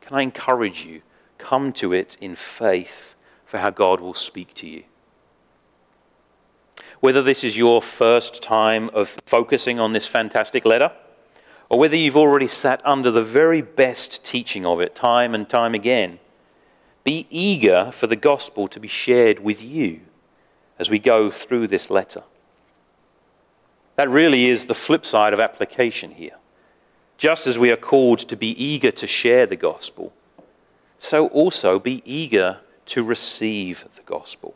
can 0.00 0.16
I 0.16 0.22
encourage 0.22 0.84
you, 0.84 1.02
come 1.36 1.72
to 1.74 1.92
it 1.92 2.16
in 2.20 2.36
faith 2.36 3.16
for 3.44 3.58
how 3.58 3.70
God 3.70 4.00
will 4.00 4.14
speak 4.14 4.54
to 4.54 4.68
you. 4.68 4.84
Whether 7.00 7.22
this 7.22 7.42
is 7.42 7.58
your 7.58 7.82
first 7.82 8.42
time 8.42 8.88
of 8.90 9.16
focusing 9.26 9.80
on 9.80 9.92
this 9.92 10.06
fantastic 10.06 10.64
letter, 10.64 10.92
or 11.68 11.78
whether 11.78 11.96
you've 11.96 12.16
already 12.16 12.48
sat 12.48 12.80
under 12.84 13.10
the 13.10 13.24
very 13.24 13.62
best 13.62 14.24
teaching 14.24 14.64
of 14.64 14.80
it 14.80 14.94
time 14.94 15.34
and 15.34 15.48
time 15.48 15.74
again, 15.74 16.20
Be 17.02 17.26
eager 17.30 17.90
for 17.92 18.06
the 18.06 18.16
gospel 18.16 18.68
to 18.68 18.78
be 18.78 18.88
shared 18.88 19.40
with 19.40 19.62
you 19.62 20.00
as 20.78 20.90
we 20.90 20.98
go 20.98 21.30
through 21.30 21.66
this 21.66 21.90
letter. 21.90 22.22
That 24.00 24.08
really 24.08 24.48
is 24.48 24.64
the 24.64 24.74
flip 24.74 25.04
side 25.04 25.34
of 25.34 25.40
application 25.40 26.12
here. 26.12 26.36
Just 27.18 27.46
as 27.46 27.58
we 27.58 27.70
are 27.70 27.76
called 27.76 28.20
to 28.20 28.34
be 28.34 28.48
eager 28.52 28.90
to 28.92 29.06
share 29.06 29.44
the 29.44 29.56
gospel, 29.56 30.14
so 30.98 31.26
also 31.26 31.78
be 31.78 32.00
eager 32.06 32.60
to 32.86 33.04
receive 33.04 33.84
the 33.96 34.02
gospel. 34.04 34.54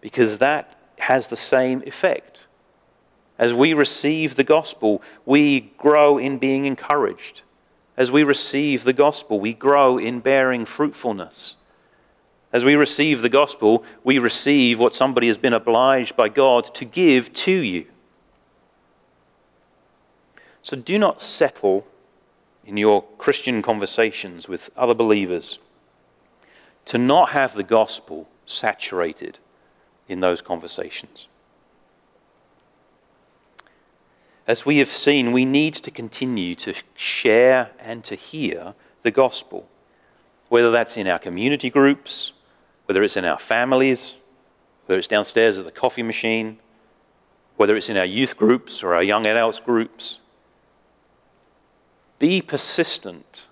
Because 0.00 0.38
that 0.38 0.74
has 1.00 1.28
the 1.28 1.36
same 1.36 1.82
effect. 1.82 2.46
As 3.38 3.52
we 3.52 3.74
receive 3.74 4.36
the 4.36 4.42
gospel, 4.42 5.02
we 5.26 5.60
grow 5.76 6.16
in 6.16 6.38
being 6.38 6.64
encouraged. 6.64 7.42
As 7.98 8.10
we 8.10 8.22
receive 8.22 8.84
the 8.84 8.94
gospel, 8.94 9.38
we 9.38 9.52
grow 9.52 9.98
in 9.98 10.20
bearing 10.20 10.64
fruitfulness. 10.64 11.56
As 12.52 12.64
we 12.64 12.74
receive 12.74 13.22
the 13.22 13.30
gospel, 13.30 13.82
we 14.04 14.18
receive 14.18 14.78
what 14.78 14.94
somebody 14.94 15.28
has 15.28 15.38
been 15.38 15.54
obliged 15.54 16.16
by 16.16 16.28
God 16.28 16.66
to 16.74 16.84
give 16.84 17.32
to 17.34 17.52
you. 17.52 17.86
So 20.62 20.76
do 20.76 20.98
not 20.98 21.20
settle 21.20 21.86
in 22.64 22.76
your 22.76 23.02
Christian 23.18 23.62
conversations 23.62 24.48
with 24.48 24.70
other 24.76 24.94
believers 24.94 25.58
to 26.84 26.98
not 26.98 27.30
have 27.30 27.54
the 27.54 27.62
gospel 27.62 28.28
saturated 28.44 29.38
in 30.08 30.20
those 30.20 30.42
conversations. 30.42 31.26
As 34.46 34.66
we 34.66 34.78
have 34.78 34.88
seen, 34.88 35.32
we 35.32 35.44
need 35.44 35.74
to 35.74 35.90
continue 35.90 36.54
to 36.56 36.74
share 36.94 37.70
and 37.78 38.04
to 38.04 38.14
hear 38.14 38.74
the 39.02 39.10
gospel, 39.10 39.68
whether 40.48 40.70
that's 40.70 40.96
in 40.96 41.06
our 41.06 41.18
community 41.18 41.70
groups, 41.70 42.32
whether 42.92 43.02
it's 43.02 43.16
in 43.16 43.24
our 43.24 43.38
families, 43.38 44.16
whether 44.84 44.98
it's 44.98 45.08
downstairs 45.08 45.58
at 45.58 45.64
the 45.64 45.72
coffee 45.72 46.02
machine, 46.02 46.58
whether 47.56 47.74
it's 47.74 47.88
in 47.88 47.96
our 47.96 48.04
youth 48.04 48.36
groups 48.36 48.82
or 48.82 48.94
our 48.94 49.02
young 49.02 49.24
adults 49.24 49.60
groups. 49.60 50.18
Be 52.18 52.42
persistent 52.42 53.46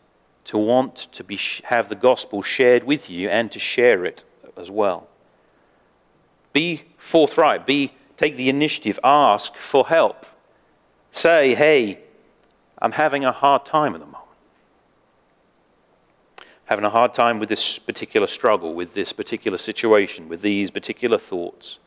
to 0.44 0.58
want 0.58 0.94
to 1.12 1.24
be, 1.24 1.38
have 1.64 1.88
the 1.88 1.94
gospel 1.94 2.42
shared 2.42 2.84
with 2.84 3.08
you 3.08 3.30
and 3.30 3.50
to 3.52 3.58
share 3.58 4.04
it 4.04 4.24
as 4.58 4.70
well. 4.70 5.08
Be 6.52 6.82
forthright. 6.98 7.66
Be, 7.66 7.94
take 8.18 8.36
the 8.36 8.50
initiative. 8.50 8.98
Ask 9.02 9.56
for 9.56 9.86
help. 9.86 10.26
Say, 11.12 11.54
hey, 11.54 12.00
I'm 12.78 12.92
having 12.92 13.24
a 13.24 13.32
hard 13.32 13.64
time 13.64 13.94
at 13.94 14.00
the 14.00 14.06
moment 14.06 14.29
having 16.70 16.84
a 16.84 16.90
hard 16.90 17.12
time 17.12 17.40
with 17.40 17.48
this 17.48 17.80
particular 17.80 18.28
struggle, 18.28 18.74
with 18.74 18.94
this 18.94 19.12
particular 19.12 19.58
situation, 19.58 20.28
with 20.28 20.40
these 20.40 20.70
particular 20.70 21.18
thoughts. 21.18 21.80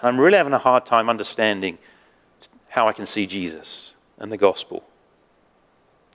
And 0.00 0.08
I'm 0.08 0.18
really 0.18 0.38
having 0.38 0.54
a 0.54 0.58
hard 0.58 0.86
time 0.86 1.10
understanding 1.10 1.76
how 2.70 2.88
I 2.88 2.94
can 2.94 3.04
see 3.04 3.26
Jesus 3.26 3.92
and 4.16 4.32
the 4.32 4.38
gospel. 4.38 4.84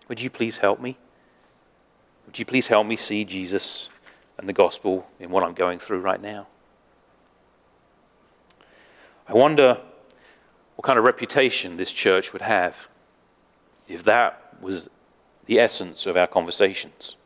Would 0.07 0.19
you 0.19 0.31
please 0.31 0.57
help 0.57 0.81
me? 0.81 0.97
Would 2.25 2.39
you 2.39 2.45
please 2.45 2.65
help 2.65 2.87
me 2.87 2.95
see 2.95 3.23
Jesus 3.23 3.87
and 4.39 4.49
the 4.49 4.53
gospel 4.53 5.07
in 5.19 5.29
what 5.29 5.43
I'm 5.43 5.53
going 5.53 5.77
through 5.77 5.99
right 5.99 6.21
now? 6.21 6.47
I 9.27 9.33
wonder 9.33 9.79
what 10.75 10.83
kind 10.83 10.97
of 10.97 11.05
reputation 11.05 11.77
this 11.77 11.93
church 11.93 12.33
would 12.33 12.41
have 12.41 12.87
if 13.87 14.03
that 14.05 14.55
was 14.59 14.89
the 15.45 15.59
essence 15.59 16.07
of 16.07 16.17
our 16.17 16.27
conversations. 16.27 17.16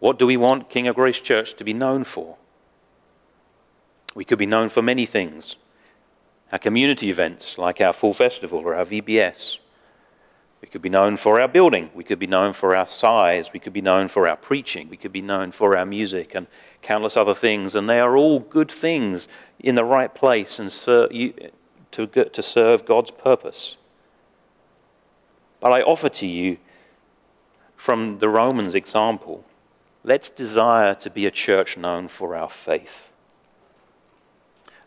What 0.00 0.18
do 0.18 0.26
we 0.26 0.36
want 0.36 0.70
King 0.70 0.86
of 0.86 0.94
Grace 0.94 1.20
Church 1.20 1.54
to 1.54 1.64
be 1.64 1.72
known 1.72 2.04
for? 2.04 2.36
We 4.14 4.24
could 4.24 4.38
be 4.38 4.46
known 4.46 4.68
for 4.68 4.82
many 4.82 5.06
things. 5.06 5.56
Our 6.52 6.58
community 6.58 7.10
events, 7.10 7.58
like 7.58 7.80
our 7.80 7.92
Fall 7.92 8.14
Festival 8.14 8.60
or 8.60 8.74
our 8.74 8.84
VBS. 8.84 9.58
We 10.60 10.68
could 10.68 10.82
be 10.82 10.88
known 10.88 11.16
for 11.16 11.40
our 11.40 11.48
building. 11.48 11.90
We 11.94 12.04
could 12.04 12.18
be 12.18 12.26
known 12.26 12.52
for 12.52 12.74
our 12.74 12.86
size. 12.86 13.52
We 13.52 13.60
could 13.60 13.72
be 13.72 13.80
known 13.80 14.08
for 14.08 14.28
our 14.28 14.36
preaching. 14.36 14.88
We 14.88 14.96
could 14.96 15.12
be 15.12 15.22
known 15.22 15.52
for 15.52 15.76
our 15.76 15.86
music 15.86 16.34
and 16.34 16.46
countless 16.82 17.16
other 17.16 17.34
things. 17.34 17.74
And 17.74 17.88
they 17.88 18.00
are 18.00 18.16
all 18.16 18.40
good 18.40 18.70
things 18.70 19.28
in 19.60 19.74
the 19.74 19.84
right 19.84 20.12
place 20.12 20.58
and 20.58 20.72
ser- 20.72 21.08
you, 21.10 21.34
to, 21.92 22.06
to 22.06 22.42
serve 22.42 22.84
God's 22.84 23.10
purpose. 23.10 23.76
But 25.60 25.72
I 25.72 25.82
offer 25.82 26.08
to 26.08 26.26
you 26.26 26.58
from 27.76 28.18
the 28.18 28.28
Romans 28.28 28.74
example 28.74 29.44
Let's 30.04 30.28
desire 30.28 30.94
to 30.96 31.10
be 31.10 31.26
a 31.26 31.30
church 31.30 31.76
known 31.76 32.08
for 32.08 32.36
our 32.36 32.48
faith. 32.48 33.10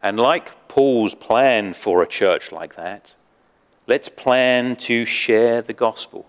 And 0.02 0.20
like 0.20 0.68
Paul's 0.68 1.14
plan 1.14 1.74
for 1.74 2.02
a 2.02 2.08
church 2.08 2.52
like 2.52 2.76
that, 2.76 3.14
let's 3.88 4.10
plan 4.10 4.76
to 4.78 5.06
share 5.06 5.62
the 5.62 5.74
gospel 5.74 6.28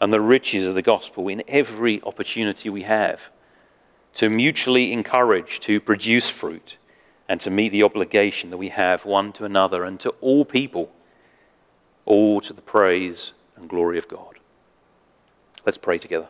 and 0.00 0.12
the 0.12 0.20
riches 0.20 0.66
of 0.66 0.74
the 0.74 0.82
gospel 0.82 1.28
in 1.28 1.42
every 1.46 2.02
opportunity 2.02 2.68
we 2.68 2.82
have, 2.82 3.30
to 4.14 4.28
mutually 4.28 4.92
encourage, 4.92 5.60
to 5.60 5.80
produce 5.80 6.28
fruit, 6.28 6.78
and 7.28 7.40
to 7.40 7.50
meet 7.50 7.70
the 7.70 7.82
obligation 7.82 8.50
that 8.50 8.56
we 8.56 8.68
have 8.68 9.04
one 9.04 9.32
to 9.32 9.44
another 9.44 9.84
and 9.84 10.00
to 10.00 10.10
all 10.20 10.44
people, 10.44 10.92
all 12.04 12.40
to 12.40 12.52
the 12.52 12.62
praise 12.62 13.32
and 13.56 13.68
glory 13.68 13.98
of 13.98 14.08
God. 14.08 14.38
Let's 15.64 15.78
pray 15.78 15.98
together. 15.98 16.28